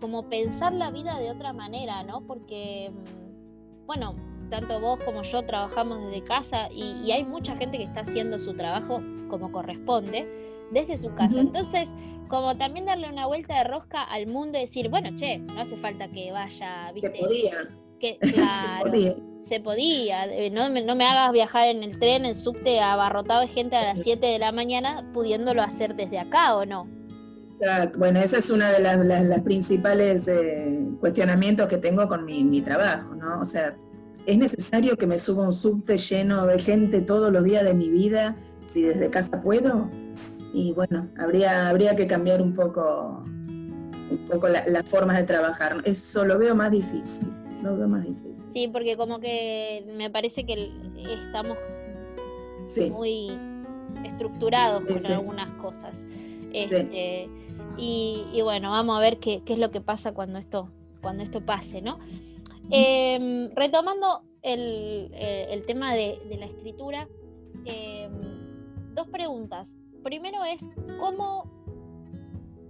como 0.00 0.28
pensar 0.28 0.72
la 0.72 0.90
vida 0.90 1.18
de 1.18 1.30
otra 1.30 1.52
manera, 1.52 2.02
¿no? 2.02 2.22
Porque, 2.22 2.90
mm, 2.90 3.86
bueno, 3.86 4.16
tanto 4.50 4.80
vos 4.80 5.02
como 5.04 5.22
yo 5.22 5.42
trabajamos 5.42 6.04
desde 6.06 6.24
casa 6.24 6.68
y, 6.70 7.10
hay 7.10 7.24
mucha 7.24 7.56
gente 7.56 7.78
que 7.78 7.84
está 7.84 8.00
haciendo 8.00 8.38
su 8.38 8.54
trabajo 8.54 9.02
como 9.28 9.50
corresponde 9.52 10.26
desde 10.70 10.98
su 10.98 11.14
casa. 11.14 11.40
Entonces, 11.40 11.88
como 12.28 12.56
también 12.56 12.86
darle 12.86 13.08
una 13.08 13.26
vuelta 13.26 13.58
de 13.58 13.64
rosca 13.64 14.02
al 14.02 14.26
mundo 14.26 14.58
y 14.58 14.62
decir, 14.62 14.88
bueno, 14.88 15.10
che, 15.16 15.38
no 15.38 15.60
hace 15.60 15.76
falta 15.76 16.08
que 16.08 16.32
vaya, 16.32 16.92
¿viste? 16.92 17.12
Se 17.12 17.18
podía. 17.18 17.52
Que, 18.00 18.18
claro, 18.32 18.84
se 18.84 18.90
podía. 18.90 19.16
Se 19.48 19.60
podía. 19.60 20.50
No, 20.50 20.70
me, 20.70 20.82
no 20.82 20.94
me 20.94 21.06
hagas 21.06 21.32
viajar 21.32 21.68
en 21.68 21.82
el 21.82 21.98
tren, 21.98 22.24
el 22.24 22.36
subte 22.36 22.80
abarrotado 22.80 23.42
de 23.42 23.48
gente 23.48 23.76
a 23.76 23.82
las 23.82 24.00
7 24.00 24.24
de 24.24 24.38
la 24.38 24.52
mañana, 24.52 25.08
pudiéndolo 25.12 25.62
hacer 25.62 25.94
desde 25.94 26.18
acá 26.18 26.56
o 26.56 26.64
no. 26.64 26.88
Exacto. 27.60 27.98
Bueno, 27.98 28.18
esa 28.20 28.38
es 28.38 28.50
una 28.50 28.70
de 28.70 28.80
las, 28.80 29.40
principales 29.42 30.26
eh, 30.28 30.80
cuestionamientos 31.00 31.68
que 31.68 31.78
tengo 31.78 32.08
con 32.08 32.24
mi, 32.24 32.42
mi 32.42 32.62
trabajo, 32.62 33.14
¿no? 33.14 33.40
O 33.40 33.44
sea, 33.44 33.76
¿Es 34.26 34.38
necesario 34.38 34.96
que 34.96 35.06
me 35.06 35.18
suba 35.18 35.44
un 35.44 35.52
subte 35.52 35.98
lleno 35.98 36.46
de 36.46 36.58
gente 36.58 37.02
todos 37.02 37.30
los 37.30 37.44
días 37.44 37.62
de 37.62 37.74
mi 37.74 37.90
vida 37.90 38.36
si 38.66 38.82
desde 38.82 39.10
casa 39.10 39.40
puedo? 39.42 39.90
Y 40.54 40.72
bueno, 40.72 41.08
habría, 41.18 41.68
habría 41.68 41.94
que 41.94 42.06
cambiar 42.06 42.40
un 42.40 42.54
poco, 42.54 43.22
un 43.24 44.26
poco 44.30 44.48
las 44.48 44.88
formas 44.88 45.18
de 45.18 45.24
trabajar. 45.24 45.82
Eso 45.84 46.24
lo 46.24 46.38
veo 46.38 46.54
más 46.54 46.70
difícil, 46.70 47.28
lo 47.62 47.76
veo 47.76 47.86
más 47.86 48.04
difícil. 48.04 48.50
Sí, 48.54 48.68
porque 48.68 48.96
como 48.96 49.20
que 49.20 49.84
me 49.94 50.08
parece 50.10 50.46
que 50.46 50.72
estamos 51.26 51.58
muy 52.90 53.38
estructurados 54.04 54.84
con 54.84 55.06
algunas 55.06 55.50
cosas. 55.60 55.98
Este, 56.52 57.28
y, 57.76 58.40
bueno, 58.42 58.70
vamos 58.70 58.96
a 58.96 59.00
ver 59.00 59.18
qué, 59.18 59.42
qué, 59.44 59.52
es 59.54 59.58
lo 59.58 59.70
que 59.70 59.82
pasa 59.82 60.12
cuando 60.12 60.38
esto, 60.38 60.70
cuando 61.02 61.22
esto 61.24 61.44
pase, 61.44 61.82
¿no? 61.82 61.98
Em, 62.70 63.50
retomando 63.54 64.22
el, 64.42 65.10
eh, 65.12 65.62
tema 65.66 65.94
de, 65.94 66.18
la 66.38 66.46
escritura, 66.46 67.08
em, 67.64 68.12
dos 68.94 69.08
preguntas. 69.08 69.68
Primero 70.02 70.44
es, 70.44 70.60
¿cómo, 70.98 71.50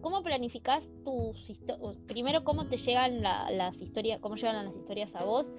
cómo 0.00 0.22
planificás 0.22 0.88
tus 1.04 1.48
historias? 1.48 1.96
Primero, 2.06 2.44
¿cómo 2.44 2.66
te 2.66 2.76
llegan 2.76 3.22
las 3.22 3.80
historias, 3.80 4.20
cómo 4.20 4.36
llegan 4.36 4.66
las 4.66 4.76
historias 4.76 5.14
a 5.14 5.24
vos? 5.24 5.52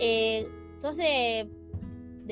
Eh, 0.00 0.48
¿Sos 0.78 0.96
de, 0.96 1.48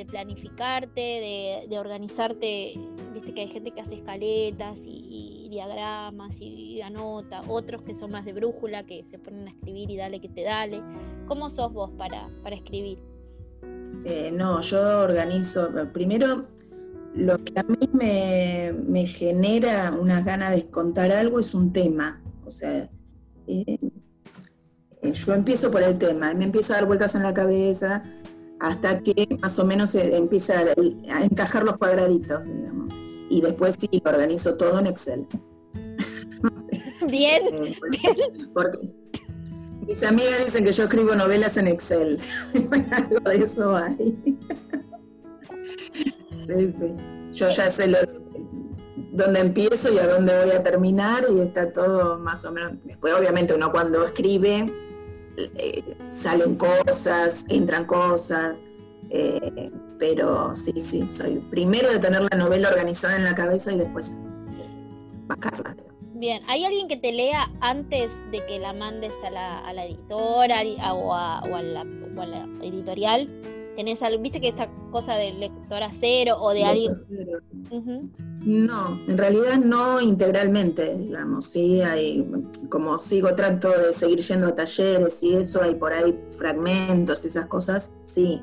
planificarte, 0.08 1.66
de, 1.68 1.78
organizarte? 1.78 2.74
Viste 3.14 3.34
que 3.34 3.42
hay 3.42 3.48
gente 3.48 3.70
que 3.70 3.80
hace 3.80 3.94
escaletas 3.94 4.78
y 4.84 5.31
diagramas 5.52 6.40
y 6.40 6.80
anota, 6.80 7.42
otros 7.46 7.82
que 7.82 7.94
son 7.94 8.10
más 8.10 8.24
de 8.24 8.32
brújula, 8.32 8.84
que 8.84 9.04
se 9.04 9.18
ponen 9.18 9.46
a 9.46 9.50
escribir 9.50 9.90
y 9.90 9.96
dale 9.96 10.20
que 10.20 10.28
te 10.28 10.42
dale. 10.42 10.82
¿Cómo 11.28 11.50
sos 11.50 11.72
vos 11.72 11.90
para, 11.96 12.28
para 12.42 12.56
escribir? 12.56 12.98
Eh, 14.04 14.32
no, 14.32 14.60
yo 14.62 15.00
organizo, 15.00 15.70
primero 15.92 16.46
lo 17.14 17.38
que 17.44 17.60
a 17.60 17.62
mí 17.62 17.88
me, 17.92 19.06
genera 19.06 19.92
unas 19.92 20.24
ganas 20.24 20.56
de 20.56 20.66
contar 20.70 21.12
algo 21.12 21.38
es 21.38 21.54
un 21.54 21.72
tema, 21.72 22.20
o 22.44 22.50
sea, 22.50 22.90
eh, 23.46 23.78
eh, 25.02 25.12
yo 25.12 25.34
empiezo 25.34 25.70
por 25.70 25.82
el 25.82 25.98
tema, 25.98 26.32
me 26.32 26.44
empieza 26.44 26.72
a 26.72 26.76
dar 26.78 26.86
vueltas 26.86 27.14
en 27.14 27.22
la 27.22 27.34
cabeza 27.34 28.02
hasta 28.58 29.00
que 29.00 29.36
más 29.40 29.58
o 29.58 29.66
menos 29.66 29.94
empieza 29.94 30.60
a 30.60 31.24
encajar 31.24 31.64
los 31.64 31.76
cuadraditos, 31.76 32.46
digamos 32.46 33.01
y 33.32 33.40
después 33.40 33.78
sí 33.80 33.88
lo 34.04 34.10
organizo 34.10 34.56
todo 34.56 34.78
en 34.78 34.86
Excel. 34.88 35.26
Bien, 37.10 37.74
Porque 38.52 38.78
mis 39.86 40.02
amigas 40.02 40.44
dicen 40.44 40.64
que 40.64 40.72
yo 40.72 40.84
escribo 40.84 41.14
novelas 41.14 41.56
en 41.56 41.68
Excel. 41.68 42.18
Algo 42.92 43.20
de 43.20 43.36
eso 43.36 43.74
hay. 43.74 44.16
sí, 46.46 46.70
sí. 46.70 46.94
Yo 47.32 47.48
ya 47.48 47.70
sé 47.70 47.88
lo, 47.88 47.98
dónde 49.12 49.40
empiezo 49.40 49.90
y 49.90 49.98
a 49.98 50.06
dónde 50.06 50.38
voy 50.38 50.50
a 50.50 50.62
terminar 50.62 51.24
y 51.34 51.40
está 51.40 51.72
todo 51.72 52.18
más 52.18 52.44
o 52.44 52.52
menos. 52.52 52.74
Después, 52.84 53.14
obviamente, 53.14 53.54
uno 53.54 53.72
cuando 53.72 54.04
escribe 54.04 54.70
eh, 55.38 55.96
salen 56.06 56.56
cosas, 56.56 57.46
entran 57.48 57.86
cosas. 57.86 58.60
Eh, 59.08 59.70
pero 60.02 60.52
sí, 60.56 60.72
sí, 60.80 61.06
soy 61.06 61.38
primero 61.48 61.88
de 61.88 62.00
tener 62.00 62.22
la 62.22 62.36
novela 62.36 62.70
organizada 62.70 63.14
en 63.14 63.22
la 63.22 63.36
cabeza 63.36 63.72
y 63.72 63.78
después 63.78 64.18
bajarla. 65.28 65.76
Bien, 66.14 66.42
¿hay 66.48 66.64
alguien 66.64 66.88
que 66.88 66.96
te 66.96 67.12
lea 67.12 67.48
antes 67.60 68.10
de 68.32 68.44
que 68.44 68.58
la 68.58 68.72
mandes 68.72 69.12
a 69.24 69.30
la, 69.30 69.86
editora 69.86 70.60
o 70.92 71.14
a, 71.14 71.40
la, 71.62 72.48
editorial? 72.62 73.28
¿Tenés 73.76 74.02
algo, 74.02 74.20
viste 74.20 74.40
que 74.40 74.48
esta 74.48 74.68
cosa 74.90 75.14
del 75.14 75.38
lectora 75.38 75.90
cero 75.92 76.34
o 76.40 76.52
de 76.52 76.64
alguien? 76.64 76.92
No, 78.44 78.98
en 79.06 79.16
realidad 79.16 79.58
no 79.58 80.00
integralmente, 80.00 80.96
digamos, 80.96 81.44
sí, 81.44 81.80
hay, 81.80 82.28
como 82.68 82.98
sigo, 82.98 83.36
trato 83.36 83.70
de 83.70 83.92
seguir 83.92 84.18
yendo 84.18 84.48
a 84.48 84.54
talleres 84.56 85.22
y 85.22 85.36
eso, 85.36 85.62
hay 85.62 85.76
por 85.76 85.92
ahí 85.92 86.18
fragmentos, 86.32 87.24
esas 87.24 87.46
cosas, 87.46 87.92
sí, 88.04 88.42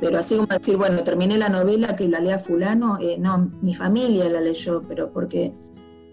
pero 0.00 0.18
así 0.18 0.36
como 0.36 0.48
decir, 0.48 0.76
bueno, 0.76 1.04
terminé 1.04 1.36
la 1.36 1.50
novela 1.50 1.94
que 1.94 2.08
la 2.08 2.20
lea 2.20 2.38
fulano, 2.38 2.98
eh, 3.00 3.16
no, 3.18 3.50
mi 3.60 3.74
familia 3.74 4.28
la 4.30 4.40
leyó, 4.40 4.82
pero 4.88 5.12
porque, 5.12 5.52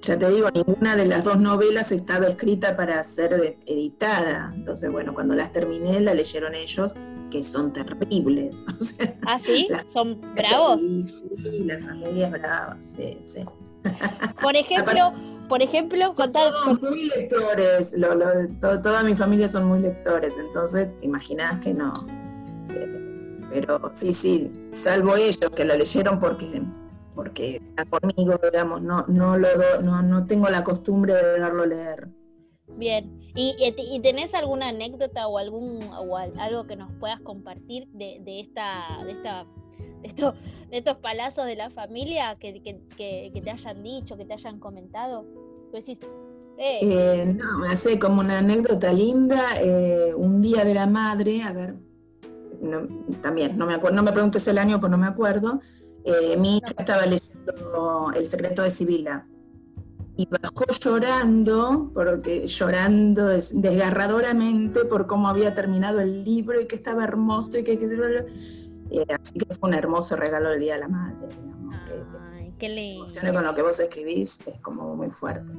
ya 0.02 0.20
te 0.20 0.30
digo, 0.30 0.50
ninguna 0.54 0.96
de 0.98 1.06
las 1.06 1.24
dos 1.24 1.40
novelas 1.40 1.92
estaba 1.94 2.28
escrita 2.28 2.76
para 2.76 3.02
ser 3.04 3.58
editada. 3.66 4.52
Entonces, 4.54 4.92
bueno, 4.92 5.14
cuando 5.14 5.36
las 5.36 5.54
terminé, 5.54 6.02
la 6.02 6.14
leyeron 6.14 6.54
ellos, 6.54 6.96
que 7.32 7.44
son 7.44 7.72
terribles. 7.72 8.66
¿Ah, 9.26 9.40
sí? 9.40 9.70
¿Son 9.94 10.20
bravos? 10.36 10.82
Sí, 10.82 11.04
sí, 11.04 11.60
la 11.64 11.80
familia 11.80 12.26
es 12.26 12.32
brava, 12.32 12.78
sí, 12.80 13.18
sí. 13.22 13.46
Por 14.42 14.56
ejemplo... 14.56 15.14
por 15.48 15.62
ejemplo, 15.62 16.14
son 16.14 16.34
todos 16.34 16.82
muy 16.82 17.06
lectores, 17.06 17.96
toda 18.60 19.02
mi 19.04 19.16
familia 19.16 19.48
son 19.48 19.66
muy 19.66 19.80
lectores, 19.80 20.38
entonces 20.38 20.90
imaginás 21.02 21.62
que 21.62 21.74
no, 21.74 21.94
pero 23.50 23.80
sí, 23.92 24.14
sí, 24.14 24.52
salvo 24.72 25.16
ellos 25.16 25.52
que 25.56 25.66
lo 25.66 25.76
leyeron 25.76 26.20
porque, 26.20 26.62
porque 27.16 27.56
está 27.56 27.86
conmigo, 27.86 28.40
digamos, 28.44 28.82
no, 28.82 29.06
no, 29.08 29.38
lo 29.38 29.48
no, 29.82 30.02
no 30.02 30.26
tengo 30.26 30.50
la 30.50 30.64
costumbre 30.64 31.14
de 31.14 31.40
darlo 31.40 31.66
leer. 31.66 32.10
Bien, 32.78 33.18
¿Y, 33.34 33.56
¿Y, 33.60 34.00
tenés 34.02 34.34
alguna 34.34 34.70
anécdota 34.70 35.28
o 35.28 35.38
algún 35.38 35.80
o 35.98 36.18
algo 36.18 36.68
que 36.68 36.76
nos 36.76 36.92
puedas 37.00 37.22
compartir 37.22 37.88
de, 37.94 38.20
de 38.26 38.42
esta, 38.42 38.98
de 39.06 39.12
esta 39.12 39.46
de 40.02 40.08
estos, 40.08 40.36
de 40.70 40.78
estos 40.78 40.98
palazos 40.98 41.46
de 41.46 41.56
la 41.56 41.70
familia 41.70 42.36
que, 42.40 42.62
que, 42.62 42.82
que, 42.98 43.42
te 43.42 43.50
hayan 43.50 43.84
dicho, 43.84 44.18
que 44.18 44.26
te 44.26 44.34
hayan 44.34 44.60
comentado? 44.60 45.26
Pues 45.72 45.88
eh. 45.88 46.00
eh, 46.58 47.36
no, 47.38 47.60
me 47.60 47.70
hace 47.70 48.00
como 48.00 48.22
una 48.22 48.40
anécdota 48.40 48.92
linda. 48.92 49.62
Eh, 49.62 50.14
un 50.16 50.42
día 50.42 50.66
de 50.66 50.74
la 50.74 50.88
madre, 50.88 51.44
a 51.44 51.54
ver, 51.54 51.76
también, 53.22 53.58
no 53.58 53.66
me, 53.66 53.76
acuerdo, 53.76 53.96
no 53.96 54.04
me 54.04 54.12
preguntes 54.12 54.48
el 54.48 54.58
año, 54.58 54.80
pues 54.80 54.92
no 54.92 54.98
me 54.98 55.08
acuerdo, 55.08 55.62
eh, 56.04 56.38
mi 56.38 56.58
hija 56.58 56.74
estaba 56.78 57.06
leyendo 57.06 58.12
El 58.16 58.26
secreto 58.26 58.64
de 58.64 58.70
Sibila 58.70 59.28
y 60.18 60.28
bajó 60.28 60.66
llorando, 60.80 61.92
porque 61.94 62.48
llorando 62.48 63.28
desgarradoramente 63.28 64.86
por 64.86 65.06
cómo 65.06 65.30
había 65.30 65.54
terminado 65.54 66.00
el 66.00 66.24
libro 66.24 66.60
y 66.60 66.66
que 66.66 66.76
estaba 66.76 67.04
hermoso 67.04 67.60
y 67.60 67.64
que, 67.64 67.74
eh, 67.74 69.06
así 69.14 69.40
que 69.40 69.46
fue 69.54 69.70
un 69.70 69.76
hermoso 69.76 70.16
regalo 70.16 70.52
el 70.52 70.60
Día 70.60 70.74
de 70.74 70.80
la 70.80 70.88
Madre. 70.88 71.28
Digamos, 71.30 71.76
Ay, 72.34 72.52
qué 72.58 72.70
lindo. 72.70 73.06
con 73.34 73.44
lo 73.44 73.54
que 73.54 73.62
vos 73.62 73.80
escribís 73.80 74.40
es 74.48 74.60
como 74.60 74.96
muy 74.96 75.12
fuerte. 75.12 75.52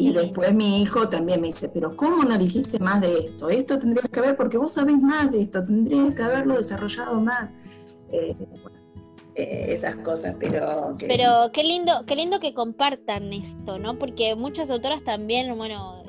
Y 0.00 0.12
después 0.12 0.54
mi 0.54 0.80
hijo 0.80 1.10
también 1.10 1.42
me 1.42 1.48
dice, 1.48 1.68
pero 1.68 1.94
¿cómo 1.94 2.24
no 2.24 2.38
dijiste 2.38 2.78
más 2.78 3.02
de 3.02 3.18
esto? 3.18 3.50
Esto 3.50 3.78
tendrías 3.78 4.08
que 4.08 4.22
ver, 4.22 4.34
porque 4.34 4.56
vos 4.56 4.72
sabés 4.72 4.96
más 4.96 5.30
de 5.30 5.42
esto, 5.42 5.62
tendrías 5.62 6.14
que 6.14 6.22
haberlo 6.22 6.56
desarrollado 6.56 7.20
más. 7.20 7.52
Eh, 8.10 8.34
eh, 9.34 9.66
esas 9.68 9.96
cosas, 9.96 10.36
pero... 10.40 10.96
Pero 10.98 11.50
qué 11.52 11.64
lindo, 11.64 12.04
qué 12.06 12.16
lindo 12.16 12.40
que 12.40 12.54
compartan 12.54 13.30
esto, 13.34 13.78
¿no? 13.78 13.98
Porque 13.98 14.34
muchas 14.34 14.70
autoras 14.70 15.04
también, 15.04 15.54
bueno, 15.58 16.02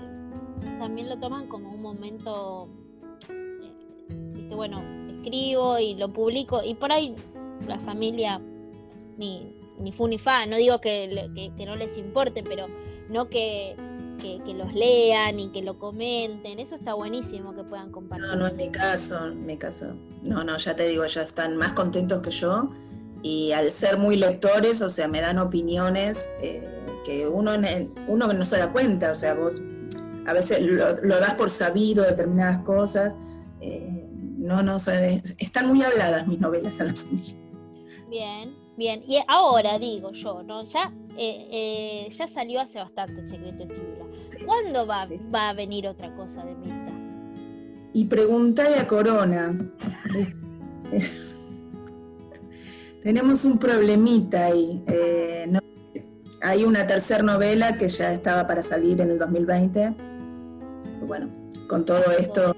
también 0.80 1.10
lo 1.10 1.20
toman 1.20 1.48
como 1.48 1.74
un 1.74 1.82
momento, 1.82 2.70
eh, 3.30 4.56
bueno, 4.56 4.82
escribo 5.18 5.80
y 5.80 5.96
lo 5.96 6.14
publico, 6.14 6.64
y 6.64 6.76
por 6.76 6.94
ahí 6.94 7.14
la 7.68 7.78
familia 7.80 8.42
ni, 9.18 9.54
ni 9.80 9.92
fu 9.92 10.08
ni 10.08 10.18
fa, 10.18 10.46
no 10.46 10.56
digo 10.56 10.80
que, 10.80 11.52
que, 11.58 11.66
no 11.66 11.76
les 11.76 11.98
importe, 11.98 12.42
pero 12.42 12.68
no 13.10 13.30
que, 13.30 13.76
que, 14.22 14.54
los 14.54 14.74
lean 14.74 15.40
y 15.40 15.52
que 15.52 15.62
lo 15.62 15.80
comenten. 15.80 16.60
Eso 16.60 16.76
está 16.76 16.94
buenísimo 16.94 17.56
que 17.56 17.64
puedan 17.64 17.92
compartir. 17.92 18.28
No, 18.28 18.36
no 18.36 18.48
es 18.48 18.56
mi 18.56 18.70
caso, 18.70 19.28
en 19.28 19.46
mi 19.46 19.58
caso. 19.58 19.96
No, 20.24 20.44
no, 20.44 20.58
ya 20.58 20.76
te 20.76 20.88
digo, 20.88 21.06
ya 21.06 21.24
están 21.24 21.58
más 21.58 21.74
contentos 21.74 22.22
que 22.22 22.32
yo 22.32 22.70
y 23.24 23.52
al 23.52 23.70
ser 23.72 23.98
muy 23.98 24.16
lectores, 24.16 24.82
o 24.82 24.90
sea, 24.90 25.08
me 25.08 25.22
dan 25.22 25.38
opiniones 25.38 26.30
eh, 26.42 26.68
que 27.06 27.28
uno, 27.28 27.52
uno 28.08 28.34
no 28.34 28.46
se 28.46 28.58
da 28.58 28.72
cuenta, 28.72 29.12
o 29.12 29.16
sea, 29.16 29.34
vos 29.34 29.62
a 30.26 30.34
veces 30.34 30.60
lo, 30.62 30.94
das 31.20 31.36
por 31.36 31.50
sabido 31.50 32.04
determinadas 32.04 32.64
cosas. 32.64 33.18
Eh, 33.60 34.08
no, 34.38 34.64
no, 34.64 34.78
están 34.78 35.68
muy 35.68 35.84
habladas 35.84 36.28
mis 36.28 36.40
novelas 36.40 36.80
en 36.80 36.88
la 36.88 36.96
familia. 36.96 37.36
Bien, 38.10 38.56
bien. 38.76 39.04
Y 39.08 39.20
ahora 39.28 39.78
digo 39.78 40.12
yo, 40.14 40.42
¿no? 40.44 40.64
Ya, 40.66 40.92
eh, 41.18 42.10
ya 42.12 42.28
salió 42.28 42.62
hace 42.62 42.80
bastante 42.80 43.22
el 43.22 43.30
secreto 43.30 43.66
de 43.66 43.76
Sibila. 43.76 44.06
¿Cuándo 44.46 44.88
va, 44.88 45.08
va 45.34 45.50
a 45.50 45.54
venir 45.54 45.88
otra 45.88 46.16
cosa 46.16 46.44
de 46.44 46.56
Mirta? 46.56 46.92
Y 47.94 48.06
preguntarle 48.06 48.78
a 48.78 48.88
Corona. 48.88 49.58
Tenemos 53.02 53.46
un 53.46 53.58
problemita 53.58 54.46
ahí. 54.46 54.84
Eh, 54.88 55.52
hay 56.42 56.64
una 56.64 56.88
tercera 56.88 57.24
novela 57.24 57.78
que 57.78 57.88
ya 57.88 58.14
estaba 58.14 58.48
para 58.48 58.62
salir 58.62 59.02
en 59.02 59.12
el 59.12 59.20
2020. 59.20 59.96
Bueno, 61.08 61.30
con 61.68 61.84
todo 61.84 62.04
esto, 62.18 62.56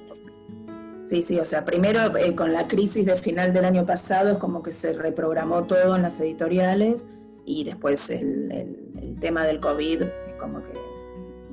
sí, 1.10 1.22
sí, 1.24 1.40
o 1.40 1.46
sea, 1.46 1.66
primero 1.66 2.16
eh, 2.18 2.36
con 2.36 2.54
la 2.54 2.68
crisis 2.68 3.06
del 3.06 3.18
final 3.18 3.54
del 3.54 3.66
año 3.66 3.86
pasado 3.86 4.34
es 4.34 4.38
como 4.38 4.62
que 4.62 4.72
se 4.72 4.94
reprogramó 4.94 5.64
todo 5.64 5.96
en 5.96 6.02
las 6.02 6.20
editoriales 6.20 7.08
y 7.46 7.64
después 7.64 8.10
el, 8.10 9.18
tema 9.20 9.46
del 9.46 9.60
COVID 9.60 10.02
es 10.02 10.34
como 10.40 10.62
que 10.64 10.74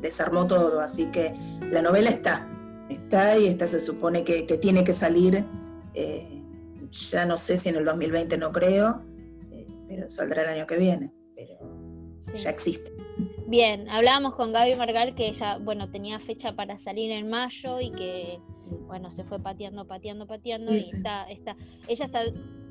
desarmó 0.01 0.47
todo, 0.47 0.81
así 0.81 1.07
que 1.07 1.35
la 1.71 1.83
novela 1.83 2.11
está, 2.11 2.49
está 2.89 3.39
y 3.39 3.47
esta 3.47 3.67
se 3.67 3.79
supone 3.79 4.25
que, 4.25 4.43
tiene 4.59 4.83
que 4.83 4.93
salir. 4.93 5.45
Eh, 5.95 6.43
ya 6.91 7.27
no 7.27 7.37
sé 7.37 7.57
si 7.57 7.69
en 7.69 7.77
el 7.77 7.85
2020 7.85 8.37
no 8.39 8.51
creo, 8.51 9.03
eh, 9.53 9.67
pero 9.89 10.09
saldrá 10.09 10.43
el 10.43 10.49
año 10.49 10.67
que 10.67 10.77
viene, 10.77 11.13
pero 11.37 11.59
ya 12.35 12.51
existe. 12.51 12.91
Bien, 13.47 13.89
hablábamos 13.89 14.35
con 14.35 14.53
Gaby 14.53 14.75
Margal 14.77 15.15
que 15.15 15.29
ella, 15.29 15.59
bueno, 15.59 15.91
tenía 15.91 16.19
fecha 16.21 16.55
para 16.55 16.79
salir 16.79 17.11
en 17.11 17.29
mayo 17.29 17.81
y 17.81 17.91
que, 17.91 18.41
bueno, 18.87 19.11
se 19.13 19.25
fue 19.25 19.39
pateando, 19.39 19.87
pateando, 19.87 20.27
pateando 20.27 20.75
y 20.75 20.79
está, 20.79 21.31
está, 21.31 21.57
ella 21.89 22.05
está 22.07 22.23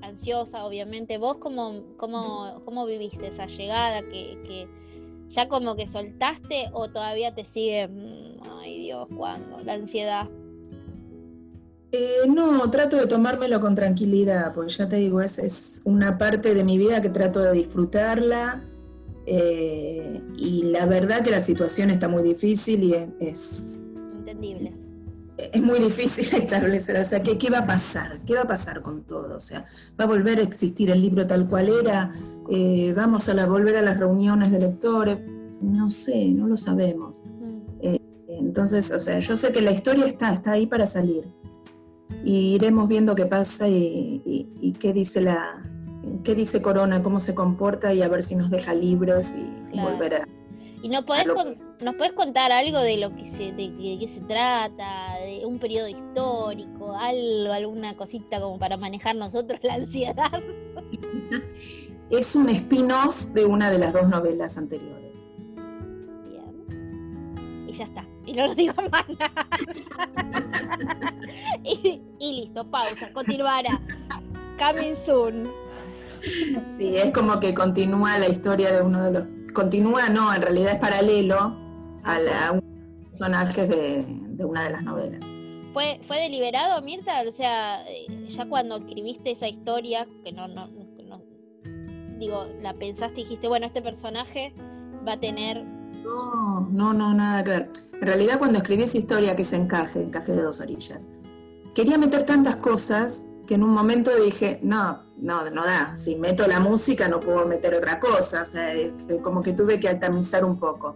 ansiosa, 0.01 0.65
obviamente. 0.65 1.17
¿Vos 1.17 1.37
cómo, 1.37 1.83
cómo, 1.97 2.61
cómo 2.65 2.85
viviste 2.85 3.27
esa 3.27 3.45
llegada? 3.45 4.01
Que, 4.01 4.37
que 4.45 4.67
ya 5.29 5.47
como 5.47 5.75
que 5.75 5.85
soltaste 5.85 6.69
o 6.73 6.89
todavía 6.89 7.33
te 7.33 7.45
sigue, 7.45 7.87
mm, 7.87 8.41
ay 8.59 8.79
Dios, 8.79 9.07
¿cuándo? 9.15 9.59
La 9.63 9.73
ansiedad. 9.73 10.27
Eh, 11.91 12.27
no, 12.27 12.69
trato 12.69 12.97
de 12.97 13.07
tomármelo 13.07 13.59
con 13.59 13.73
tranquilidad, 13.75 14.53
porque 14.53 14.73
ya 14.73 14.87
te 14.87 14.97
digo, 14.97 15.21
es, 15.21 15.39
es 15.39 15.81
una 15.85 16.17
parte 16.17 16.53
de 16.53 16.63
mi 16.63 16.77
vida 16.77 17.01
que 17.01 17.09
trato 17.09 17.39
de 17.39 17.51
disfrutarla. 17.51 18.63
Eh, 19.25 20.21
y 20.37 20.63
la 20.63 20.85
verdad 20.85 21.21
que 21.23 21.29
la 21.29 21.39
situación 21.39 21.91
está 21.91 22.07
muy 22.07 22.23
difícil 22.23 22.83
y 22.83 22.95
es... 23.19 23.79
Entendible. 24.17 24.73
Es 25.51 25.61
muy 25.61 25.79
difícil 25.79 26.25
establecer, 26.33 26.97
o 26.97 27.03
sea, 27.03 27.21
¿qué, 27.21 27.37
¿qué, 27.37 27.49
va 27.49 27.59
a 27.59 27.65
pasar? 27.65 28.17
¿Qué 28.25 28.35
va 28.35 28.41
a 28.41 28.47
pasar 28.47 28.81
con 28.81 29.03
todo? 29.03 29.37
O 29.37 29.41
sea, 29.41 29.65
¿va 29.99 30.05
a 30.05 30.07
volver 30.07 30.39
a 30.39 30.43
existir 30.43 30.91
el 30.91 31.01
libro 31.01 31.25
tal 31.27 31.47
cual 31.47 31.69
era? 31.69 32.11
Eh, 32.49 32.93
¿Vamos 32.95 33.29
a 33.29 33.33
la, 33.33 33.45
volver 33.47 33.77
a 33.77 33.81
las 33.81 33.97
reuniones 33.97 34.51
de 34.51 34.59
lectores? 34.59 35.19
No 35.61 35.89
sé, 35.89 36.27
no 36.29 36.47
lo 36.47 36.57
sabemos. 36.57 37.23
Mm. 37.25 37.95
entonces, 38.27 38.91
o 38.91 38.99
sea, 38.99 39.19
yo 39.19 39.35
sé 39.35 39.51
que 39.51 39.61
la 39.61 39.71
historia 39.71 40.05
está, 40.05 40.33
está 40.33 40.51
ahí 40.51 40.65
para 40.65 40.85
salir 40.85 41.25
y 42.23 42.55
iremos 42.55 42.87
viendo 42.87 43.15
qué 43.15 43.25
pasa 43.25 43.67
y, 43.67 44.75
qué 44.79 44.93
dice 44.93 45.21
la 45.21 45.63
qué 46.23 46.35
dice 46.35 46.61
Corona, 46.61 47.01
cómo 47.01 47.19
se 47.19 47.33
comporta 47.35 47.93
y 47.93 48.01
a 48.01 48.07
ver 48.07 48.23
si 48.23 48.35
nos 48.35 48.49
deja 48.49 48.73
libres 48.73 49.35
y 49.35 49.79
volver 49.79 50.15
a... 50.15 50.27
¿Y 50.81 50.89
no 50.89 51.05
podés 51.05 51.27
nos 51.81 51.95
puedes 51.95 52.13
contar 52.13 52.51
algo 52.51 52.79
de 52.79 52.97
lo 52.97 53.15
que 53.15 53.25
se, 53.25 53.51
de, 53.53 53.73
qué 53.99 54.07
se 54.09 54.21
trata, 54.21 55.17
de 55.23 55.45
un 55.45 55.59
periodo 55.59 55.87
histórico, 55.87 56.95
algo, 56.95 57.53
alguna 57.53 57.95
cosita 57.95 58.41
como 58.41 58.59
para 58.59 58.75
manejar 58.77 59.15
nosotros 59.15 59.59
la 59.63 59.75
ansiedad? 59.75 60.41
es 62.09 62.35
un 62.35 62.49
spin-off 62.49 63.31
de 63.31 63.45
una 63.45 63.71
de 63.71 63.79
las 63.79 63.93
dos 63.93 64.07
novelas 64.09 64.57
anteriores. 64.57 65.25
Bien. 66.25 67.65
Y 67.67 67.73
ya 67.73 67.85
está. 67.85 68.05
Y 68.25 68.33
no 68.33 68.47
lo 68.47 68.55
digo 68.55 68.73
más 68.91 69.05
nada. 69.17 69.47
y, 71.63 72.01
listo, 72.19 72.69
pausa, 72.69 73.11
continuará. 73.13 73.79
Coming 74.57 74.95
soon. 75.05 75.49
Sí, 76.77 76.97
es 76.97 77.11
como 77.13 77.39
que 77.39 77.53
continúa 77.53 78.17
la 78.17 78.27
historia 78.27 78.73
de 78.73 78.81
uno 78.81 79.03
de 79.03 79.11
los. 79.11 79.38
Continúa, 79.53 80.09
no, 80.09 80.33
en 80.33 80.41
realidad 80.41 80.73
es 80.73 80.79
paralelo 80.79 81.55
a, 82.03 82.19
la, 82.19 82.51
un 82.51 83.03
personaje 83.03 83.67
de, 83.67 84.45
una 84.45 84.63
de 84.63 84.69
las 84.69 84.83
novelas. 84.83 85.25
¿Fue, 85.73 86.01
¿Fue 86.07 86.19
deliberado, 86.19 86.81
Mirta? 86.81 87.21
O 87.27 87.31
sea, 87.31 87.87
eh, 87.87 88.07
ya 88.29 88.47
cuando 88.47 88.77
escribiste 88.77 89.31
esa 89.31 89.47
historia, 89.47 90.07
que 90.23 90.31
no, 90.31 90.47
no, 90.47 90.67
no, 90.67 90.89
digo, 92.17 92.45
la 92.61 92.73
pensaste 92.73 93.21
y 93.21 93.23
dijiste, 93.23 93.47
bueno, 93.47 93.65
este 93.65 93.81
personaje 93.81 94.53
va 95.07 95.13
a 95.13 95.19
tener 95.19 95.63
no, 96.03 96.61
no, 96.71 96.93
no, 96.93 97.13
nada 97.13 97.43
que 97.43 97.51
ver. 97.51 97.69
En 97.93 98.07
realidad 98.07 98.39
cuando 98.39 98.59
escribí 98.59 98.83
esa 98.83 98.97
historia 98.97 99.35
que 99.35 99.43
se 99.43 99.57
encaje, 99.57 100.01
encaje 100.01 100.31
de 100.31 100.41
dos 100.43 100.61
orillas, 100.61 101.09
quería 101.75 101.97
meter 101.97 102.25
tantas 102.25 102.57
cosas 102.57 103.25
que 103.49 103.55
en 103.55 103.63
un 103.63 103.71
momento 103.71 104.11
dije, 104.15 104.59
no, 104.61 105.05
no, 105.17 105.49
no 105.49 105.65
da, 105.65 105.95
si 105.95 106.17
meto 106.17 106.45
la 106.45 106.59
música 106.59 107.07
no 107.07 107.19
puedo 107.19 107.47
meter 107.47 107.73
otra 107.73 107.99
cosa, 107.99 108.43
o 108.43 108.45
sea, 108.45 108.75
como 109.23 109.41
que 109.41 109.53
tuve 109.53 109.79
que 109.79 109.89
atomizar 109.89 110.45
un 110.45 110.59
poco. 110.59 110.95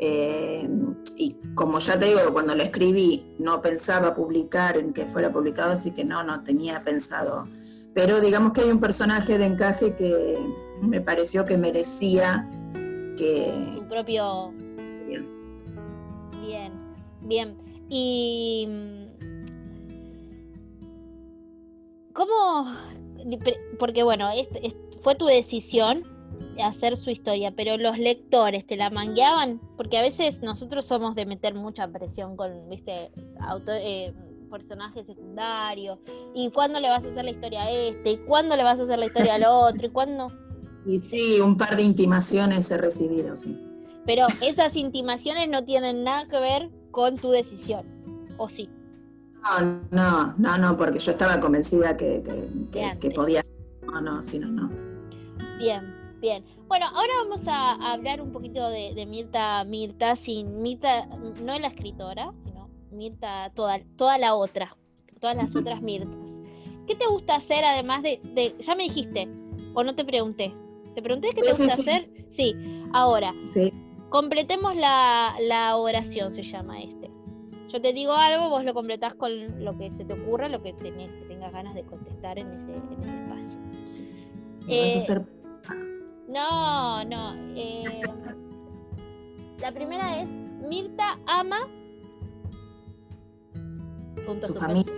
Eh, 0.00 0.68
y 1.16 1.36
como 1.54 1.78
ya 1.78 1.96
te 1.96 2.06
digo, 2.06 2.32
cuando 2.32 2.56
lo 2.56 2.64
escribí 2.64 3.36
no 3.38 3.62
pensaba 3.62 4.12
publicar 4.12 4.76
en 4.76 4.92
que 4.92 5.06
fuera 5.06 5.32
publicado, 5.32 5.70
así 5.70 5.92
que 5.92 6.04
no, 6.04 6.24
no 6.24 6.42
tenía 6.42 6.82
pensado. 6.82 7.46
Pero 7.94 8.20
digamos 8.20 8.54
que 8.54 8.62
hay 8.62 8.72
un 8.72 8.80
personaje 8.80 9.38
de 9.38 9.46
encaje 9.46 9.94
que 9.94 10.36
me 10.82 11.00
pareció 11.00 11.46
que 11.46 11.56
merecía 11.56 12.50
que... 13.16 13.72
Su 13.76 13.86
propio... 13.86 14.50
Bien. 15.06 15.28
Bien, 16.44 16.72
bien. 17.22 17.56
Y... 17.88 19.03
¿Cómo? 22.14 22.74
Porque 23.78 24.02
bueno, 24.02 24.28
fue 25.02 25.14
tu 25.14 25.26
decisión 25.26 26.04
hacer 26.62 26.96
su 26.96 27.10
historia, 27.10 27.52
pero 27.54 27.76
los 27.76 27.98
lectores 27.98 28.66
te 28.66 28.76
la 28.76 28.90
mangueaban, 28.90 29.60
porque 29.76 29.98
a 29.98 30.02
veces 30.02 30.40
nosotros 30.40 30.86
somos 30.86 31.14
de 31.14 31.26
meter 31.26 31.54
mucha 31.54 31.88
presión 31.88 32.36
con, 32.36 32.68
viste, 32.68 33.10
auto, 33.40 33.72
eh, 33.72 34.14
personajes 34.50 35.06
secundarios, 35.06 35.98
y 36.34 36.50
cuándo 36.50 36.80
le 36.80 36.88
vas 36.88 37.04
a 37.04 37.08
hacer 37.08 37.24
la 37.24 37.32
historia 37.32 37.62
a 37.62 37.70
este, 37.70 38.12
y 38.12 38.16
cuándo 38.18 38.56
le 38.56 38.62
vas 38.62 38.78
a 38.78 38.84
hacer 38.84 38.98
la 38.98 39.06
historia 39.06 39.34
al 39.34 39.44
otro, 39.48 39.86
y 39.86 39.90
cuándo... 39.90 40.32
Y 40.86 40.98
sí, 41.00 41.40
un 41.40 41.56
par 41.56 41.76
de 41.76 41.82
intimaciones 41.82 42.70
he 42.70 42.78
recibido, 42.78 43.34
sí. 43.36 43.58
Pero 44.04 44.26
esas 44.42 44.76
intimaciones 44.76 45.48
no 45.48 45.64
tienen 45.64 46.04
nada 46.04 46.28
que 46.28 46.38
ver 46.38 46.70
con 46.90 47.16
tu 47.16 47.30
decisión, 47.30 47.86
¿o 48.36 48.48
sí? 48.48 48.68
No, 49.44 49.82
no, 49.90 50.34
no, 50.38 50.58
no, 50.58 50.76
porque 50.76 50.98
yo 50.98 51.12
estaba 51.12 51.38
convencida 51.38 51.96
que, 51.96 52.22
que, 53.00 53.10
podía. 53.10 53.42
No, 53.82 54.00
no, 54.00 54.22
si 54.22 54.38
no, 54.38 54.48
no. 54.48 54.70
Bien, 55.58 55.94
bien. 56.20 56.44
Bueno, 56.66 56.86
ahora 56.86 57.12
vamos 57.22 57.46
a 57.46 57.92
hablar 57.92 58.22
un 58.22 58.32
poquito 58.32 58.66
de, 58.68 59.04
Mirta, 59.06 59.62
Mirta, 59.64 60.16
sin 60.16 60.62
Mirta, 60.62 61.06
no 61.42 61.58
la 61.58 61.68
escritora, 61.68 62.32
sino 62.44 62.70
Mirta, 62.90 63.52
toda, 63.54 63.80
toda 63.96 64.16
la 64.16 64.34
otra, 64.34 64.76
todas 65.20 65.36
las 65.36 65.54
otras 65.54 65.82
Mirtas. 65.82 66.30
¿Qué 66.86 66.94
te 66.94 67.06
gusta 67.06 67.36
hacer 67.36 67.64
además 67.64 68.02
de, 68.02 68.20
de 68.34 68.56
ya 68.60 68.74
me 68.74 68.84
dijiste, 68.84 69.28
o 69.74 69.84
no 69.84 69.94
te 69.94 70.04
pregunté? 70.04 70.54
¿Te 70.94 71.02
pregunté 71.02 71.30
qué 71.34 71.42
te 71.42 71.48
gusta 71.48 71.74
hacer? 71.74 72.08
Sí, 72.30 72.54
ahora. 72.92 73.34
Sí. 73.50 73.72
Completemos 74.08 74.76
la, 74.76 75.34
la 75.40 75.76
oración, 75.76 76.34
se 76.34 76.42
llama 76.42 76.80
este. 76.80 77.03
Yo 77.74 77.80
te 77.80 77.92
digo 77.92 78.12
algo, 78.12 78.50
vos 78.50 78.62
lo 78.62 78.72
completás 78.72 79.14
con 79.14 79.64
lo 79.64 79.76
que 79.76 79.92
se 79.94 80.04
te 80.04 80.12
ocurra, 80.12 80.48
lo 80.48 80.62
que, 80.62 80.72
tenés, 80.74 81.10
que 81.10 81.24
tengas 81.24 81.52
ganas 81.52 81.74
de 81.74 81.82
contestar 81.82 82.38
en 82.38 82.52
ese, 82.52 82.72
en 82.72 83.02
ese 83.02 83.16
espacio. 83.16 83.58
Eh, 84.68 85.24
no, 86.28 87.04
no. 87.04 87.34
Eh, 87.56 88.00
la 89.60 89.72
primera 89.72 90.22
es, 90.22 90.28
Mirta 90.28 91.18
ama... 91.26 91.62
su 94.46 94.54
familia. 94.54 94.94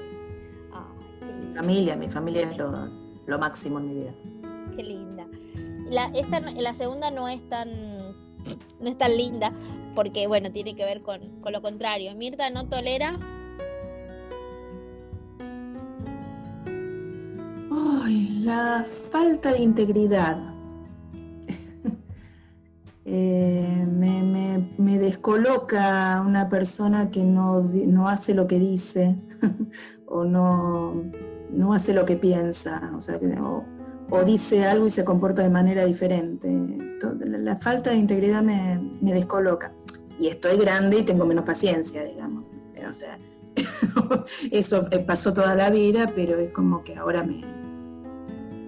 mi 1.41 1.57
familia, 1.57 1.97
mi 1.97 2.11
familia 2.11 2.43
es 2.43 2.59
lo, 2.59 2.91
lo, 3.25 3.39
máximo 3.39 3.79
en 3.79 3.87
mi 3.87 3.95
vida. 3.95 4.13
Qué 4.77 4.83
linda. 4.83 5.27
La, 5.89 6.09
esta, 6.09 6.41
la 6.41 6.75
segunda 6.75 7.11
no 7.11 7.27
es 7.27 7.41
tan 7.49 7.71
no 8.81 8.91
es 8.91 8.99
tan 8.99 9.17
linda, 9.17 9.53
porque 9.97 10.29
bueno, 10.29 10.53
tiene 10.53 10.77
que 10.77 10.85
ver 10.85 11.03
con, 11.03 11.41
con 11.41 11.53
lo 11.53 11.63
contrario. 11.63 12.15
Mirta 12.15 12.51
no 12.51 12.69
tolera. 12.69 13.19
Ay, 18.05 18.41
la 18.45 18.85
falta 19.11 19.53
de 19.53 19.63
integridad. 19.63 20.39
Eh, 23.09 23.87
me, 23.89 24.99
descoloca 24.99 26.21
una 26.27 26.49
persona 26.49 27.09
que 27.09 27.23
no, 27.23 28.09
hace 28.09 28.35
lo 28.35 28.49
que 28.49 28.59
dice 28.59 29.15
o 30.09 30.25
no, 30.25 31.05
no, 31.53 31.73
hace 31.73 31.95
lo 31.95 32.05
que 32.05 32.17
piensa, 32.17 32.93
o, 32.97 33.01
sea, 33.01 33.21
o, 34.11 34.25
dice 34.25 34.65
algo 34.65 34.87
y 34.87 34.91
se 34.91 35.05
comporta 35.05 35.43
de 35.43 35.51
manera 35.51 35.85
diferente. 35.85 36.49
La 37.21 37.57
falta 37.57 37.91
de 37.91 37.97
integridad 37.97 38.43
me, 38.43 38.81
descoloca. 39.01 39.73
Y 40.19 40.29
estoy 40.29 40.57
grande 40.59 40.99
y 40.99 41.03
tengo 41.03 41.27
menos 41.27 41.45
paciencia, 41.45 42.05
digamos. 42.05 42.45
O 42.89 42.93
sea, 42.93 43.19
eso 44.51 44.87
pasó 45.07 45.33
toda 45.33 45.55
la 45.55 45.71
vida, 45.71 46.11
pero 46.15 46.39
es 46.39 46.51
como 46.53 46.85
que 46.85 46.95
ahora 46.95 47.25
me, 47.25 47.43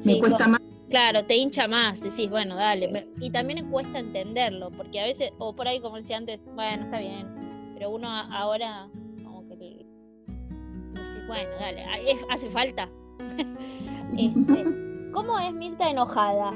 me 0.05 0.18
cuesta 0.18 0.49
más 0.49 0.59
Claro, 0.89 1.22
te 1.24 1.36
hincha 1.36 1.68
más, 1.68 2.01
decís, 2.01 2.30
bueno, 2.30 2.57
dale. 2.57 3.09
Y 3.20 3.30
también 3.30 3.70
cuesta 3.70 3.99
entenderlo, 3.99 4.70
porque 4.70 5.01
a 5.01 5.05
veces, 5.05 5.32
o 5.39 5.55
por 5.55 5.68
ahí 5.68 5.80
como 5.80 5.97
decía 5.97 6.16
antes, 6.16 6.41
bueno, 6.55 6.84
está 6.84 6.99
bien, 6.99 7.26
pero 7.74 7.91
uno 7.91 8.09
ahora 8.09 8.89
como 9.22 9.47
que 9.47 9.57
le, 9.57 9.86
bueno, 11.26 11.51
dale, 11.61 11.84
hace 12.30 12.51
falta. 12.51 12.89
Este, 14.16 14.88
¿Cómo 15.12 15.38
es 15.38 15.52
Mirta 15.54 15.90
enojada? 15.90 16.52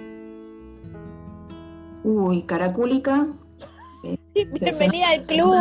Uy, 2.04 2.42
caracúlica. 2.42 3.28
Bienvenida 4.34 5.10
al 5.10 5.20
club. 5.26 5.54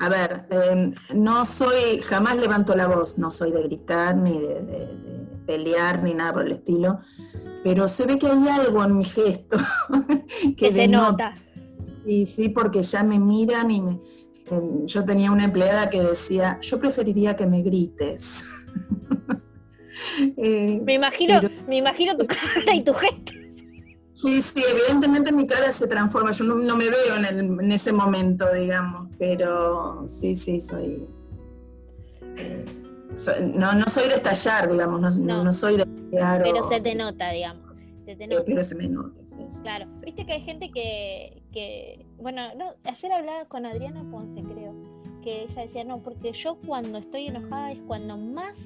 A 0.00 0.08
ver, 0.08 0.46
em, 0.50 0.92
no 1.14 1.44
soy, 1.44 2.00
jamás 2.00 2.36
levanto 2.36 2.74
la 2.74 2.86
voz, 2.86 3.18
no 3.18 3.30
soy 3.30 3.52
de 3.52 3.62
gritar 3.62 4.16
ni 4.16 4.38
de 4.38 4.88
pelear 5.46 6.02
ni 6.02 6.14
nada 6.14 6.32
por 6.32 6.46
el 6.46 6.52
estilo 6.52 6.98
pero 7.64 7.88
se 7.88 8.04
ve 8.04 8.18
que 8.18 8.26
hay 8.26 8.46
algo 8.46 8.84
en 8.84 8.98
mi 8.98 9.04
gesto 9.04 9.56
que, 10.56 10.70
se 10.70 10.86
nota. 10.86 11.32
Y 12.04 12.26
sí, 12.26 12.50
porque 12.50 12.82
ya 12.82 13.02
me 13.02 13.18
miran 13.18 13.70
y 13.70 13.80
me, 13.80 14.00
em, 14.50 14.84
yo 14.84 15.02
tenía 15.04 15.32
una 15.32 15.44
empleada 15.44 15.88
que 15.88 16.02
decía, 16.02 16.58
yo 16.60 16.78
preferiría 16.78 17.34
que 17.34 17.46
me 17.46 17.62
grites. 17.62 18.44
Eh, 20.36 20.80
me 20.84 20.94
imagino, 20.94 21.40
me 21.68 21.76
imagino 21.76 22.16
tu 22.16 22.26
cara 22.26 22.74
y 22.74 22.82
tu 22.82 22.92
gesto. 22.94 23.32
Sí, 24.14 24.40
sí, 24.40 24.62
evidentemente 24.70 25.32
mi 25.32 25.46
cara 25.46 25.72
se 25.72 25.88
transforma, 25.88 26.30
yo 26.30 26.44
no, 26.44 26.76
me 26.76 26.88
veo 26.88 27.16
en, 27.28 27.72
ese 27.72 27.92
momento, 27.92 28.52
digamos, 28.54 29.08
pero 29.18 30.06
sí, 30.06 30.34
sí, 30.34 30.60
soy... 30.60 31.06
Eh, 32.36 32.64
no, 33.54 33.74
no 33.74 33.86
soy 33.88 34.08
de 34.08 34.14
estallar, 34.14 34.70
digamos, 34.70 35.18
no, 35.18 35.44
no. 35.44 35.52
soy 35.52 35.76
de 35.76 35.86
Pero 36.10 36.68
se 36.68 36.80
te 36.80 36.94
nota, 36.94 37.30
digamos. 37.30 37.78
Se 38.04 38.16
te 38.16 38.26
nota. 38.26 38.44
Pero 38.46 38.62
se 38.62 38.74
me 38.76 38.88
nota, 38.88 39.20
Claro. 39.62 39.86
Viste 40.04 40.24
que 40.24 40.32
hay 40.32 40.42
gente 40.42 40.70
que, 40.70 41.42
que 41.52 42.06
bueno, 42.16 42.54
no, 42.56 42.74
ayer 42.84 43.12
hablaba 43.12 43.44
con 43.46 43.66
Adriana 43.66 44.04
Ponce, 44.10 44.42
creo, 44.42 44.74
que 45.22 45.42
ella 45.42 45.62
decía, 45.62 45.84
no, 45.84 46.02
porque 46.02 46.32
yo 46.32 46.56
cuando 46.66 46.98
estoy 46.98 47.26
enojada 47.26 47.72
es 47.72 47.80
cuando 47.86 48.16
más 48.16 48.56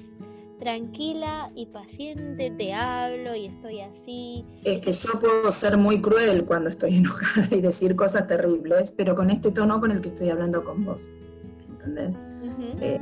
tranquila 0.59 1.51
y 1.55 1.65
paciente 1.67 2.51
te 2.51 2.73
hablo 2.73 3.35
y 3.35 3.47
estoy 3.47 3.81
así. 3.81 4.45
Es 4.63 4.79
que 4.79 4.91
yo 4.91 5.19
puedo 5.19 5.51
ser 5.51 5.77
muy 5.77 6.01
cruel 6.01 6.45
cuando 6.45 6.69
estoy 6.69 6.95
enojada 6.97 7.47
y 7.51 7.61
decir 7.61 7.95
cosas 7.95 8.27
terribles, 8.27 8.93
pero 8.95 9.15
con 9.15 9.29
este 9.29 9.51
tono 9.51 9.79
con 9.79 9.91
el 9.91 10.01
que 10.01 10.09
estoy 10.09 10.29
hablando 10.29 10.63
con 10.63 10.85
vos. 10.85 11.09
¿Entendés? 11.69 12.15
Eh, 12.81 12.99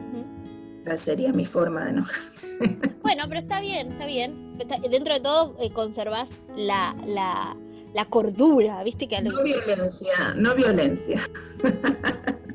sería 0.95 1.34
mi 1.34 1.45
forma 1.45 1.84
de 1.84 1.89
enojar. 1.89 2.22
Bueno, 3.01 3.24
pero 3.30 3.39
está 3.39 3.62
bien, 3.62 3.88
está 3.88 4.05
bien. 4.05 4.58
Dentro 4.58 5.14
de 5.14 5.22
todo 5.22 5.55
eh, 5.62 5.70
conservas 5.70 6.28
la, 6.58 6.93
la, 7.05 8.05
cordura, 8.10 8.84
¿viste? 8.84 9.08
Que 9.08 9.22
no 9.22 9.32
violencia, 9.43 10.34
no 10.36 10.55
violencia. 10.55 11.22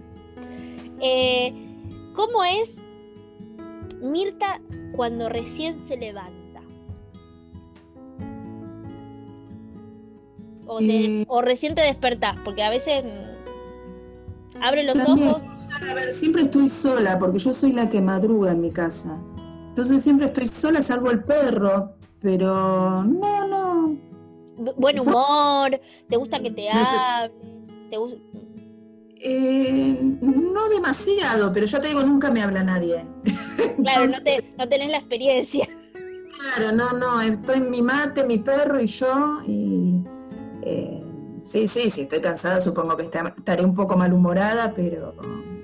Eh, 1.04 1.52
¿Cómo 2.14 2.44
es 2.44 2.70
Mirta 4.00 4.60
cuando 4.92 5.28
recién 5.28 5.86
se 5.86 5.96
levanta? 5.96 6.60
O, 10.66 10.80
eh, 10.80 11.24
o 11.28 11.42
recién 11.42 11.74
te 11.74 11.82
despertás, 11.82 12.38
porque 12.44 12.62
a 12.62 12.70
veces 12.70 13.04
Abre 14.62 14.84
los 14.84 14.96
ojos. 14.96 15.42
A 15.90 15.94
ver, 15.94 16.12
siempre 16.12 16.42
estoy 16.42 16.68
sola, 16.68 17.18
porque 17.18 17.38
yo 17.38 17.52
soy 17.52 17.72
la 17.72 17.88
que 17.88 18.00
madruga 18.00 18.52
en 18.52 18.60
mi 18.60 18.70
casa. 18.70 19.20
Entonces 19.68 20.02
siempre 20.02 20.26
estoy 20.26 20.46
sola, 20.46 20.82
salvo 20.82 21.10
el 21.10 21.24
perro, 21.24 21.94
pero 22.20 23.02
no, 23.02 23.48
no. 23.48 23.98
buen 24.76 25.00
humor, 25.00 25.80
¿te 26.08 26.16
gusta 26.16 26.40
que 26.40 26.50
te 26.50 26.70
hable? 26.70 27.34
¿Te 27.90 27.96
eh, 29.24 29.98
no 30.20 30.68
demasiado, 30.68 31.52
pero 31.52 31.64
ya 31.66 31.80
te 31.80 31.88
digo, 31.88 32.02
nunca 32.02 32.30
me 32.30 32.42
habla 32.42 32.62
nadie. 32.62 33.04
Claro, 33.82 34.06
no, 34.06 34.16
no, 34.62 34.68
tenés 34.68 34.90
la 34.90 34.98
experiencia. 34.98 35.68
Claro, 36.56 36.74
no, 36.74 36.90
no, 36.98 37.20
estoy 37.20 37.58
en 37.58 37.70
mi 37.70 37.82
mate, 37.82 38.24
mi 38.24 38.38
perro 38.38 38.80
y 38.80 38.86
yo, 38.86 39.42
y 39.46 40.02
eh, 40.62 41.02
Sí, 41.42 41.66
sí, 41.66 41.90
sí, 41.90 42.02
estoy 42.02 42.20
cansada, 42.20 42.60
supongo 42.60 42.96
que 42.96 43.02
estaré 43.02 43.64
un 43.64 43.74
poco 43.74 43.96
malhumorada, 43.96 44.72
pero 44.72 45.14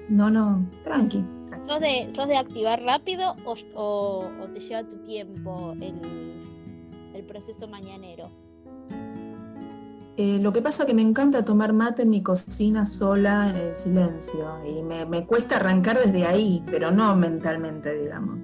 no, 0.08 0.28
no, 0.28 0.68
tranqui. 0.82 1.24
¿Sos 1.62 1.80
de, 1.80 2.12
¿Sos 2.12 2.26
de 2.26 2.36
activar 2.36 2.82
rápido 2.82 3.36
o, 3.44 4.26
te 4.52 4.60
lleva 4.60 4.82
tu 4.84 4.96
tiempo 5.04 5.74
el, 5.80 7.24
proceso 7.24 7.68
mañanero? 7.68 8.30
Eh, 10.16 10.38
lo 10.40 10.52
que 10.52 10.62
pasa 10.62 10.82
es 10.82 10.88
que 10.88 10.94
me 10.94 11.02
encanta 11.02 11.44
tomar 11.44 11.72
mate 11.72 12.02
en 12.02 12.10
mi 12.10 12.22
cocina 12.22 12.84
sola, 12.84 13.54
en 13.56 13.76
silencio, 13.76 14.58
y 14.64 14.82
me, 14.82 15.26
cuesta 15.26 15.56
arrancar 15.56 15.98
desde 15.98 16.26
ahí, 16.26 16.64
pero 16.66 16.90
no 16.90 17.14
mentalmente, 17.14 17.94
digamos 17.94 18.38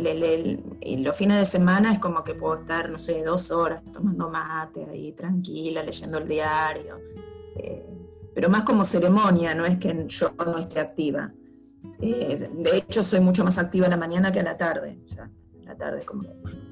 los 0.00 1.16
fines 1.16 1.38
de 1.38 1.44
semana 1.44 1.92
es 1.92 1.98
como 1.98 2.24
que 2.24 2.34
puedo 2.34 2.56
estar, 2.56 2.90
no 2.90 2.98
sé, 2.98 3.22
dos 3.24 3.50
horas 3.50 3.82
tomando 3.92 4.28
mate 4.28 4.86
ahí 4.90 5.12
tranquila, 5.12 5.82
leyendo 5.82 6.18
el 6.18 6.28
diario, 6.28 7.00
eh, 7.56 7.86
pero 8.34 8.48
más 8.48 8.62
como 8.62 8.84
ceremonia, 8.84 9.54
no 9.54 9.64
es 9.66 9.78
que 9.78 10.04
yo 10.06 10.30
no 10.44 10.58
esté 10.58 10.80
activa. 10.80 11.32
Eh, 12.00 12.48
de 12.52 12.76
hecho, 12.76 13.02
soy 13.02 13.20
mucho 13.20 13.44
más 13.44 13.58
activa 13.58 13.88
la 13.88 13.96
mañana 13.96 14.32
que 14.32 14.40
a 14.40 14.42
la 14.42 14.56
tarde. 14.56 14.98
Ya, 15.06 15.30
la 15.64 15.76
tarde 15.76 16.04
como 16.04 16.22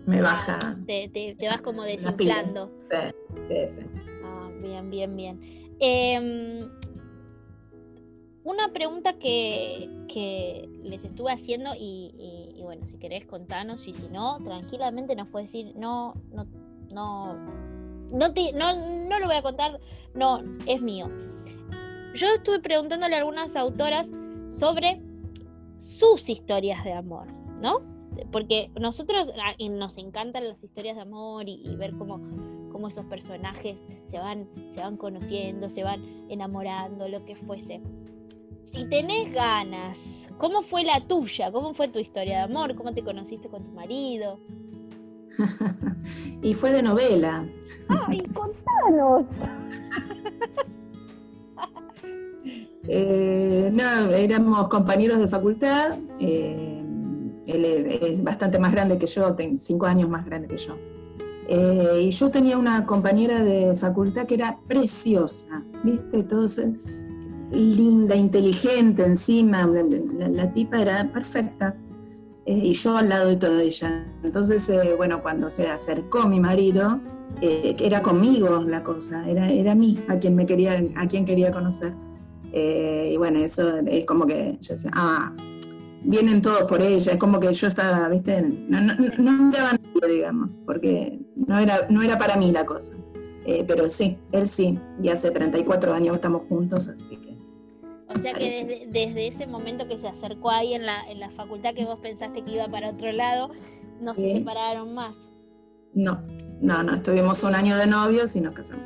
me 0.07 0.22
baja. 0.22 0.79
Te, 0.87 1.37
vas 1.49 1.61
como 1.61 1.85
desinflando. 1.85 2.70
Ah, 2.91 4.51
bien, 4.62 4.91
bien, 4.91 5.16
bien. 5.16 5.41
Em, 5.81 6.68
una 8.45 8.72
pregunta 8.72 9.18
que, 9.18 9.91
les 10.83 11.05
estuve 11.05 11.31
haciendo 11.31 11.70
y, 11.79 12.47
bueno, 12.69 12.87
si 12.87 12.99
querés 12.99 13.25
contanos 13.25 13.89
y 13.89 13.95
si 13.95 14.11
no, 14.11 14.37
tranquilamente 14.45 15.16
nos 15.16 15.29
puedes 15.29 15.51
decir, 15.51 15.75
no, 15.75 16.12
no, 16.31 16.45
no, 16.91 17.33
no, 18.12 18.29
no, 18.29 19.19
lo 19.21 19.27
voy 19.27 19.37
a 19.37 19.41
contar, 19.43 19.81
no, 20.12 20.43
es 20.66 20.83
mío. 20.83 21.11
Yo 22.14 22.27
estuve 22.35 22.61
preguntándole 22.61 23.14
a 23.14 23.21
algunas 23.21 23.57
autoras 23.57 24.11
sobre 24.51 25.01
sus 25.79 26.29
historias 26.29 26.85
de 26.85 26.93
amor, 26.93 27.29
¿no? 27.59 27.81
Porque 28.31 28.71
nosotros 28.79 29.33
ah, 29.43 29.55
nos 29.71 29.97
encantan 29.97 30.47
las 30.47 30.62
historias 30.62 30.97
de 30.97 31.03
amor 31.03 31.49
y, 31.49 31.75
ver 31.77 31.95
cómo, 31.97 32.21
cómo, 32.71 32.89
esos 32.89 33.07
personajes 33.07 33.79
se 34.11 34.19
van, 34.19 34.47
se 34.75 34.83
van 34.83 34.99
conociendo, 34.99 35.71
se 35.71 35.85
van 35.85 36.03
enamorando, 36.29 37.09
lo 37.09 37.25
que 37.25 37.35
fuese. 37.35 37.81
Si 38.73 38.85
tenés 38.91 39.33
ganas, 39.33 40.28
¿cómo 40.39 40.62
fue 40.62 40.84
la 40.84 41.07
tuya? 41.07 41.53
¿Cómo 41.53 41.74
fue 41.74 41.89
tu 41.89 41.99
historia 41.99 42.39
de 42.39 42.43
amor? 42.45 42.74
¿Cómo 42.74 42.95
te 42.95 43.03
conociste 43.03 43.49
con 43.49 43.64
tu 43.64 43.72
marido? 43.72 44.41
y 46.43 46.55
fue 46.55 46.72
de 46.72 46.82
novela. 46.82 47.47
¡Ay, 47.89 48.22
contanos! 48.32 49.26
Eh, 52.91 53.70
no, 53.70 54.14
éramos 54.14 54.66
compañeros 54.68 55.18
de 55.18 55.28
facultad. 55.28 55.99
Eh, 56.20 56.82
él 57.47 57.64
es, 57.64 58.24
bastante 58.24 58.59
más 58.59 58.72
grande 58.72 58.97
que 58.97 59.07
yo, 59.07 59.36
cinco 59.59 59.84
años 59.84 60.09
más 60.09 60.24
grande 60.24 60.49
que 60.49 60.57
yo. 60.57 60.74
Eh, 61.49 62.05
y 62.05 62.11
yo 62.11 62.30
tenía 62.30 62.57
una 62.57 62.86
compañera 62.86 63.45
de 63.45 63.76
facultad 63.76 64.26
que 64.26 64.36
era 64.36 64.59
preciosa, 64.66 65.64
¿viste? 65.84 66.22
Todo 66.22 66.49
linda, 67.51 68.14
inteligente 68.14 69.05
encima, 69.05 69.66
la, 70.30 70.53
tipa 70.53 70.80
era 70.80 71.11
perfecta. 71.12 71.76
y 72.46 72.72
yo 72.72 72.96
al 72.96 73.09
lado 73.09 73.28
de 73.28 73.36
toda 73.36 73.62
ella. 73.62 74.07
Entonces, 74.22 74.70
bueno, 74.96 75.22
cuando 75.22 75.51
se 75.51 75.68
acercó 75.68 76.26
mi 76.26 76.40
marido, 76.40 77.01
era 77.40 78.03
conmigo 78.03 78.62
la 78.62 78.82
cosa, 78.82 79.28
era, 79.28 79.51
era 79.51 79.72
a 79.72 79.74
mí 79.74 79.99
a 80.09 80.18
quien, 80.18 80.34
me 80.34 80.46
quería, 80.46 80.82
a 80.96 81.07
quien 81.07 81.24
quería 81.24 81.53
conocer. 81.53 81.94
Eh, 82.53 83.11
y 83.12 83.16
bueno, 83.16 83.38
eso 83.40 83.76
es 83.78 84.07
como 84.07 84.26
que 84.26 84.59
yo 84.61 84.74
ah, 84.92 85.34
vienen 86.03 86.40
todos 86.40 86.62
por 86.64 86.82
ella, 86.82 87.12
es 87.12 87.18
como 87.18 87.38
que 87.38 87.53
yo 87.53 87.66
estaba, 87.68 88.09
viste, 88.09 88.40
no, 88.40 88.80
no, 88.80 88.94
no 89.18 89.32
miraba 89.44 89.70
a 89.70 89.72
nadie, 89.72 90.14
digamos, 90.14 90.51
porque 90.64 91.20
no 91.36 91.59
era, 91.59 91.86
no 91.90 92.03
era 92.03 92.18
para 92.18 92.36
mí 92.36 92.51
la 92.53 92.64
cosa. 92.64 92.94
Eh, 93.44 93.64
pero 93.66 93.88
sí, 93.88 94.18
él 94.32 94.46
sí, 94.46 94.78
y 95.03 95.09
hace 95.09 95.30
34 95.30 95.94
años 95.94 96.14
estamos 96.14 96.44
juntos, 96.49 96.88
así 96.88 97.16
que... 97.16 97.38
O 98.09 98.19
sea 98.19 98.33
que 98.33 98.87
desde, 98.89 99.27
ese 99.27 99.47
momento 99.47 99.87
que 99.87 99.99
se 99.99 100.09
acercó 100.09 100.51
ahí 100.51 100.75
en 100.75 100.87
la, 100.87 101.03
en 101.09 101.21
la 101.21 101.31
facultad 101.31 101.75
que 101.75 101.85
vos 101.85 101.99
pensaste 102.01 102.43
que 102.43 102.53
iba 102.53 102.67
para 102.69 102.91
otro 102.91 103.13
lado, 103.13 103.51
no 104.01 104.15
se 104.15 104.39
separaron 104.39 104.95
más. 104.95 105.15
No, 105.95 106.23
no, 106.61 106.83
no, 106.83 106.95
estuvimos 106.95 107.43
un 107.43 107.55
año 107.55 107.77
de 107.77 107.87
novios 107.87 108.35
y 108.37 108.41
nos 108.41 108.55
casamos. 108.55 108.85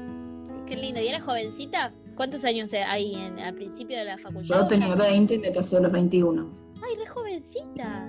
Qué 0.66 0.76
lindo, 0.76 1.00
¿y 1.00 1.06
era 1.06 1.20
jovencita? 1.20 1.92
¿Cuántos 2.16 2.44
años 2.44 2.70
hay 2.72 3.14
en, 3.14 3.38
al 3.38 3.54
principio 3.54 3.96
de 3.98 4.04
la 4.04 4.18
facultad? 4.18 4.60
Yo 4.60 4.66
tenía 4.66 4.94
20 4.94 5.34
y 5.34 5.38
me 5.38 5.52
casé 5.52 5.76
a 5.76 5.80
los 5.80 5.92
21. 5.92 6.50
Ay, 6.82 6.96
re 6.96 7.06
jovencita. 7.06 8.08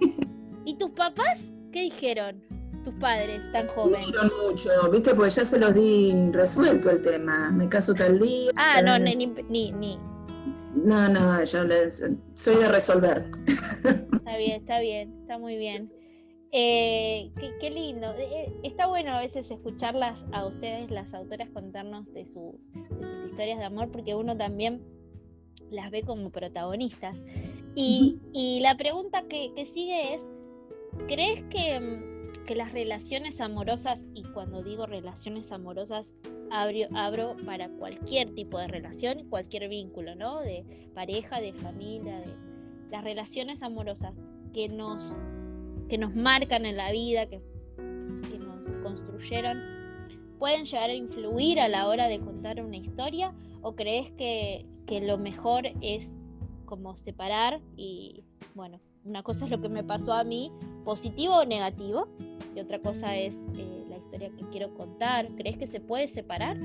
¿Y 0.64 0.76
tus 0.76 0.90
papás 0.92 1.40
qué 1.72 1.82
dijeron? 1.82 2.42
Tus 2.84 2.94
padres 2.94 3.40
tan 3.52 3.68
jóvenes. 3.68 4.10
No 4.12 4.22
mucho, 4.48 4.70
viste, 4.90 5.14
pues 5.14 5.36
ya 5.36 5.44
se 5.44 5.58
los 5.58 5.72
di 5.74 6.30
resuelto 6.32 6.90
el 6.90 7.00
tema. 7.00 7.50
Me 7.52 7.68
caso 7.68 7.94
tal 7.94 8.18
día. 8.18 8.50
Ah, 8.56 8.82
no, 8.82 8.98
ni, 8.98 9.14
ni, 9.14 9.70
ni. 9.70 9.98
No, 10.74 11.08
no, 11.08 11.42
yo 11.44 11.64
les, 11.64 12.04
soy 12.34 12.56
de 12.56 12.68
resolver. 12.68 13.30
Está 14.12 14.36
bien, 14.36 14.60
está 14.60 14.80
bien, 14.80 15.20
está 15.20 15.38
muy 15.38 15.56
bien. 15.56 15.92
Eh, 16.54 17.30
qué, 17.60 17.70
lindo. 17.70 18.06
Eh, 18.18 18.28
eh, 18.30 18.52
está 18.62 18.86
bueno 18.86 19.12
a 19.12 19.20
veces 19.20 19.50
escucharlas 19.50 20.24
a 20.32 20.44
ustedes, 20.44 20.90
las 20.90 21.14
autoras, 21.14 21.48
contarnos 21.50 22.12
de, 22.12 22.26
sus 22.26 22.54
historias 23.26 23.58
de 23.58 23.64
amor, 23.64 23.90
porque 23.90 24.14
uno 24.14 24.36
también 24.36 24.82
las 25.70 25.90
ve 25.90 26.02
como 26.02 26.30
protagonistas. 26.30 27.18
Y, 27.74 28.60
la 28.60 28.76
pregunta 28.76 29.24
que, 29.28 29.50
sigue 29.72 30.14
es, 30.14 30.22
¿crees 31.08 31.42
que, 31.44 31.80
mm, 31.80 32.11
que, 32.46 32.54
las 32.54 32.72
relaciones 32.72 33.40
amorosas, 33.40 34.00
y 34.14 34.24
cuando 34.24 34.62
digo 34.62 34.86
relaciones 34.86 35.52
amorosas, 35.52 36.12
abro, 36.50 36.88
abro 36.94 37.36
para 37.46 37.68
cualquier 37.70 38.34
tipo 38.34 38.58
de 38.58 38.68
relación, 38.68 39.28
cualquier 39.30 39.68
vínculo, 39.68 40.14
¿no? 40.14 40.40
De 40.40 40.90
pareja, 40.94 41.40
de 41.40 41.52
familia, 41.52 42.20
de 42.20 42.34
las 42.90 43.04
relaciones 43.04 43.62
amorosas 43.62 44.14
que 44.52 44.68
nos 44.68 45.16
que 45.92 45.98
nos 45.98 46.14
marcan 46.14 46.64
en 46.64 46.78
la 46.78 46.90
vida, 46.90 47.26
que, 47.26 47.38
nos 48.38 48.76
construyeron, 48.82 49.60
pueden 50.38 50.64
llegar 50.64 50.88
a 50.88 50.94
influir 50.94 51.60
a 51.60 51.68
la 51.68 51.86
hora 51.86 52.08
de 52.08 52.18
contar 52.18 52.64
una 52.64 52.78
historia? 52.78 53.34
¿O 53.60 53.74
crees 53.74 54.10
que, 54.12 54.64
lo 55.02 55.18
mejor 55.18 55.66
es 55.82 56.10
como 56.64 56.96
separar 56.96 57.60
y, 57.76 58.24
bueno, 58.54 58.80
una 59.04 59.22
cosa 59.22 59.44
es 59.44 59.50
lo 59.50 59.60
que 59.60 59.68
me 59.68 59.84
pasó 59.84 60.14
a 60.14 60.24
mí, 60.24 60.50
positivo 60.82 61.34
o 61.36 61.44
negativo, 61.44 62.08
y 62.54 62.60
otra 62.60 62.80
cosa 62.80 63.16
es 63.16 63.36
eh, 63.56 63.84
la 63.88 63.96
historia 63.98 64.30
que 64.36 64.44
quiero 64.50 64.74
contar. 64.74 65.28
¿Crees 65.36 65.58
que 65.58 65.66
se 65.66 65.80
puede 65.80 66.08
separar? 66.08 66.56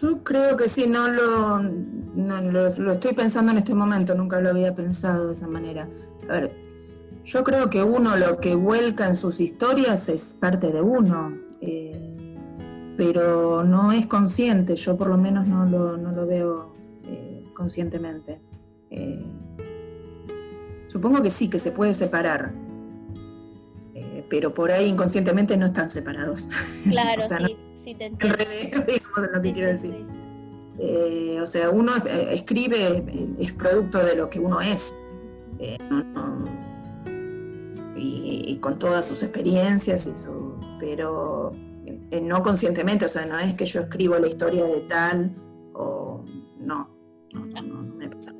Yo 0.00 0.22
creo 0.24 0.56
que 0.56 0.68
sí, 0.68 0.86
no 0.88 1.08
lo, 1.08 1.58
no, 1.60 2.40
lo, 2.42 2.74
lo, 2.76 2.92
estoy 2.92 3.12
pensando 3.14 3.52
en 3.52 3.58
este 3.58 3.74
momento, 3.74 4.14
nunca 4.14 4.40
lo 4.40 4.50
había 4.50 4.74
pensado 4.74 5.28
de 5.28 5.32
esa 5.32 5.46
manera. 5.46 5.88
A 6.28 6.32
ver, 6.32 6.52
yo 7.24 7.44
creo 7.44 7.70
que 7.70 7.82
uno 7.82 8.16
lo 8.16 8.38
que 8.38 8.54
vuelca 8.54 9.06
en 9.06 9.14
sus 9.14 9.40
historias 9.40 10.08
es 10.08 10.36
parte 10.40 10.72
de 10.72 10.80
uno, 10.80 11.38
eh, 11.60 12.14
pero 12.96 13.62
no 13.64 13.92
es 13.92 14.06
consciente, 14.06 14.74
yo 14.74 14.96
por 14.96 15.08
lo 15.08 15.16
menos 15.16 15.46
no 15.46 15.64
lo, 15.66 16.26
veo 16.26 16.74
eh, 17.04 17.44
conscientemente. 17.54 18.40
Supongo 20.88 21.22
que 21.22 21.30
sí, 21.30 21.48
que 21.48 21.58
se 21.58 21.70
puede 21.70 21.94
separar, 21.94 22.52
pero 24.28 24.52
por 24.54 24.70
ahí 24.70 24.86
inconscientemente 24.86 25.56
no 25.56 25.66
están 25.66 25.88
separados. 25.88 26.48
Claro, 26.88 27.22
sí, 27.22 27.56
sí 27.84 27.94
te 27.94 28.06
entiendo. 28.06 28.36
digamos 28.86 29.32
lo 29.32 29.42
que 29.42 29.52
quiero 29.52 29.68
decir. 29.68 30.06
o 31.40 31.46
sea, 31.46 31.70
uno 31.70 31.92
escribe, 32.30 33.04
es 33.38 33.52
producto 33.52 34.04
de 34.04 34.16
lo 34.16 34.30
que 34.30 34.40
uno 34.40 34.60
es. 34.60 34.96
no, 35.90 36.48
y, 37.98 38.56
con 38.60 38.78
todas 38.78 39.04
sus 39.04 39.22
experiencias, 39.22 40.06
y 40.06 40.14
su, 40.14 40.54
pero 40.78 41.52
eh, 42.10 42.20
no 42.20 42.42
conscientemente, 42.42 43.04
o 43.04 43.08
sea, 43.08 43.26
no 43.26 43.38
es 43.38 43.54
que 43.54 43.64
yo 43.64 43.80
escribo 43.82 44.18
la 44.18 44.28
historia 44.28 44.64
de 44.64 44.80
tal 44.82 45.34
o 45.74 46.24
no, 46.58 46.88
no, 47.32 47.62
no, 47.62 47.82
me 47.96 48.08
pasa. 48.08 48.32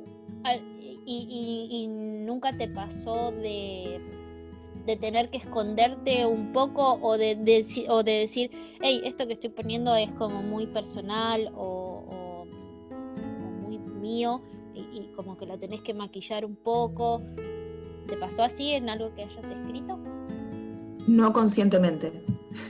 ¿Y, 1.05 1.67
y, 1.71 1.87
nunca 1.87 2.55
te 2.55 2.67
pasó 2.67 3.31
de, 3.31 3.99
de, 4.85 4.95
tener 4.97 5.29
que 5.29 5.37
esconderte 5.37 6.25
un 6.25 6.51
poco 6.53 6.99
o 7.01 7.17
de, 7.17 7.65
o 7.89 8.03
de 8.03 8.11
decir, 8.11 8.51
hey, 8.81 9.01
esto 9.05 9.27
que 9.27 9.33
estoy 9.33 9.49
poniendo 9.49 9.95
es 9.95 10.11
como 10.13 10.41
muy 10.41 10.67
personal 10.67 11.51
o, 11.55 12.45
muy 13.61 13.77
mío 13.77 14.41
y, 14.73 14.79
y, 14.79 15.11
como 15.15 15.37
que 15.37 15.45
lo 15.45 15.57
tenés 15.57 15.81
que 15.81 15.93
maquillar 15.93 16.45
un 16.45 16.55
poco? 16.55 17.21
¿Te 18.07 18.17
pasó 18.17 18.43
así 18.43 18.71
en 18.71 18.89
algo 18.89 19.13
que 19.13 19.23
hayas 19.23 19.43
escrito? 19.43 19.99
No 21.07 21.33
conscientemente. 21.33 22.11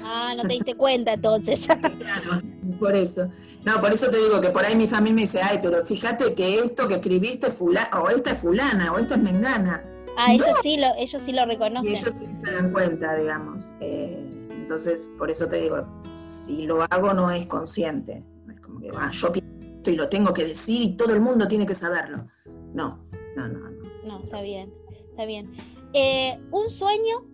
Ah, 0.04 0.34
no 0.36 0.44
te 0.44 0.50
diste 0.50 0.76
cuenta 0.76 1.14
entonces. 1.14 1.66
claro, 1.68 2.42
por 2.80 2.96
eso. 2.96 3.30
No, 3.64 3.80
por 3.80 3.94
eso 3.94 4.10
te 4.10 4.18
digo 4.18 4.42
que 4.42 4.50
por 4.50 4.66
ahí 4.66 4.76
mi 4.76 4.88
familia 4.88 5.16
me 5.16 5.22
dice, 5.22 5.42
ay, 5.42 5.60
pero 5.62 5.86
fíjate 5.86 6.34
que 6.36 6.60
esto 6.60 6.88
que 6.88 6.96
escribiste 6.96 7.48
es 7.48 7.54
fulana, 7.54 7.90
o 8.02 8.10
esta 8.10 8.32
es 8.32 8.42
fulana, 8.42 8.92
o 8.92 8.98
esta 8.98 9.16
es 9.16 9.22
mengana. 9.22 9.84
Ah, 10.18 10.34
ellos 10.34 10.48
sí 10.62 10.78
lo, 10.78 10.88
ellos 10.98 11.22
sí 11.22 11.32
lo 11.32 11.46
reconocen. 11.46 11.92
Y 11.92 11.96
ellos 11.96 12.14
sí 12.16 12.34
se 12.34 12.52
dan 12.52 12.72
cuenta, 12.72 13.16
digamos. 13.16 13.74
Eh, 13.80 14.30
entonces, 14.52 15.12
por 15.18 15.32
eso 15.32 15.48
te 15.48 15.62
digo, 15.62 15.88
si 16.12 16.66
lo 16.66 16.84
hago 16.84 17.14
no 17.14 17.32
es 17.32 17.48
consciente. 17.48 18.24
No 18.46 18.54
es 18.54 18.60
como 18.60 18.80
que, 18.80 18.92
ah, 18.96 19.12
yo 19.12 19.32
pienso 19.32 19.50
y 19.86 19.96
lo 19.96 20.10
tengo 20.10 20.34
que 20.34 20.44
decir 20.44 20.82
y 20.82 20.98
todo 20.98 21.14
el 21.14 21.22
mundo 21.22 21.48
tiene 21.48 21.66
que 21.66 21.74
saberlo. 21.74 22.28
No, 22.74 23.06
no, 23.36 23.48
no, 23.48 23.60
no. 23.60 23.80
No, 24.04 24.24
está 24.24 24.42
bien 24.42 24.72
está 25.20 25.26
bien. 25.26 25.52
Eh, 25.92 26.40
un 26.52 26.70
sueño 26.70 27.26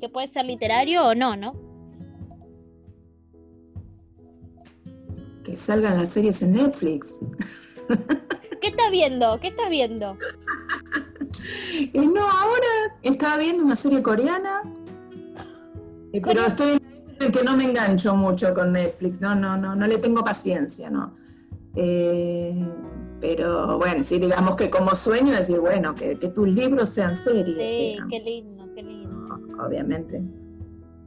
que 0.00 0.10
puede 0.10 0.28
ser 0.28 0.44
literario 0.44 1.02
o 1.06 1.14
no, 1.14 1.34
¿no? 1.34 1.54
Que 5.42 5.56
salgan 5.56 5.96
las 5.96 6.10
series 6.10 6.42
en 6.42 6.52
Netflix. 6.52 7.18
¿Qué 8.60 8.68
estás 8.68 8.90
viendo? 8.90 9.38
¿Qué 9.40 9.48
estás 9.48 9.70
viendo? 9.70 10.18
Eh, 11.78 11.90
no, 11.94 12.22
ahora 12.22 12.98
estaba 13.02 13.36
viendo 13.38 13.62
una 13.62 13.76
serie 13.76 14.02
coreana, 14.02 14.62
eh, 16.12 16.20
pero 16.22 16.46
estoy 16.46 16.80
en 17.20 17.32
que 17.32 17.42
no 17.42 17.56
me 17.56 17.64
engancho 17.64 18.14
mucho 18.14 18.52
con 18.54 18.72
Netflix, 18.72 19.20
no, 19.20 19.34
no, 19.34 19.56
no, 19.56 19.74
no 19.74 19.86
le 19.86 19.98
tengo 19.98 20.24
paciencia, 20.24 20.90
¿no? 20.90 21.14
Pero 23.20 23.78
bueno, 23.78 24.04
sí, 24.04 24.18
digamos 24.18 24.56
que 24.56 24.70
como 24.70 24.94
sueño 24.94 25.34
decir, 25.34 25.58
bueno, 25.58 25.94
que, 25.94 26.16
tus 26.16 26.48
libros 26.48 26.90
sean 26.90 27.14
series. 27.14 27.56
Sí, 27.56 27.96
qué 28.10 28.20
lindo, 28.20 28.68
qué 28.74 28.82
lindo. 28.82 29.40
Obviamente. 29.64 30.22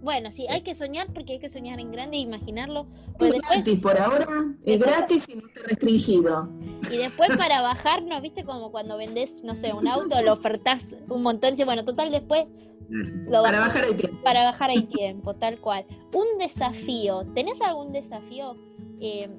Bueno, 0.01 0.31
sí, 0.31 0.45
hay 0.49 0.61
que 0.61 0.75
soñar 0.75 1.07
porque 1.13 1.33
hay 1.33 1.39
que 1.39 1.49
soñar 1.49 1.79
en 1.79 1.91
grande 1.91 2.17
e 2.17 2.21
imaginarlo. 2.21 2.81
Es 2.81 3.13
Pues 3.17 3.31
después, 3.33 3.55
gratis 3.55 3.79
por 3.79 3.99
ahora, 3.99 4.27
es 4.63 4.79
gratis 4.79 5.29
y 5.29 5.35
no 5.35 5.47
está 5.47 5.61
restringido. 5.67 6.49
y 6.91 6.97
después 6.97 7.29
para 7.37 7.61
bajar, 7.61 8.03
¿no? 8.03 8.19
¿Viste? 8.21 8.43
Como 8.45 8.71
cuando 8.71 8.97
vendés, 8.97 9.43
no 9.43 9.55
sé, 9.55 9.73
un 9.73 9.87
auto, 9.87 10.21
lo 10.21 10.33
ofertás 10.33 10.83
un 11.09 11.21
montón. 11.21 11.55
Y 11.59 11.63
bueno, 11.65 11.83
total, 11.85 12.11
después 12.11 12.45
Lo 12.89 13.43
Para 13.43 13.59
bajar 13.59 13.83
hay 13.85 13.93
tiempo. 13.93 14.23
para 14.23 14.43
bajar 14.45 14.69
hay 14.71 14.83
tiempo, 14.87 15.35
tal 15.35 15.59
cual. 15.59 15.85
Un 16.13 16.39
desafío, 16.39 17.23
¿tenés 17.35 17.61
algún 17.61 17.91
desafío 17.91 18.55
eh, 18.99 19.29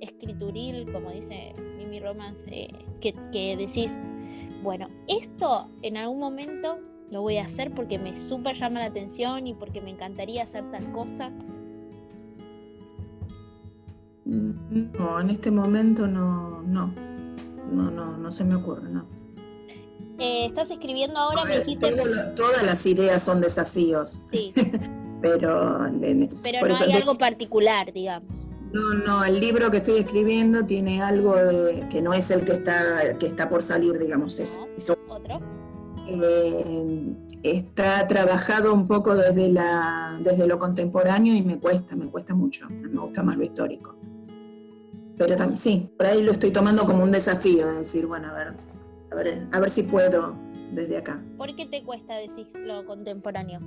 escrituril, 0.00 0.90
como 0.92 1.10
dice 1.10 1.54
Mimi 1.76 2.00
Romans, 2.00 2.38
eh, 2.46 2.68
que, 3.00 3.12
que 3.32 3.56
decís, 3.56 3.90
bueno, 4.62 4.88
esto 5.08 5.68
en 5.82 5.96
algún 5.98 6.18
momento 6.18 6.78
lo 7.14 7.22
voy 7.22 7.36
a 7.36 7.44
hacer 7.44 7.70
porque 7.70 7.96
me 7.96 8.18
súper 8.18 8.56
llama 8.58 8.80
la 8.80 8.86
atención 8.86 9.46
y 9.46 9.54
porque 9.54 9.80
me 9.80 9.90
encantaría 9.90 10.42
hacer 10.42 10.68
tal 10.72 10.90
cosa? 10.90 11.30
No, 14.24 15.20
en 15.20 15.30
este 15.30 15.52
momento 15.52 16.08
no, 16.08 16.60
no. 16.62 16.92
No, 17.70 17.90
no, 17.90 18.16
no 18.18 18.30
se 18.32 18.42
me 18.42 18.56
ocurre, 18.56 18.88
no. 18.90 19.06
Eh, 20.18 20.46
estás 20.46 20.68
escribiendo 20.70 21.16
ahora, 21.18 21.42
A 21.42 21.44
me 21.44 21.58
ver, 21.58 21.78
todo 21.78 22.04
lo- 22.04 22.34
todas 22.34 22.62
las 22.64 22.84
ideas 22.84 23.22
son 23.22 23.40
desafíos, 23.40 24.24
sí, 24.32 24.52
pero, 25.22 25.88
pero 26.42 26.58
por 26.60 26.68
no 26.68 26.74
eso 26.74 26.84
hay 26.84 26.92
de- 26.92 26.98
algo 26.98 27.14
particular, 27.16 27.92
digamos. 27.92 28.28
no, 28.72 28.94
no, 28.94 29.24
el 29.24 29.38
libro 29.40 29.70
que 29.70 29.78
estoy 29.78 29.98
escribiendo 29.98 30.66
tiene 30.66 31.00
algo 31.02 31.34
de- 31.36 31.86
que 31.90 32.00
no 32.02 32.12
es 32.12 32.30
el 32.30 32.44
que 32.44 32.52
está, 32.52 33.16
que 33.18 33.26
está 33.26 33.48
por 33.48 33.62
salir, 33.62 33.98
digamos. 33.98 34.40
Eh, 36.22 37.14
está 37.42 38.06
trabajado 38.06 38.72
un 38.72 38.86
poco 38.86 39.14
desde 39.14 39.48
la, 39.48 40.18
desde 40.22 40.46
lo 40.46 40.58
contemporáneo 40.58 41.34
y 41.34 41.42
me 41.42 41.58
cuesta, 41.58 41.96
me 41.96 42.06
cuesta 42.06 42.34
mucho, 42.34 42.68
me 42.70 42.98
gusta 43.00 43.22
más 43.22 43.36
lo 43.36 43.44
histórico. 43.44 43.96
Pero 45.16 45.36
también, 45.36 45.58
sí, 45.58 45.90
por 45.96 46.06
ahí 46.06 46.22
lo 46.22 46.32
estoy 46.32 46.50
tomando 46.50 46.84
como 46.84 47.02
un 47.04 47.12
desafío, 47.12 47.66
de 47.68 47.78
decir, 47.78 48.06
bueno, 48.06 48.28
a 48.28 48.32
ver, 48.34 48.48
a 49.12 49.14
ver, 49.14 49.46
a 49.52 49.60
ver 49.60 49.70
si 49.70 49.84
puedo 49.84 50.34
desde 50.72 50.96
acá. 50.96 51.22
¿Por 51.38 51.54
qué 51.54 51.66
te 51.66 51.82
cuesta 51.84 52.14
decir 52.16 52.48
lo 52.54 52.84
contemporáneo? 52.84 53.60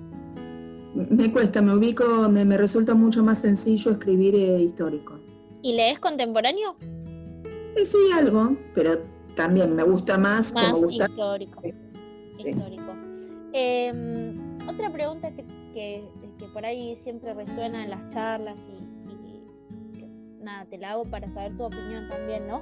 Me 0.94 1.32
cuesta, 1.32 1.62
me 1.62 1.74
ubico, 1.74 2.28
me, 2.30 2.44
me 2.44 2.58
resulta 2.58 2.96
mucho 2.96 3.24
más 3.24 3.40
sencillo 3.40 3.92
escribir 3.92 4.36
eh, 4.36 4.62
histórico. 4.62 5.20
¿Y 5.62 5.74
lees 5.74 6.00
contemporáneo? 6.00 6.76
Eh, 7.76 7.86
sí, 7.86 7.98
algo, 8.18 8.58
pero 8.74 8.98
también 9.36 9.76
me 9.76 9.84
gusta 9.84 10.18
más, 10.18 10.54
Más 10.54 10.72
como 10.72 10.84
gusta. 10.84 11.06
histórico. 11.08 11.62
Histórico. 12.38 12.94
Eh, 13.54 14.34
otra 14.70 14.90
pregunta 14.92 15.32
que, 15.32 15.44
que- 15.74 16.04
que 16.38 16.46
por 16.54 16.66
ahí 16.66 16.98
siempre 17.04 17.34
resuena 17.34 17.84
en 17.84 17.90
las 17.90 18.14
charlas 18.14 18.58
y, 18.70 19.12
y 19.12 20.44
nada, 20.44 20.66
te 20.66 20.78
la 20.78 20.92
hago 20.92 21.06
para 21.06 21.28
saber 21.34 21.56
tu 21.58 21.64
opinión 21.64 22.08
también, 22.10 22.48
¿no? 22.48 22.60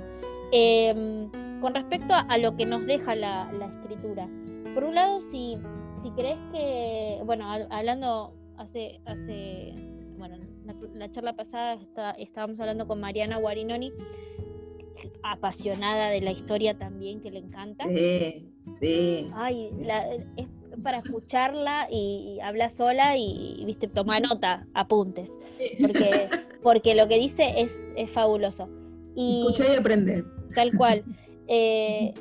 Eh, 0.52 1.28
con 1.62 1.74
respecto 1.74 2.14
a, 2.14 2.22
a 2.22 2.38
lo 2.38 2.56
que 2.56 2.66
nos 2.66 2.86
deja 2.86 3.16
la, 3.16 3.52
la 3.52 3.66
escritura. 3.68 4.28
Por 4.74 4.84
un 4.86 4.96
lado, 4.96 5.20
si, 5.22 5.58
si 6.04 6.12
crees 6.12 6.38
que, 6.54 7.20
bueno, 7.26 7.46
hab- 7.46 7.68
hablando 7.70 8.34
hace, 8.58 9.00
hace 9.06 9.74
bueno, 10.18 10.38
la, 10.66 10.74
la 10.94 11.12
charla 11.12 11.34
pasada 11.34 11.74
está- 11.74 12.12
estábamos 12.12 12.60
hablando 12.60 12.88
con 12.88 13.00
Mariana 13.02 13.38
Guarinoni, 13.38 13.92
apasionada 15.24 16.10
de 16.10 16.22
la 16.22 16.32
historia 16.32 16.78
también, 16.78 17.22
que 17.22 17.32
le 17.32 17.40
encanta. 17.40 17.86
Sí, 17.88 18.48
sí. 18.80 19.30
Ay, 19.34 19.70
la- 19.80 20.14
es 20.14 20.48
para 20.84 20.98
escucharla 20.98 21.88
y, 21.90 22.36
y 22.36 22.40
habla 22.42 22.70
sola 22.70 23.16
y, 23.18 23.56
y, 23.60 23.66
viste, 23.66 23.88
toma 23.88 24.20
nota, 24.20 24.68
apuntes, 24.74 25.30
porque, 25.82 26.30
porque 26.62 26.96
lo 26.96 27.08
que 27.08 27.18
dice 27.18 27.48
es, 27.62 27.76
es 27.96 28.10
fabuloso. 28.12 28.68
Y 29.16 29.46
y 29.58 29.76
aprender. 29.78 30.26
tal 30.54 30.72
cual. 30.78 31.04
Eh, 31.48 32.12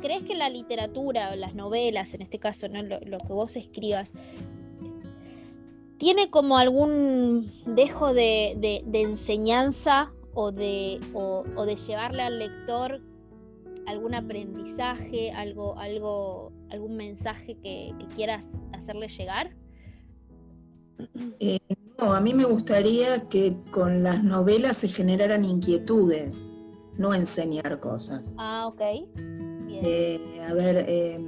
¿Crees 0.00 0.24
que 0.26 0.34
la 0.34 0.48
literatura 0.48 1.32
o 1.32 1.36
las 1.36 1.54
novelas, 1.54 2.14
en 2.14 2.22
este 2.22 2.38
caso, 2.38 2.66
¿no? 2.68 2.82
lo, 2.82 2.98
lo 3.00 3.18
que 3.18 3.32
vos 3.34 3.56
escribas, 3.56 4.10
tiene 5.98 6.30
como 6.30 6.56
algún 6.58 7.52
dejo 7.66 8.14
de, 8.14 8.54
de- 8.56 8.82
de 8.86 9.02
enseñanza 9.02 10.10
o 10.34 10.52
de, 10.52 10.98
o, 11.12 11.44
o 11.56 11.64
de 11.66 11.76
llevarle 11.76 12.22
al 12.22 12.38
lector 12.38 13.00
algún 13.86 14.14
aprendizaje, 14.14 15.32
algo, 15.32 15.78
algo, 15.78 16.52
algún 16.70 16.96
mensaje 16.96 17.56
que, 17.62 17.92
que 17.98 18.06
quieras 18.14 18.46
hacerle 18.72 19.08
llegar? 19.08 19.50
Eh, 21.40 21.58
no, 21.98 22.12
a 22.14 22.20
mí 22.20 22.32
me 22.32 22.44
gustaría 22.44 23.28
que 23.28 23.56
con 23.70 24.02
las 24.02 24.22
novelas 24.22 24.76
se 24.76 24.88
generaran 24.88 25.44
inquietudes, 25.44 26.48
no 26.96 27.12
enseñar 27.12 27.80
cosas. 27.80 28.34
Ah, 28.38 28.68
ok. 28.68 28.80
Bien. 29.66 29.80
Eh, 29.84 30.40
a 30.48 30.54
ver, 30.54 30.84
eh, 30.88 31.20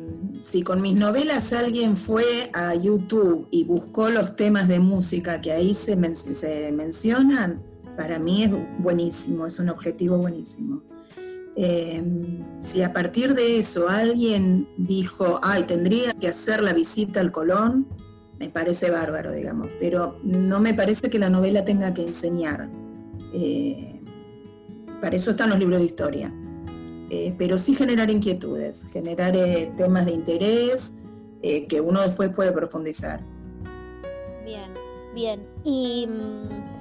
si 0.42 0.62
con 0.62 0.80
mis 0.80 0.94
novelas 0.94 1.52
alguien 1.52 1.96
fue 1.96 2.50
a 2.52 2.74
YouTube 2.74 3.48
y 3.50 3.64
buscó 3.64 4.10
los 4.10 4.36
temas 4.36 4.68
de 4.68 4.78
música 4.78 5.40
que 5.40 5.50
ahí 5.50 5.74
se, 5.74 5.96
men- 5.96 6.14
se 6.14 6.70
mencionan, 6.70 7.62
para 7.96 8.18
mí 8.18 8.44
es 8.44 8.50
buenísimo, 8.78 9.46
es 9.46 9.58
un 9.58 9.68
objetivo 9.68 10.18
buenísimo. 10.18 10.82
Eh, 11.56 12.02
si 12.60 12.82
a 12.82 12.92
partir 12.92 13.34
de 13.34 13.58
eso 13.58 13.88
alguien 13.88 14.68
dijo, 14.76 15.38
ay, 15.42 15.64
tendría 15.64 16.12
que 16.12 16.28
hacer 16.28 16.62
la 16.62 16.72
visita 16.72 17.20
al 17.20 17.30
Colón, 17.30 17.86
me 18.38 18.48
parece 18.48 18.90
bárbaro, 18.90 19.32
digamos, 19.32 19.70
pero 19.80 20.18
no 20.22 20.60
me 20.60 20.74
parece 20.74 21.08
que 21.08 21.18
la 21.18 21.30
novela 21.30 21.64
tenga 21.64 21.94
que 21.94 22.02
enseñar. 22.02 22.68
Eh, 23.32 24.00
para 25.00 25.16
eso 25.16 25.30
están 25.30 25.50
los 25.50 25.58
libros 25.58 25.78
de 25.78 25.84
historia. 25.84 26.32
Eh, 27.10 27.34
pero 27.38 27.58
sí 27.58 27.74
generar 27.74 28.10
inquietudes, 28.10 28.84
generar 28.92 29.36
eh, 29.36 29.72
temas 29.76 30.06
de 30.06 30.12
interés 30.12 30.96
que 31.68 31.78
uno 31.78 32.00
después 32.00 32.30
puede 32.34 32.52
profundizar. 32.52 33.20
Bien, 34.46 34.70
bien. 35.14 35.46
Y 35.62 36.06
mm, 36.06 36.73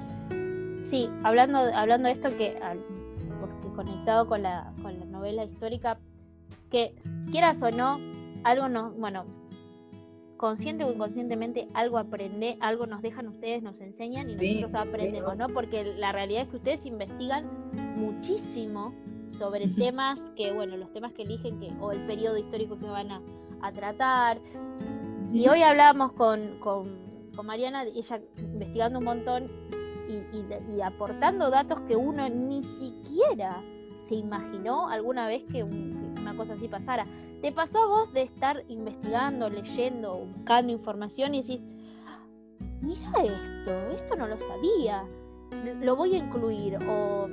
sí, 0.90 1.08
hablando, 1.22 1.58
hablando 1.58 2.08
de 2.08 2.12
esto 2.14 2.28
que, 2.36 2.56
porque 3.40 3.76
conectado 3.76 4.26
con 4.26 4.42
la, 4.42 4.72
con 4.82 4.98
la 4.98 5.06
novela 5.06 5.44
histórica, 5.44 5.98
que 6.70 6.94
quieras 7.30 7.62
o 7.62 7.70
no, 7.70 7.98
algo 8.44 8.68
nos, 8.68 8.96
bueno, 8.96 9.24
consciente 10.36 10.84
o 10.84 10.92
inconscientemente, 10.92 11.68
algo 11.74 11.98
aprende, 11.98 12.56
algo 12.60 12.86
nos 12.86 13.02
dejan 13.02 13.28
ustedes, 13.28 13.62
nos 13.62 13.80
enseñan 13.80 14.30
y 14.30 14.38
Sí, 14.38 14.54
nosotros 14.56 14.88
aprendemos, 14.88 15.32
sí. 15.32 15.38
¿no? 15.38 15.48
Porque 15.48 15.84
la 15.96 16.12
realidad 16.12 16.42
es 16.42 16.48
que 16.48 16.56
ustedes 16.56 16.86
investigan 16.86 17.48
muchísimo 17.96 18.94
sobre 19.30 19.68
temas 19.68 20.20
que, 20.36 20.52
bueno, 20.52 20.76
los 20.76 20.92
temas 20.92 21.12
que 21.12 21.22
eligen 21.22 21.58
que, 21.58 21.72
o 21.80 21.92
el 21.92 22.06
periodo 22.06 22.36
histórico 22.36 22.78
que 22.78 22.86
van 22.86 23.10
a, 23.10 23.22
a 23.62 23.72
tratar, 23.72 24.38
y 25.32 25.48
hoy 25.48 25.62
hablábamos 25.62 26.12
con, 26.12 26.58
con, 26.60 26.88
con 27.34 27.46
Mariana, 27.46 27.82
ella 27.84 28.20
investigando 28.38 29.00
un 29.00 29.04
montón 29.04 29.50
y, 30.08 30.80
aportando 30.82 31.50
datos 31.50 31.80
que 31.82 31.96
uno 31.96 32.28
ni 32.28 32.62
siquiera 32.62 33.60
se 34.08 34.14
imaginó 34.16 34.88
alguna 34.88 35.26
vez 35.26 35.42
que, 35.50 35.62
un- 35.62 36.12
que 36.14 36.20
una 36.20 36.36
cosa 36.36 36.54
así 36.54 36.68
pasara. 36.68 37.04
¿Te 37.40 37.52
pasó 37.52 37.78
a 37.78 37.86
vos 37.86 38.12
de 38.12 38.22
estar 38.22 38.64
investigando, 38.68 39.48
leyendo, 39.50 40.26
buscando 40.34 40.72
información 40.72 41.34
y 41.34 41.42
decís, 41.42 41.60
mira 42.80 43.10
esto, 43.22 43.72
esto 43.94 44.16
no 44.16 44.26
lo 44.26 44.38
sabía, 44.38 45.04
lo 45.82 45.96
voy 45.96 46.14
a 46.14 46.18
incluir 46.18 46.76
o, 46.88 47.28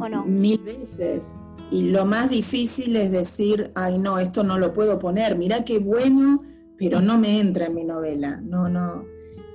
o 0.00 0.08
no? 0.08 0.24
Mil 0.24 0.58
veces. 0.58 1.34
Y 1.70 1.90
lo 1.90 2.04
más 2.04 2.30
difícil 2.30 2.96
es 2.96 3.10
decir, 3.10 3.70
ay 3.74 3.98
no, 3.98 4.18
esto 4.18 4.44
no 4.44 4.58
lo 4.58 4.72
puedo 4.72 4.98
poner, 4.98 5.36
mirá 5.36 5.64
qué 5.64 5.78
bueno, 5.78 6.42
pero 6.78 7.00
no 7.00 7.18
me 7.18 7.40
entra 7.40 7.66
en 7.66 7.74
mi 7.74 7.84
novela. 7.84 8.40
No, 8.42 8.68
no, 8.68 9.04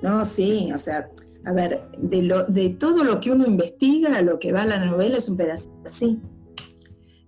no, 0.02 0.24
sí, 0.24 0.70
o 0.72 0.78
sea, 0.78 1.08
a 1.44 1.52
ver, 1.52 1.82
de, 1.98 2.22
lo, 2.22 2.44
de 2.44 2.70
todo 2.70 3.02
lo 3.04 3.20
que 3.20 3.30
uno 3.30 3.46
investiga, 3.46 4.20
lo 4.22 4.38
que 4.38 4.52
va 4.52 4.62
a 4.62 4.66
la 4.66 4.84
novela 4.84 5.16
es 5.18 5.28
un 5.28 5.36
pedacito 5.36 5.74
así. 5.86 6.20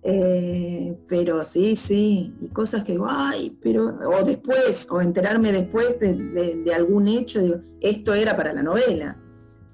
Eh, 0.05 0.97
pero 1.07 1.43
sí, 1.45 1.75
sí, 1.77 2.33
y 2.41 2.47
cosas 2.49 2.83
que 2.83 2.91
digo, 2.91 3.07
ay, 3.09 3.57
pero, 3.61 3.85
o 3.85 4.23
después, 4.25 4.87
o 4.91 4.99
enterarme 4.99 5.51
después 5.53 5.97
de, 5.99 6.13
de- 6.15 6.55
de 6.57 6.73
algún 6.73 7.07
hecho, 7.07 7.39
digo, 7.41 7.57
esto 7.79 8.13
era 8.13 8.35
para 8.35 8.51
la 8.53 8.63
novela. 8.63 9.17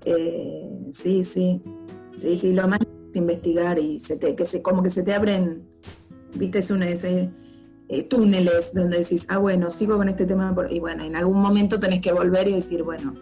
Eh, 0.06 0.88
sí, 0.92 1.24
sí, 1.24 1.62
sí, 2.18 2.38
sí, 2.38 2.54
lo 2.54 2.68
más 2.68 2.80
es 3.12 3.18
investigar 3.18 3.80
y 3.80 3.98
se 3.98 4.18
te, 4.18 4.36
que 4.36 4.46
se, 4.46 4.62
como 4.62 4.84
que 4.84 4.92
se 4.92 5.02
te 5.02 5.14
abren, 5.16 5.64
viste, 6.36 6.60
es 6.60 6.70
una 6.70 6.88
ese, 6.88 7.32
eh, 7.88 8.04
túneles 8.04 8.72
donde 8.74 9.00
decís, 9.00 9.26
ah, 9.30 9.40
bueno, 9.40 9.72
sigo 9.72 9.98
con 9.98 10.10
este 10.10 10.28
tema, 10.28 10.54
por-". 10.54 10.72
y 10.72 10.80
bueno, 10.80 11.04
en 11.04 11.16
algún 11.16 11.42
momento 11.42 11.80
tenés 11.80 12.02
que 12.02 12.12
volver 12.12 12.48
y 12.48 12.54
decir, 12.54 12.84
bueno, 12.84 13.16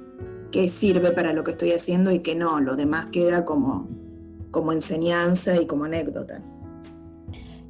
qué 0.51 0.67
sirve 0.67 1.11
para 1.11 1.33
lo 1.33 1.43
que 1.43 1.51
estoy 1.51 1.71
haciendo 1.71 2.11
y 2.11 2.19
qué 2.19 2.35
no, 2.35 2.59
lo 2.59 2.75
demás 2.75 3.07
queda 3.07 3.45
como, 3.45 3.87
como 4.51 4.71
enseñanza 4.71 5.59
y 5.61 5.65
como 5.65 5.85
anécdota. 5.85 6.41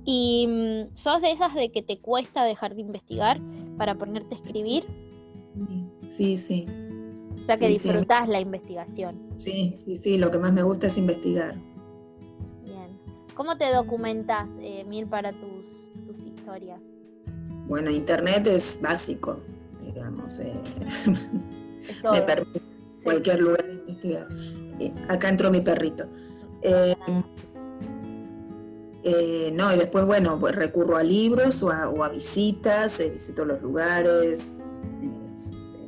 ¿Y 0.05 0.47
mm, 0.47 0.95
sos 0.95 1.21
de 1.21 1.31
esas 1.31 1.53
de 1.53 1.71
que 1.71 1.83
te 1.83 1.99
cuesta 1.99 2.43
dejar 2.43 2.75
de 2.75 2.81
investigar 2.81 3.39
para 3.77 3.95
ponerte 3.95 4.35
a 4.35 4.37
escribir? 4.37 4.85
sí, 6.07 6.37
sí. 6.37 6.65
O 7.41 7.45
sea 7.45 7.55
que 7.55 7.67
disfrutás 7.67 8.27
la 8.27 8.39
investigación. 8.39 9.19
Sí, 9.37 9.73
sí, 9.75 9.95
sí, 9.95 10.17
lo 10.17 10.31
que 10.31 10.37
más 10.37 10.51
me 10.53 10.63
gusta 10.63 10.87
es 10.87 10.97
investigar. 10.97 11.55
Bien. 12.63 12.99
¿Cómo 13.35 13.57
te 13.57 13.71
documentas, 13.73 14.47
eh, 14.59 14.83
Mir, 14.85 15.07
para 15.07 15.31
tus, 15.31 15.91
tus 16.05 16.25
historias? 16.25 16.81
Bueno, 17.67 17.89
Internet 17.89 18.47
es 18.47 18.79
básico, 18.81 19.39
digamos. 19.83 20.39
Eh, 20.39 20.53
me 22.11 22.21
permite 22.21 22.61
cualquier 23.03 23.39
lugar 23.39 23.65
investigar. 23.69 24.27
Eh, 24.79 24.93
acá 25.07 25.29
entró 25.29 25.49
mi 25.49 25.61
perrito. 25.61 26.05
Eh, 26.61 26.95
eh, 29.03 29.51
no, 29.53 29.73
y 29.73 29.77
después, 29.77 30.05
bueno, 30.05 30.37
pues 30.39 30.55
recurro 30.55 30.97
a 30.97 31.03
libros 31.03 31.63
o 31.63 31.71
a, 31.71 32.09
visitas, 32.09 32.97
visito 32.97 33.45
los 33.45 33.61
lugares, 33.61 34.51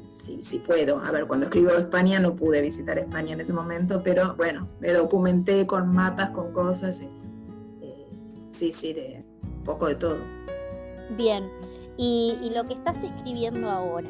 si, 0.03 0.59
puedo. 0.59 0.99
A 0.99 1.11
ver, 1.11 1.27
cuando 1.27 1.47
escribo 1.47 1.71
España 1.71 2.19
no 2.19 2.35
pude 2.35 2.61
visitar 2.61 2.97
España 2.97 3.33
en 3.33 3.41
ese 3.41 3.53
momento, 3.53 4.01
pero 4.03 4.35
bueno, 4.35 4.67
me 4.79 4.91
documenté 4.93 5.67
con 5.67 5.93
mapas, 5.93 6.29
con 6.29 6.53
cosas. 6.53 7.03
sí, 8.49 8.71
sí, 8.71 8.93
de 8.93 9.23
un 9.43 9.63
poco 9.63 9.87
de 9.87 9.95
todo. 9.95 10.17
Bien, 11.17 11.49
y, 11.97 12.37
y, 12.41 12.51
lo 12.51 12.65
que 12.67 12.75
estás 12.75 12.95
escribiendo 13.03 13.69
ahora, 13.69 14.09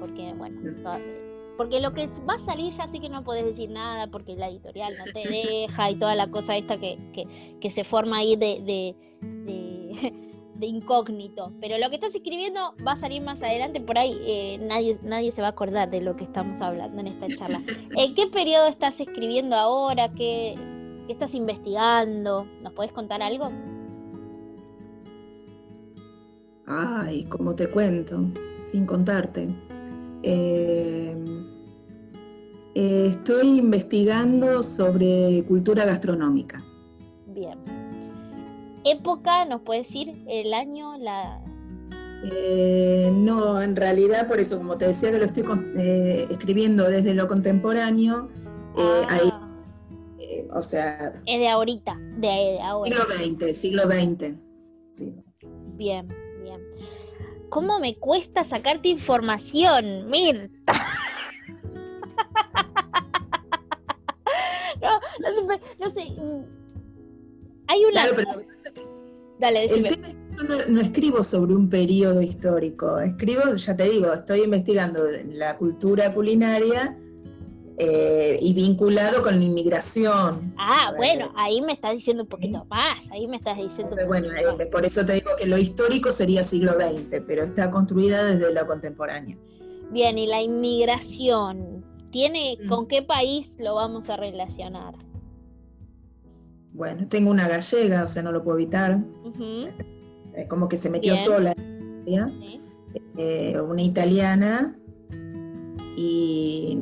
porque 0.00 0.34
bueno, 0.36 0.60
mm. 0.60 1.17
Porque 1.58 1.80
lo 1.80 1.92
que 1.92 2.06
va 2.28 2.34
a 2.34 2.44
salir 2.44 2.72
ya 2.76 2.86
sí 2.86 3.00
que 3.00 3.08
no 3.08 3.24
podés 3.24 3.44
decir 3.44 3.68
nada 3.68 4.06
porque 4.06 4.36
la 4.36 4.48
editorial 4.48 4.94
no 4.96 5.04
te 5.12 5.28
deja 5.28 5.90
y 5.90 5.96
toda 5.96 6.14
la 6.14 6.30
cosa 6.30 6.56
esta 6.56 6.78
que, 6.78 7.68
se 7.68 7.82
forma 7.82 8.18
ahí 8.18 8.36
de, 8.36 8.94
de, 10.54 10.66
incógnito. 10.66 11.52
Pero 11.60 11.76
lo 11.78 11.90
que 11.90 11.96
estás 11.96 12.14
escribiendo 12.14 12.74
va 12.86 12.92
a 12.92 12.96
salir 12.96 13.22
más 13.22 13.42
adelante, 13.42 13.80
por 13.80 13.98
ahí 13.98 14.16
eh, 14.24 14.58
nadie, 14.62 15.00
nadie 15.02 15.32
se 15.32 15.40
va 15.40 15.48
a 15.48 15.50
acordar 15.50 15.90
de 15.90 16.00
lo 16.00 16.14
que 16.14 16.22
estamos 16.22 16.60
hablando 16.60 17.00
en 17.00 17.08
esta 17.08 17.26
charla. 17.36 17.60
¿En 17.96 18.14
qué 18.14 18.28
periodo 18.28 18.68
estás 18.68 19.00
escribiendo 19.00 19.56
ahora? 19.56 20.12
¿Qué, 20.12 20.54
qué 21.08 21.12
estás 21.12 21.34
investigando? 21.34 22.46
¿Nos 22.62 22.72
podés 22.72 22.92
contar 22.92 23.20
algo? 23.20 23.50
Ay, 26.68 27.24
como 27.24 27.56
te 27.56 27.68
cuento, 27.68 28.26
sin 28.64 28.86
contarte. 28.86 29.48
Eh, 30.22 31.16
eh, 32.80 33.06
estoy 33.08 33.58
investigando 33.58 34.62
sobre 34.62 35.42
cultura 35.48 35.84
gastronómica. 35.84 36.62
Bien. 37.26 37.58
¿Época? 38.84 39.44
¿Nos 39.46 39.62
puede 39.62 39.80
decir 39.80 40.14
el 40.28 40.54
año? 40.54 40.96
La... 40.96 41.42
Eh, 42.22 43.10
no, 43.12 43.60
en 43.60 43.74
realidad, 43.74 44.28
por 44.28 44.38
eso, 44.38 44.58
como 44.58 44.78
te 44.78 44.86
decía 44.86 45.10
que 45.10 45.18
lo 45.18 45.24
estoy 45.24 45.42
escribiendo 46.30 46.88
desde 46.88 47.14
lo 47.14 47.26
contemporáneo, 47.26 48.28
ahí, 49.08 49.28
ah. 49.32 49.50
o 50.52 50.62
sea... 50.62 51.20
Es 51.26 51.40
de 51.40 51.48
ahorita, 51.48 51.98
de, 52.18 52.60
ahora. 52.62 52.92
Siglo 52.92 53.04
XX, 53.12 53.56
siglo 53.56 53.82
XX. 53.82 54.34
Bien. 55.76 56.06
¿Cómo 57.48 57.80
me 57.80 57.96
cuesta 57.96 58.44
sacarte 58.44 58.88
información, 58.88 60.08
Mirta? 60.10 60.50
no, 65.18 65.52
sé, 65.52 65.60
no 65.78 65.90
sé. 65.92 66.10
Mm, 66.10 66.44
hay 67.68 67.84
una. 67.84 68.06
Dale, 69.38 69.68
decime. 69.68 69.88
El 69.88 69.94
tema 69.94 70.08
es 70.08 70.14
que 70.14 70.28
yo 70.36 70.68
no, 70.68 70.80
escribo 70.80 71.22
sobre 71.22 71.54
un 71.54 71.68
periodo 71.68 72.22
histórico. 72.22 72.98
Escribo, 72.98 73.54
ya 73.54 73.76
te 73.76 73.84
digo, 73.88 74.12
estoy 74.12 74.42
investigando 74.42 75.04
la 75.32 75.56
cultura 75.56 76.12
culinaria 76.12 76.96
eh, 77.80 78.38
y 78.42 78.52
vinculado 78.54 79.22
con 79.22 79.38
la 79.38 79.44
inmigración. 79.44 80.52
Ah, 80.58 80.92
bueno, 80.96 81.32
ahí 81.36 81.60
me 81.60 81.72
estás 81.72 81.92
diciendo 81.92 82.24
un 82.24 82.28
poquito 82.28 82.64
más, 82.64 82.98
ahí 83.12 83.28
me 83.28 83.36
estás 83.36 83.56
diciendo. 83.56 83.94
bueno, 84.08 84.28
eh, 84.32 84.66
por 84.66 84.84
eso 84.84 85.06
te 85.06 85.12
digo 85.12 85.30
que 85.38 85.46
lo 85.46 85.56
histórico 85.56 86.10
sería 86.10 86.42
siglo 86.42 86.72
XX, 86.72 87.22
pero 87.24 87.44
está 87.44 87.70
construida 87.70 88.24
desde 88.24 88.52
lo 88.52 88.66
contemporáneo. 88.66 89.38
Bien, 89.92 90.18
y 90.18 90.26
la 90.26 90.42
inmigración, 90.42 91.84
¿tiene 92.10 92.58
mm. 92.60 92.68
con 92.68 92.88
qué 92.88 93.02
país 93.02 93.54
lo 93.58 93.76
vamos 93.76 94.10
a 94.10 94.16
relacionar? 94.16 94.94
Bueno, 96.72 97.08
tengo 97.08 97.30
una 97.30 97.48
gallega, 97.48 98.04
o 98.04 98.06
sea, 98.06 98.22
no 98.22 98.32
lo 98.32 98.42
puedo 98.44 98.58
evitar. 98.58 99.00
Es 100.34 100.46
como 100.48 100.68
que 100.68 100.76
se 100.76 100.90
metió 100.90 101.16
sola. 101.16 101.54
Eh, 103.16 103.60
una 103.60 103.82
italiana 103.82 104.76
y 105.96 106.78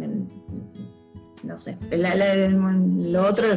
no 1.42 1.56
sé. 1.58 1.78
lo 1.90 3.26
otro 3.26 3.46
lo 3.48 3.54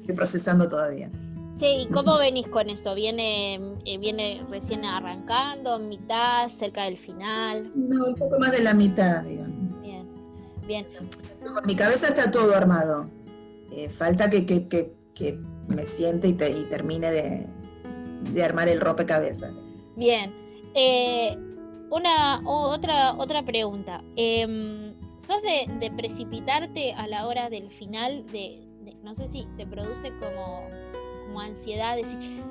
estoy 0.00 0.14
procesando 0.14 0.68
todavía. 0.68 1.10
Sí, 1.58 1.66
¿y 1.66 1.86
cómo 1.92 2.18
venís 2.18 2.48
con 2.48 2.68
eso? 2.68 2.94
¿Viene, 2.94 3.54
eh, 3.84 3.98
¿Viene 3.98 4.44
recién 4.50 4.84
arrancando, 4.84 5.78
mitad, 5.78 6.48
cerca 6.48 6.84
del 6.84 6.98
final? 6.98 7.70
No, 7.74 8.06
un 8.06 8.14
poco 8.16 8.38
más 8.38 8.50
de 8.52 8.62
la 8.62 8.74
mitad, 8.74 9.22
digamos. 9.22 9.80
Bien, 9.80 10.06
bien. 10.66 10.84
Con 11.42 11.66
mi 11.66 11.76
cabeza 11.76 12.08
está 12.08 12.30
todo 12.30 12.54
armado. 12.56 13.08
Eh, 13.70 13.88
falta 13.88 14.28
que, 14.30 14.44
que, 14.46 14.92
me 15.74 15.86
siente 15.86 16.28
y, 16.28 16.32
y 16.32 16.64
termine 16.70 17.10
de, 17.10 18.42
armar 18.42 18.68
el 18.68 18.80
rompecabezas. 18.80 19.52
Bien. 19.96 20.32
Eh, 20.74 21.36
una 21.90 22.42
otra, 22.44 23.14
otra 23.14 23.44
pregunta. 23.44 24.02
Em, 24.16 24.94
¿Sos 25.18 25.40
de, 25.42 25.90
precipitarte 25.96 26.92
a 26.92 27.06
la 27.06 27.26
hora 27.26 27.48
del 27.48 27.70
final? 27.70 28.26
De, 28.26 28.60
no 29.02 29.14
sé 29.14 29.28
si 29.28 29.46
te 29.56 29.66
produce 29.66 30.10
como, 30.18 30.68
como 31.26 31.40
ansiedad, 31.40 31.96
decir, 31.96 32.42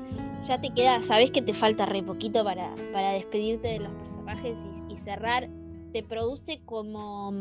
ya 0.48 0.60
te 0.60 0.72
queda, 0.72 1.02
sabes 1.02 1.30
que 1.32 1.42
te 1.42 1.54
falta 1.54 1.86
re 1.86 2.02
poquito 2.02 2.44
para, 2.44 2.74
para 2.92 3.12
despedirte 3.12 3.68
de 3.68 3.80
los 3.80 3.92
personajes 3.94 4.56
y, 4.90 4.98
cerrar, 4.98 5.50
¿te 5.92 6.02
produce 6.02 6.62
como, 6.66 7.32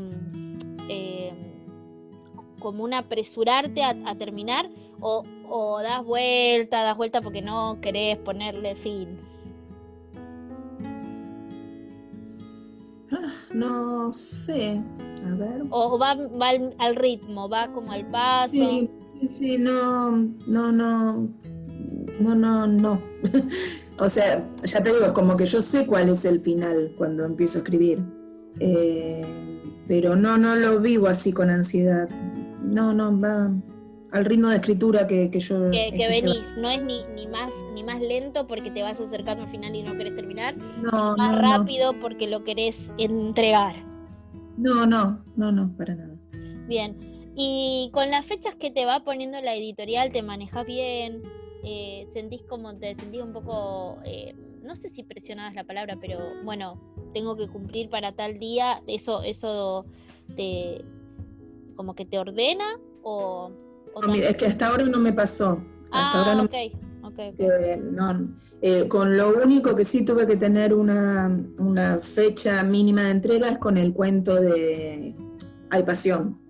em, 0.89 1.52
como 2.63 2.85
un 2.85 2.95
apresurarte 2.95 3.83
a, 3.83 4.15
terminar? 4.17 4.71
O, 5.01 5.25
¿O 5.49 5.83
das 5.83 6.05
vuelta, 6.05 6.83
das 6.83 6.97
vuelta 6.97 7.21
porque 7.21 7.43
no 7.43 7.81
querés 7.81 8.17
ponerle 8.19 8.77
fin? 8.77 9.19
Ah, 13.11 13.33
no 13.53 14.13
sé. 14.13 14.81
A 15.27 15.35
ver. 15.35 15.65
O 15.71 15.99
va, 15.99 16.13
al, 16.13 16.97
ritmo, 16.97 17.49
va 17.49 17.71
como 17.73 17.93
al 17.93 18.07
paso. 18.11 18.53
Sí, 18.53 18.89
sí, 19.39 19.59
no, 19.59 20.13
no, 20.47 20.73
no, 20.73 21.29
no, 22.21 22.35
no, 22.35 22.67
no. 22.67 23.03
o 23.99 24.09
sea, 24.09 24.49
ya 24.65 24.83
te 24.83 24.93
digo, 24.93 25.13
como 25.13 25.37
que 25.37 25.47
yo 25.47 25.61
sé 25.61 25.87
cuál 25.87 26.09
es 26.09 26.25
el 26.25 26.41
final 26.41 26.95
cuando 26.97 27.25
empiezo 27.25 27.59
a 27.59 27.63
escribir. 27.63 28.03
Eh, 28.61 29.23
pero 29.89 30.17
no, 30.17 30.39
no 30.39 30.57
lo 30.57 30.81
vivo 30.81 31.09
así 31.09 31.33
con 31.33 31.51
ansiedad. 31.51 32.09
No, 32.63 32.93
no, 32.93 33.19
va 33.21 33.51
al 34.13 34.27
ritmo 34.27 34.49
de 34.49 34.57
escritura 34.57 35.07
que, 35.07 35.29
yo... 35.31 35.71
Que, 35.71 35.91
que 35.97 36.09
venís, 36.09 36.43
no 36.59 36.69
es 36.69 36.83
ni, 36.83 37.03
ni, 37.15 37.27
más, 37.27 37.53
ni 37.75 37.83
más 37.83 38.01
lento 38.01 38.47
porque 38.47 38.71
te 38.71 38.83
vas 38.83 39.01
acercando 39.01 39.45
al 39.45 39.51
final 39.51 39.75
y 39.75 39.83
no 39.83 39.97
querés 39.97 40.15
terminar, 40.15 40.57
no, 40.57 41.17
más 41.17 41.41
rápido 41.41 41.99
porque 41.99 42.27
lo 42.27 42.45
querés 42.45 42.93
entregar. 42.99 43.75
No, 44.59 44.87
no, 44.87 45.25
no, 45.35 45.51
no, 45.51 45.75
para 45.77 45.95
nada. 45.95 46.15
Bien. 46.69 46.97
Y 47.35 47.91
con 47.95 48.11
las 48.11 48.27
fechas 48.27 48.55
que 48.55 48.71
te 48.71 48.85
va 48.85 49.03
poniendo 49.03 49.41
la 49.41 49.55
editorial, 49.55 50.13
¿te 50.13 50.23
manejas 50.23 50.67
bien? 50.67 51.23
Eh, 51.65 52.07
¿Sentís 52.13 52.43
como 52.43 52.77
te 52.77 52.95
sentís 52.95 53.23
un 53.23 53.33
poco, 53.33 53.99
eh, 54.05 54.35
no 54.63 54.77
sé 54.77 54.91
si 54.91 55.03
presionabas 55.03 55.55
la 55.55 55.65
palabra, 55.65 55.97
pero 55.99 56.19
bueno, 56.45 56.79
tengo 57.15 57.35
que 57.35 57.49
cumplir 57.49 57.89
para 57.89 58.13
tal 58.13 58.39
día? 58.39 58.83
¿Eso, 58.87 59.23
eso 59.23 59.87
te, 60.37 60.85
como 61.75 61.95
que 61.95 62.05
te 62.05 62.19
ordena 62.19 62.79
o...? 63.03 63.51
es 64.15 64.37
que 64.37 64.47
hasta 64.47 64.69
ahora 64.69 64.85
no 64.85 64.99
me 64.99 65.13
pasó. 65.13 65.63
Hasta 65.91 66.19
ahora 66.19 66.35
no, 66.35 66.45
okay. 66.45 66.73
Okay, 67.05 67.35
eh, 68.63 68.87
con 68.89 69.17
lo 69.17 69.43
único 69.43 69.75
que 69.75 69.85
sí 69.85 70.05
tuve 70.05 70.27
que 70.27 70.37
tener 70.37 70.73
una, 70.73 71.29
fecha 72.01 72.63
mínima 72.63 73.03
de 73.03 73.11
entrega 73.11 73.49
es 73.49 73.59
con 73.59 73.77
el 73.77 73.93
cuento 73.93 74.37
de 74.37 75.15
Hay 75.69 75.83
Pasión. 75.83 76.41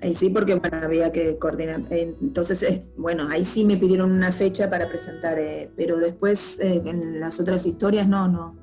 Ahí 0.00 0.14
sí, 0.14 0.30
porque 0.30 0.54
bueno, 0.54 0.78
había 0.82 1.10
que 1.10 1.36
coordinar. 1.38 1.82
Entonces, 1.90 2.82
bueno, 2.96 3.26
ahí 3.28 3.42
sí 3.42 3.64
me 3.64 3.76
pidieron 3.76 4.12
una 4.12 4.30
fecha 4.30 4.70
para 4.70 4.86
presentar, 4.88 5.38
eh, 5.38 5.70
pero 5.76 5.98
después 5.98 6.60
eh, 6.60 6.82
en 6.84 7.18
las 7.18 7.40
otras 7.40 7.66
historias 7.66 8.06
no, 8.06 8.28
no. 8.28 8.56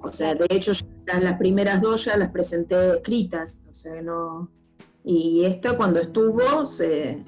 O 0.00 0.12
sea, 0.12 0.34
de 0.34 0.46
hecho, 0.50 0.72
las 1.20 1.38
primeras 1.38 1.82
dos 1.82 2.04
ya 2.06 2.16
las 2.16 2.30
presenté 2.30 2.94
escritas, 2.94 3.62
o 3.68 3.74
sea, 3.74 4.00
no. 4.02 4.50
Y 5.04 5.44
esta 5.44 5.76
cuando 5.76 6.00
estuvo 6.00 6.64
se, 6.66 7.22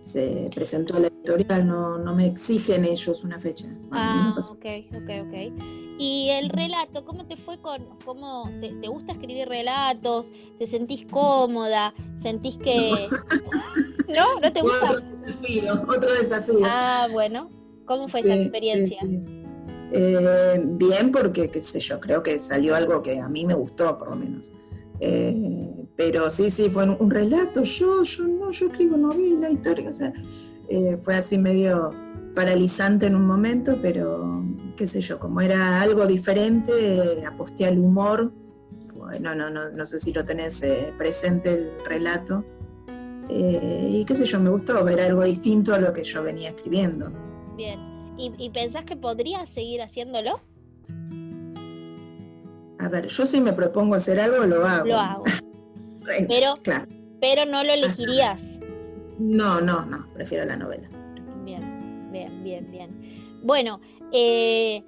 se 0.00 0.50
presentó 0.54 0.98
la 0.98 1.08
editorial, 1.08 1.66
no, 1.66 1.98
no 1.98 2.14
me 2.14 2.26
exigen 2.26 2.84
ellos 2.86 3.22
una 3.24 3.38
fecha. 3.38 3.68
Ah, 3.90 4.34
ok, 4.38 4.66
ok, 4.94 5.10
ok. 5.26 5.62
Y 5.98 6.30
el 6.30 6.48
relato, 6.48 7.04
¿cómo 7.04 7.26
te 7.26 7.36
fue 7.36 7.60
con, 7.60 7.84
cómo 8.06 8.50
te, 8.60 8.88
gusta 8.88 9.12
escribir 9.12 9.48
relatos? 9.48 10.32
¿Te 10.58 10.66
sentís 10.66 11.04
cómoda? 11.10 11.92
¿Sentís 12.22 12.56
que... 12.56 13.08
¿No? 14.08 14.40
¿No 14.40 14.52
te 14.52 14.62
gusta? 14.62 14.92
Otro 14.92 15.06
desafío, 15.26 15.72
otro 15.86 16.14
desafío. 16.14 16.60
Ah, 16.64 17.06
bueno. 17.12 17.50
¿Cómo 17.84 18.08
fue 18.08 18.20
esa 18.20 18.34
experiencia? 18.34 19.00
Eh, 19.92 20.62
bien, 20.64 21.12
porque, 21.12 21.48
qué 21.48 21.60
sé 21.60 21.80
yo, 21.80 22.00
creo 22.00 22.22
que 22.22 22.38
salió 22.38 22.74
algo 22.74 23.02
que 23.02 23.18
a 23.18 23.28
mí 23.28 23.44
me 23.44 23.54
gustó, 23.54 23.98
por 23.98 24.10
lo 24.10 24.16
menos. 24.16 24.52
Eh, 25.00 25.79
pero 26.00 26.30
sí, 26.30 26.48
sí, 26.48 26.70
fue 26.70 26.88
un, 26.88 27.10
relato. 27.10 27.62
Yo, 27.62 28.02
yo 28.04 28.24
no, 28.24 28.50
yo 28.52 28.68
escribo 28.68 28.96
novela, 28.96 29.50
historia, 29.50 29.90
o 29.90 29.92
sea, 29.92 30.10
eh, 30.66 30.96
fue 30.96 31.14
así 31.14 31.36
medio 31.36 31.90
paralizante 32.34 33.04
en 33.04 33.16
un 33.16 33.26
momento, 33.26 33.76
pero 33.82 34.42
qué 34.78 34.86
sé 34.86 35.02
yo, 35.02 35.18
como 35.18 35.42
era 35.42 35.78
algo 35.82 36.06
diferente, 36.06 37.22
aposté 37.26 37.66
al 37.66 37.78
humor. 37.78 38.32
Bueno, 38.94 39.34
no, 39.34 39.50
no, 39.50 39.68
no 39.68 39.84
sé 39.84 39.98
si 39.98 40.10
lo 40.14 40.24
tenés 40.24 40.62
eh, 40.62 40.94
presente 40.96 41.52
el 41.52 41.70
relato. 41.84 42.46
Eh, 43.28 43.90
y 44.00 44.04
qué 44.06 44.14
sé 44.14 44.24
yo, 44.24 44.40
me 44.40 44.48
gustó 44.48 44.82
ver 44.82 45.02
algo 45.02 45.22
distinto 45.24 45.74
a 45.74 45.78
lo 45.78 45.92
que 45.92 46.02
yo 46.02 46.22
venía 46.22 46.48
escribiendo. 46.48 47.12
Bien. 47.58 47.78
¿Y, 48.16 48.48
pensás 48.48 48.86
que 48.86 48.96
podrías 48.96 49.50
seguir 49.50 49.82
haciéndolo? 49.82 50.40
A 52.78 52.88
ver, 52.88 53.06
yo 53.06 53.26
si 53.26 53.42
me 53.42 53.52
propongo 53.52 53.96
hacer 53.96 54.18
algo, 54.18 54.46
lo 54.46 54.66
hago. 54.66 54.86
Lo 54.86 54.98
hago. 54.98 55.24
Pero, 56.28 56.54
pero 57.20 57.46
no 57.46 57.64
lo 57.64 57.72
elegirías. 57.72 58.42
No, 59.18 59.60
no, 59.60 59.84
no, 59.84 60.06
prefiero 60.14 60.44
la 60.44 60.56
novela 60.56 60.88
bien, 62.10 62.42
bien, 62.42 62.70
bien. 62.70 63.40
Bueno, 63.42 63.80
eh, 64.12 64.82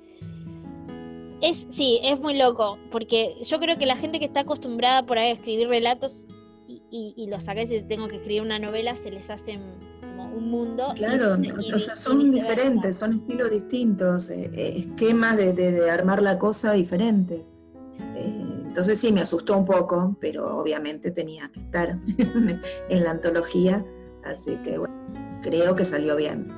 es, 1.40 1.66
sí, 1.70 2.00
es 2.02 2.20
muy 2.20 2.36
loco, 2.36 2.78
porque 2.90 3.36
yo 3.42 3.58
creo 3.58 3.78
que 3.78 3.86
la 3.86 3.96
gente 3.96 4.18
que 4.18 4.26
está 4.26 4.40
acostumbrada 4.40 5.04
por 5.04 5.18
ahí 5.18 5.30
a 5.30 5.34
escribir 5.34 5.68
relatos 5.68 6.26
y, 6.68 7.14
y, 7.16 7.26
los 7.26 7.44
saca 7.44 7.64
si 7.66 7.82
tengo 7.82 8.08
que 8.08 8.16
escribir 8.16 8.42
una 8.42 8.58
novela, 8.58 8.94
se 8.96 9.10
les 9.10 9.28
hace 9.28 9.58
como 10.00 10.28
un 10.34 10.50
mundo. 10.50 10.92
Claro, 10.96 11.36
o 11.58 11.78
sea, 11.78 11.96
son 11.96 12.30
diferentes, 12.30 12.96
son 12.96 13.14
estilos 13.14 13.50
distintos, 13.50 14.30
eh, 14.30 14.50
eh, 14.54 14.74
esquemas 14.78 15.36
de, 15.36 15.90
armar 15.90 16.22
la 16.22 16.38
cosa 16.38 16.72
diferentes. 16.72 17.52
Entonces 18.72 18.98
sí, 18.98 19.12
me 19.12 19.20
asustó 19.20 19.54
un 19.58 19.66
poco, 19.66 20.16
pero 20.18 20.58
obviamente 20.58 21.10
tenía 21.10 21.46
que 21.52 21.60
estar 21.60 21.98
en 22.88 23.04
la 23.04 23.10
antología, 23.10 23.84
así 24.24 24.56
que 24.64 24.78
bueno, 24.78 24.94
creo 25.42 25.76
que 25.76 25.84
salió 25.84 26.16
bien. 26.16 26.48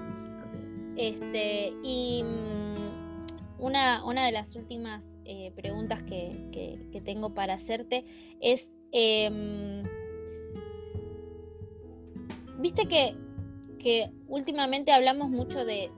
Este, 0.96 1.72
y 1.82 2.22
mm, 2.22 3.64
una, 3.64 4.04
una 4.04 4.26
de 4.26 4.30
las 4.30 4.54
últimas 4.54 5.02
eh, 5.24 5.50
preguntas 5.56 6.04
que, 6.04 7.02
tengo 7.04 7.34
para 7.34 7.54
hacerte 7.54 8.04
es, 8.40 8.68
em, 8.92 9.82
viste 12.60 12.86
que, 12.86 13.16
que, 13.80 14.12
últimamente 14.28 14.92
hablamos 14.92 15.30
mucho 15.30 15.64
del 15.64 15.90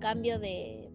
cambio 0.00 0.40
de, 0.40 0.90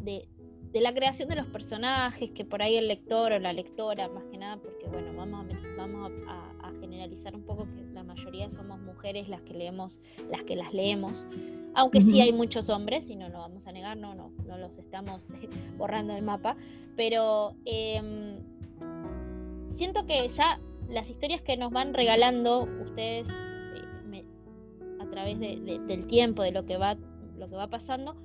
de, 0.00 0.26
la 0.72 0.94
creación 0.94 1.28
de 1.28 1.36
los 1.36 1.46
personajes, 1.46 2.30
que 2.30 2.44
por 2.44 2.62
ahí 2.62 2.76
el 2.76 2.86
lector 2.86 3.32
o 3.32 3.38
la 3.38 3.52
lectora, 3.52 4.08
más 4.08 4.24
que 4.30 4.38
nada, 4.38 4.56
porque 4.58 4.86
bueno, 4.86 5.12
vamos 5.16 5.46
vamos 5.76 6.12
a 6.28 6.72
generalizar 6.80 7.34
un 7.34 7.42
poco 7.42 7.64
que 7.64 7.82
la 7.92 8.04
mayoría 8.04 8.50
somos 8.50 8.78
mujeres 8.80 9.28
las 9.28 9.42
que 9.42 9.54
leemos, 9.54 10.00
las 10.30 10.44
que 10.44 10.54
las 10.54 10.72
leemos 10.72 11.26
aunque 11.74 12.00
sí 12.00 12.20
hay 12.20 12.32
muchos 12.32 12.68
hombres, 12.68 13.08
y 13.08 13.16
no 13.16 13.28
lo 13.28 13.38
vamos 13.38 13.66
a 13.66 13.72
negar, 13.72 13.96
no, 13.96 14.14
no, 14.14 14.32
no 14.46 14.58
los 14.58 14.78
estamos 14.78 15.26
borrando 15.78 16.14
del 16.14 16.24
mapa, 16.24 16.56
pero 16.96 17.54
em, 17.64 18.38
siento 19.76 20.06
que 20.06 20.28
ya 20.28 20.58
las 20.88 21.08
historias 21.08 21.42
que 21.42 21.56
nos 21.56 21.70
van 21.72 21.94
regalando 21.94 22.68
ustedes 22.82 23.28
eh, 24.12 24.24
a 25.00 25.06
través 25.06 25.38
del 25.38 26.06
tiempo, 26.06 26.42
de 26.42 26.50
lo 26.50 26.64
que 26.64 26.76
va, 26.76 26.96
lo 27.36 27.48
que 27.48 27.54
va 27.54 27.68
pasando, 27.68 28.16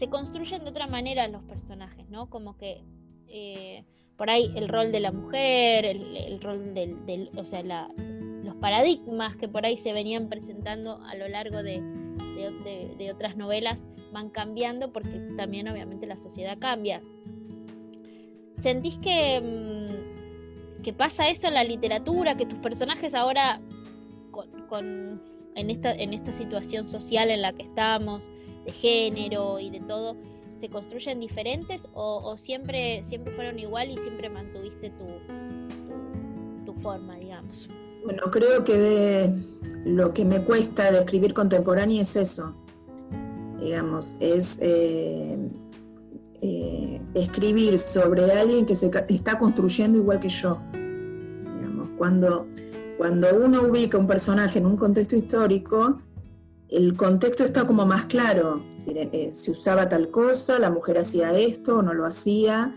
se 0.00 0.08
construyen 0.08 0.64
de 0.64 0.70
otra 0.70 0.86
manera 0.86 1.28
los 1.28 1.42
personajes, 1.42 2.08
¿no? 2.08 2.30
Como 2.30 2.56
que 2.56 2.82
eh, 3.28 3.84
por 4.16 4.30
ahí 4.30 4.50
el 4.56 4.66
rol 4.68 4.92
de 4.92 5.00
la 5.00 5.12
mujer, 5.12 5.84
el, 5.84 6.40
rol 6.40 6.72
del, 6.74 7.30
o 7.36 7.44
sea, 7.44 7.62
los 7.62 8.54
paradigmas 8.56 9.36
que 9.36 9.46
por 9.46 9.66
ahí 9.66 9.76
se 9.76 9.92
venían 9.92 10.30
presentando 10.30 11.02
a 11.04 11.14
lo 11.16 11.28
largo 11.28 11.62
de, 11.62 11.82
otras 13.14 13.36
novelas 13.36 13.78
van 14.12 14.30
cambiando 14.30 14.90
porque 14.90 15.10
también 15.36 15.68
obviamente 15.68 16.06
la 16.06 16.16
sociedad 16.16 16.56
cambia. 16.58 17.02
¿Sentís 18.62 18.96
que, 18.98 19.40
mm, 20.82 20.96
pasa 20.96 21.28
eso 21.28 21.46
en 21.46 21.54
la 21.54 21.64
literatura, 21.64 22.38
que 22.38 22.46
tus 22.46 22.58
personajes 22.60 23.14
ahora 23.14 23.60
en 25.56 25.70
esta 25.70 26.32
situación 26.32 26.86
social 26.86 27.30
en 27.30 27.42
la 27.42 27.52
que 27.52 27.64
estamos, 27.64 28.30
género 28.72 29.58
y 29.58 29.70
de 29.70 29.80
todo, 29.80 30.16
se 30.60 30.68
construyen 30.68 31.20
diferentes 31.20 31.82
o, 31.94 32.36
siempre, 32.36 33.02
siempre 33.04 33.32
fueron 33.32 33.58
igual 33.58 33.90
y 33.90 33.96
siempre 33.96 34.28
mantuviste 34.28 34.90
tu, 34.90 35.06
forma, 36.82 37.14
digamos? 37.16 37.68
Bueno, 38.04 38.22
creo 38.30 38.64
que 38.64 39.30
lo 39.84 40.14
que 40.14 40.24
me 40.24 40.42
cuesta 40.42 40.90
de 40.90 41.00
escribir 41.00 41.34
contemporáneo 41.34 42.00
es 42.00 42.16
eso, 42.16 42.54
digamos, 43.60 44.16
es 44.18 44.58
eh, 44.62 45.36
eh, 46.40 47.02
escribir 47.12 47.76
sobre 47.76 48.32
alguien 48.32 48.64
que 48.64 48.74
se 48.74 48.90
está 49.08 49.36
construyendo 49.36 49.98
igual 49.98 50.20
que 50.20 50.30
yo. 50.30 50.58
Digamos, 50.72 51.90
cuando, 51.98 52.46
cuando 52.96 53.28
uno 53.36 53.62
ubica 53.64 53.98
un 53.98 54.06
personaje 54.06 54.58
en 54.58 54.64
un 54.64 54.78
contexto 54.78 55.16
histórico, 55.16 56.00
el 56.70 56.96
contexto 56.96 57.44
está 57.44 57.66
como 57.66 57.86
más 57.86 58.06
claro, 58.06 58.64
es 58.76 58.86
decir, 58.86 59.08
eh, 59.12 59.32
se 59.32 59.50
usaba 59.50 59.88
tal 59.88 60.10
cosa, 60.10 60.58
la 60.58 60.70
mujer 60.70 60.98
hacía 60.98 61.36
esto 61.38 61.78
o 61.78 61.82
no 61.82 61.94
lo 61.94 62.04
hacía. 62.06 62.74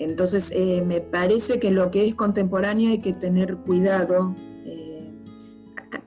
Entonces, 0.00 0.50
eh, 0.52 0.82
me 0.82 1.02
parece 1.02 1.60
que 1.60 1.70
lo 1.70 1.90
que 1.90 2.06
es 2.06 2.14
contemporáneo 2.14 2.90
hay 2.90 3.02
que 3.02 3.12
tener 3.12 3.58
cuidado, 3.58 4.34
eh, 4.64 5.12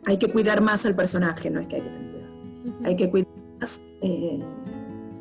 hay 0.08 0.18
que 0.18 0.32
cuidar 0.32 0.62
más 0.62 0.84
al 0.88 0.96
personaje, 0.96 1.52
no 1.52 1.60
es 1.60 1.68
que 1.68 1.76
hay 1.76 1.82
que 1.84 1.90
tener 1.90 2.12
cuidado, 2.12 2.34
hay 2.86 2.96
que 2.96 3.12
cuidar 3.12 3.34
más 3.62 3.86
eh, 4.02 4.44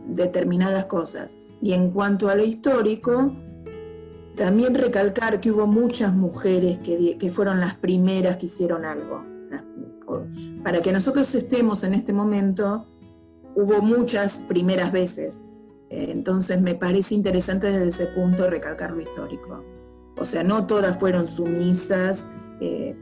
determinadas 0.08 0.86
cosas. 0.86 1.36
Y 1.60 1.74
en 1.74 1.90
cuanto 1.90 2.30
a 2.30 2.34
lo 2.34 2.44
histórico, 2.44 3.36
también 4.36 4.74
recalcar 4.74 5.38
que 5.42 5.50
hubo 5.50 5.66
muchas 5.66 6.14
mujeres 6.14 6.78
que, 6.78 7.18
que 7.18 7.30
fueron 7.30 7.60
las 7.60 7.74
primeras 7.74 8.38
que 8.38 8.46
hicieron 8.46 8.86
algo. 8.86 9.31
Para 10.62 10.80
que 10.82 10.92
nosotros 10.92 11.34
estemos 11.34 11.84
en 11.84 11.94
este 11.94 12.12
momento, 12.12 12.86
hubo 13.54 13.82
muchas 13.82 14.40
primeras 14.48 14.92
veces. 14.92 15.42
Entonces 15.90 16.60
me 16.60 16.74
parece 16.74 17.14
interesante 17.14 17.66
desde 17.70 17.88
ese 17.88 18.06
punto 18.06 18.48
recalcar 18.48 18.92
lo 18.92 19.02
histórico. 19.02 19.64
O 20.16 20.24
sea, 20.24 20.42
no 20.42 20.66
todas 20.66 20.98
fueron 20.98 21.26
sumisas, 21.26 22.30
eh, 22.60 22.96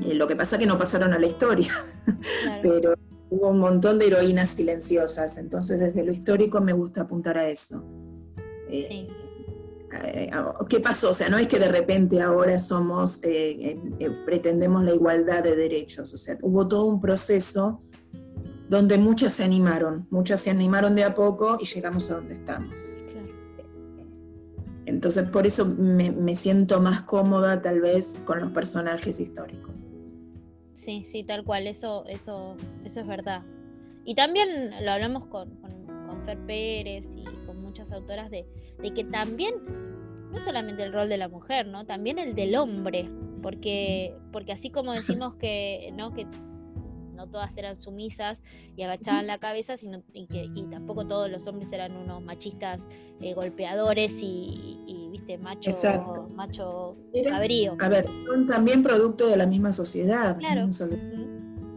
eh, 0.00 0.14
lo 0.14 0.26
que 0.26 0.36
pasa 0.36 0.56
es 0.56 0.60
que 0.60 0.66
no 0.66 0.78
pasaron 0.78 1.12
a 1.12 1.18
la 1.18 1.26
historia, 1.26 1.72
pero 2.62 2.94
hubo 3.30 3.50
un 3.50 3.58
montón 3.58 3.98
de 3.98 4.06
heroínas 4.06 4.50
silenciosas, 4.50 5.38
entonces 5.38 5.80
desde 5.80 6.04
lo 6.04 6.12
histórico 6.12 6.60
me 6.60 6.72
gusta 6.72 7.02
apuntar 7.02 7.36
a 7.36 7.48
eso. 7.48 7.84
Eh, 8.70 9.08
¿Qué 10.68 10.80
pasó? 10.80 11.10
O 11.10 11.12
sea, 11.12 11.28
no 11.28 11.38
es 11.38 11.48
que 11.48 11.58
de 11.58 11.68
repente 11.68 12.20
ahora 12.20 12.58
somos, 12.58 13.20
pretendemos 14.24 14.84
la 14.84 14.94
igualdad 14.94 15.42
de 15.42 15.56
derechos, 15.56 16.12
o 16.14 16.16
sea, 16.16 16.36
hubo 16.42 16.66
todo 16.68 16.84
un 16.84 17.00
proceso 17.00 17.82
donde 18.68 18.98
muchas 18.98 19.32
se 19.32 19.44
animaron, 19.44 20.06
muchas 20.10 20.40
se 20.40 20.50
animaron 20.50 20.94
de 20.94 21.04
a 21.04 21.14
poco 21.14 21.58
y 21.60 21.64
llegamos 21.64 22.10
a 22.10 22.16
donde 22.16 22.34
estamos. 22.34 22.84
Entonces 24.88 25.28
por 25.28 25.46
eso 25.46 25.66
me, 25.66 26.34
siento 26.34 26.80
más 26.80 27.02
cómoda 27.02 27.60
tal 27.60 27.80
vez 27.80 28.18
con 28.24 28.40
los 28.40 28.52
personajes 28.52 29.20
históricos. 29.20 29.84
Sí, 30.74 31.04
sí, 31.04 31.24
tal 31.24 31.44
cual, 31.44 31.66
eso, 31.66 32.06
eso, 32.06 32.56
eso 32.84 33.00
es 33.00 33.06
verdad. 33.06 33.42
Y 34.04 34.14
también 34.14 34.70
lo 34.82 34.90
hablamos 34.90 35.26
con, 35.26 35.50
con, 35.56 35.78
Fer 36.24 36.38
Pérez 36.46 37.06
y 37.14 37.24
con 37.46 37.60
muchas 37.60 37.92
autoras 37.92 38.30
de, 38.30 38.46
de, 38.82 38.94
que 38.94 39.04
también, 39.04 39.54
no 40.30 40.38
solamente 40.38 40.82
el 40.82 40.92
rol 40.92 41.08
de 41.08 41.16
la 41.16 41.28
mujer, 41.28 41.66
¿no? 41.66 41.86
También 41.86 42.18
el 42.18 42.34
del 42.34 42.56
hombre, 42.56 43.10
porque, 43.42 44.14
porque 44.32 44.52
así 44.52 44.70
como 44.70 44.92
decimos 45.22 45.34
que, 45.36 45.92
¿no? 45.96 46.12
que 46.12 46.26
no 47.18 47.26
todas 47.26 47.56
eran 47.58 47.74
sumisas 47.74 48.42
y 48.76 48.82
agachaban 48.82 49.26
la 49.26 49.38
cabeza, 49.38 49.76
sino 49.76 50.02
y 50.12 50.26
que 50.26 50.48
y 50.54 50.62
tampoco 50.70 51.06
todos 51.06 51.28
los 51.28 51.46
hombres 51.48 51.70
eran 51.72 51.94
unos 51.96 52.22
machistas 52.22 52.80
eh, 53.20 53.34
golpeadores 53.34 54.18
y, 54.22 55.08
viste 55.10 55.36
macho 55.38 55.70
macho 56.34 56.96
cabrío. 57.28 57.76
A 57.80 57.88
ver, 57.88 58.06
son 58.26 58.46
también 58.46 58.82
producto 58.82 59.26
de 59.26 59.36
la 59.36 59.46
misma 59.46 59.72
sociedad. 59.72 60.38
Claro. 60.38 60.66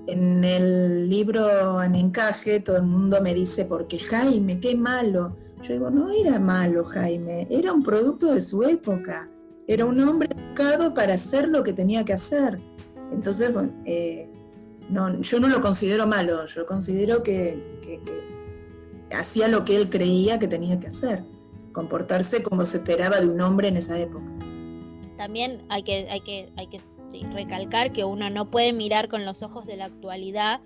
En 0.08 0.44
el 0.44 1.10
libro 1.10 1.82
En 1.82 1.96
Encaje 1.96 2.60
todo 2.60 2.78
el 2.78 2.84
mundo 2.84 3.22
me 3.22 3.34
dice, 3.34 3.66
porque 3.66 3.98
Jaime, 3.98 4.60
qué 4.60 4.76
malo. 4.76 5.36
Yo 5.62 5.74
digo, 5.74 5.90
no 5.90 6.10
era 6.12 6.40
malo 6.40 6.84
Jaime, 6.84 7.48
era 7.50 7.74
un 7.74 7.84
producto 7.84 8.34
de 8.34 8.40
su 8.40 8.64
época, 8.64 9.30
era 9.68 9.86
un 9.86 10.00
hombre 10.02 10.30
educado 10.36 10.94
para 10.94 11.14
hacer 11.14 11.48
lo 11.48 11.64
que 11.64 11.74
tenía 11.74 12.04
que 12.04 12.14
hacer. 12.14 12.60
Entonces, 13.12 13.54
bueno, 13.54 13.72
eh, 13.86 14.30
no, 14.90 15.22
yo 15.22 15.40
no 15.40 15.48
lo 15.48 15.62
considero 15.62 16.08
malo, 16.08 16.46
yo 16.48 16.66
considero 16.66 17.24
que, 17.24 17.80
hacía 19.14 19.50
lo 19.50 19.66
que 19.66 19.76
él 19.76 19.90
creía 19.90 20.40
que 20.40 20.48
tenía 20.48 20.80
que 20.80 20.88
hacer, 20.88 21.24
comportarse 21.74 22.42
como 22.42 22.64
se 22.64 22.78
esperaba 22.78 23.20
de 23.20 23.28
un 23.28 23.42
hombre 23.42 23.68
en 23.68 23.78
esa 23.78 24.00
época. 24.00 24.26
También 25.18 25.64
hay 25.70 25.84
que, 25.84 26.08
hay 26.10 26.22
que, 26.22 26.52
hay 26.56 26.68
que 26.68 26.80
recalcar 27.34 27.92
que 27.92 28.04
uno 28.06 28.30
no 28.30 28.50
puede 28.50 28.74
mirar 28.74 29.10
con 29.10 29.26
los 29.26 29.44
ojos 29.44 29.66
de 29.66 29.76
la 29.76 29.86
actualidad 29.86 30.62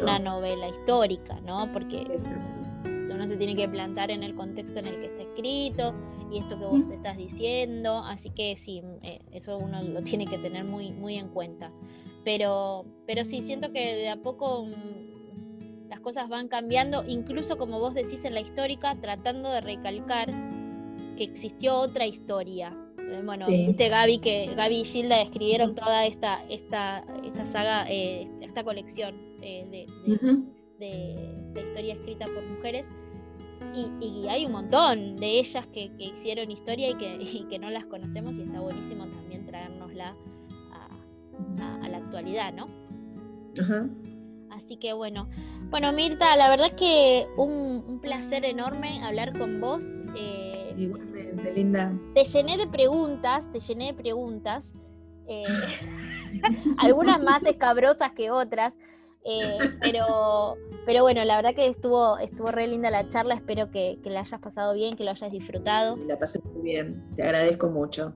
una 0.00 0.18
novela 0.18 0.68
histórica, 0.68 1.40
¿no? 1.40 1.70
Porque 1.72 2.06
uno 3.22 3.28
se 3.28 3.36
tiene 3.36 3.54
que 3.54 3.68
plantar 3.68 4.10
en 4.10 4.24
el 4.24 4.34
contexto 4.34 4.80
en 4.80 4.86
el 4.86 4.96
que 4.96 5.06
está 5.06 5.22
escrito 5.22 5.94
y 6.32 6.38
esto 6.38 6.58
que 6.58 6.64
vos 6.64 6.90
estás 6.90 7.16
diciendo, 7.16 7.98
así 7.98 8.30
que 8.30 8.56
sí, 8.56 8.82
eh, 9.02 9.20
eso 9.30 9.58
uno 9.58 9.80
lo 9.80 10.02
tiene 10.02 10.26
que 10.26 10.38
tener 10.38 10.64
muy, 10.64 10.90
muy 10.90 11.14
en 11.14 11.28
cuenta. 11.28 11.70
Pero, 12.24 12.84
pero 13.06 13.24
sí, 13.24 13.42
siento 13.42 13.70
que 13.70 13.94
de 13.94 14.08
a 14.08 14.16
poco 14.16 14.64
mm, 14.64 15.88
las 15.88 16.00
cosas 16.00 16.28
van 16.28 16.48
cambiando, 16.48 17.04
incluso 17.06 17.58
como 17.58 17.78
vos 17.78 17.94
decís 17.94 18.24
en 18.24 18.34
la 18.34 18.40
histórica, 18.40 18.96
tratando 19.00 19.50
de 19.50 19.60
recalcar 19.60 20.32
que 21.16 21.22
existió 21.22 21.76
otra 21.76 22.04
historia. 22.06 22.76
Eh, 22.98 23.22
bueno, 23.24 23.46
viste 23.46 23.88
Gaby 23.88 24.18
que 24.18 24.52
Gaby 24.56 24.80
y 24.80 24.84
Gilda 24.84 25.22
escribieron 25.22 25.76
toda 25.76 26.06
esta, 26.06 26.42
esta, 26.50 27.04
esta 27.24 27.44
saga, 27.44 27.86
eh, 27.88 28.28
esta 28.40 28.64
colección 28.64 29.14
de, 29.40 29.86
de, 30.80 31.60
historia 31.60 31.94
escrita 31.94 32.24
por 32.24 32.42
mujeres. 32.42 32.84
Y, 33.74 34.28
hay 34.28 34.46
un 34.46 34.52
montón 34.52 35.16
de 35.16 35.40
ellas 35.40 35.66
que, 35.72 35.90
hicieron 35.98 36.50
historia 36.50 36.90
y 36.90 36.94
que, 36.94 37.16
y 37.20 37.46
que, 37.48 37.58
no 37.58 37.70
las 37.70 37.84
conocemos 37.86 38.34
y 38.34 38.42
está 38.42 38.60
buenísimo 38.60 39.06
también 39.06 39.46
traernosla 39.46 40.16
a, 40.70 41.88
la 41.88 41.98
actualidad, 41.98 42.52
¿no? 42.52 42.68
Así 44.50 44.76
que 44.76 44.92
bueno, 44.92 45.28
bueno 45.70 45.92
Mirta, 45.92 46.36
la 46.36 46.48
verdad 46.48 46.68
es 46.68 46.76
que 46.76 47.26
un, 47.36 47.98
placer 48.00 48.44
enorme 48.44 49.02
hablar 49.04 49.36
con 49.38 49.60
vos. 49.60 49.84
Eh, 50.16 50.74
Igualmente, 50.76 51.52
linda. 51.54 51.92
Te 52.14 52.24
llené 52.24 52.56
de 52.56 52.66
preguntas, 52.66 53.50
te 53.52 53.60
llené 53.60 53.86
de 53.86 53.94
preguntas, 53.94 54.72
eh, 55.26 55.44
algunas 56.78 57.22
más 57.22 57.44
escabrosas 57.44 58.12
que 58.12 58.30
otras. 58.30 58.74
Eh, 59.24 59.58
pero, 59.80 60.56
pero 60.84 61.02
bueno, 61.02 61.24
la 61.24 61.36
verdad 61.36 61.54
que 61.54 61.68
estuvo, 61.68 62.18
estuvo 62.18 62.50
re 62.50 62.66
linda 62.66 62.90
la 62.90 63.08
charla, 63.08 63.34
espero 63.34 63.70
que, 63.70 63.98
que 64.02 64.10
la 64.10 64.20
hayas 64.20 64.40
pasado 64.40 64.74
bien, 64.74 64.96
que 64.96 65.04
lo 65.04 65.10
hayas 65.10 65.30
disfrutado. 65.30 65.96
La 66.06 66.18
pasé 66.18 66.40
muy 66.42 66.62
bien, 66.62 67.02
te 67.14 67.22
agradezco 67.22 67.68
mucho 67.68 68.14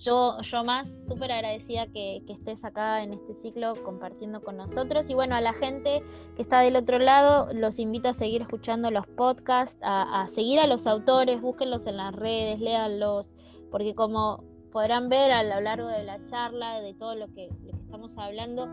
yo, 0.00 0.40
yo 0.40 0.64
más 0.64 0.88
súper 1.06 1.30
agradecida 1.30 1.86
que, 1.86 2.22
estés 2.26 2.64
acá 2.64 3.02
en 3.02 3.12
este 3.12 3.34
ciclo 3.34 3.74
compartiendo 3.84 4.40
con 4.40 4.56
nosotros. 4.56 5.08
Y 5.10 5.14
bueno, 5.14 5.34
a 5.34 5.40
la 5.40 5.52
gente 5.52 6.02
que 6.36 6.42
está 6.42 6.60
del 6.60 6.76
otro 6.76 6.98
lado, 6.98 7.52
los 7.52 7.78
invito 7.78 8.08
a 8.08 8.14
seguir 8.14 8.42
escuchando 8.42 8.90
los 8.90 9.06
podcasts, 9.06 9.76
a, 9.82 10.26
seguir 10.34 10.58
a 10.58 10.66
los 10.66 10.86
autores, 10.86 11.40
búsquenlos 11.40 11.86
en 11.86 11.98
las 11.98 12.14
redes, 12.14 12.60
léanlos, 12.60 13.28
porque 13.70 13.94
como 13.94 14.42
podrán 14.72 15.08
ver 15.08 15.32
a 15.32 15.42
lo 15.42 15.60
largo 15.60 15.88
de 15.88 16.04
la 16.04 16.24
charla, 16.24 16.80
de 16.80 16.94
todo 16.94 17.14
lo 17.14 17.26
que, 17.34 17.50
estamos 17.68 18.16
hablando, 18.16 18.68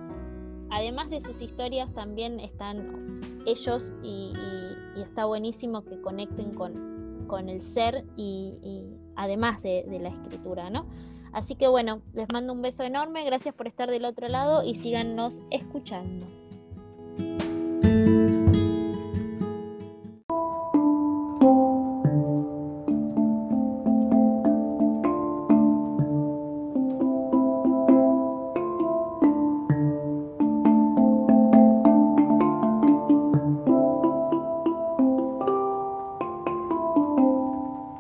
además 0.70 1.10
de 1.10 1.22
sus 1.22 1.42
historias, 1.42 1.94
también 1.94 2.40
están 2.40 3.22
ellos 3.46 3.94
y, 4.04 4.34
está 4.98 5.26
buenísimo 5.26 5.84
que 5.84 6.02
conecten 6.02 6.56
con, 6.56 7.26
con 7.28 7.50
el 7.50 7.62
ser 7.62 8.04
y, 8.16 8.56
además 9.16 9.62
de, 9.62 9.86
de, 9.88 10.00
la 10.00 10.10
escritura, 10.10 10.70
¿no? 10.72 10.88
Así 11.34 11.56
que 11.56 11.68
bueno, 11.68 12.02
les 12.14 12.28
mando 12.34 12.54
un 12.54 12.62
beso 12.62 12.84
enorme, 12.84 13.24
gracias 13.24 13.54
por 13.54 13.68
estar 13.68 13.92
del 13.92 14.06
otro 14.06 14.28
lado 14.28 14.64
y 14.64 14.76
síganos 14.76 15.36
escuchando. 15.52 16.26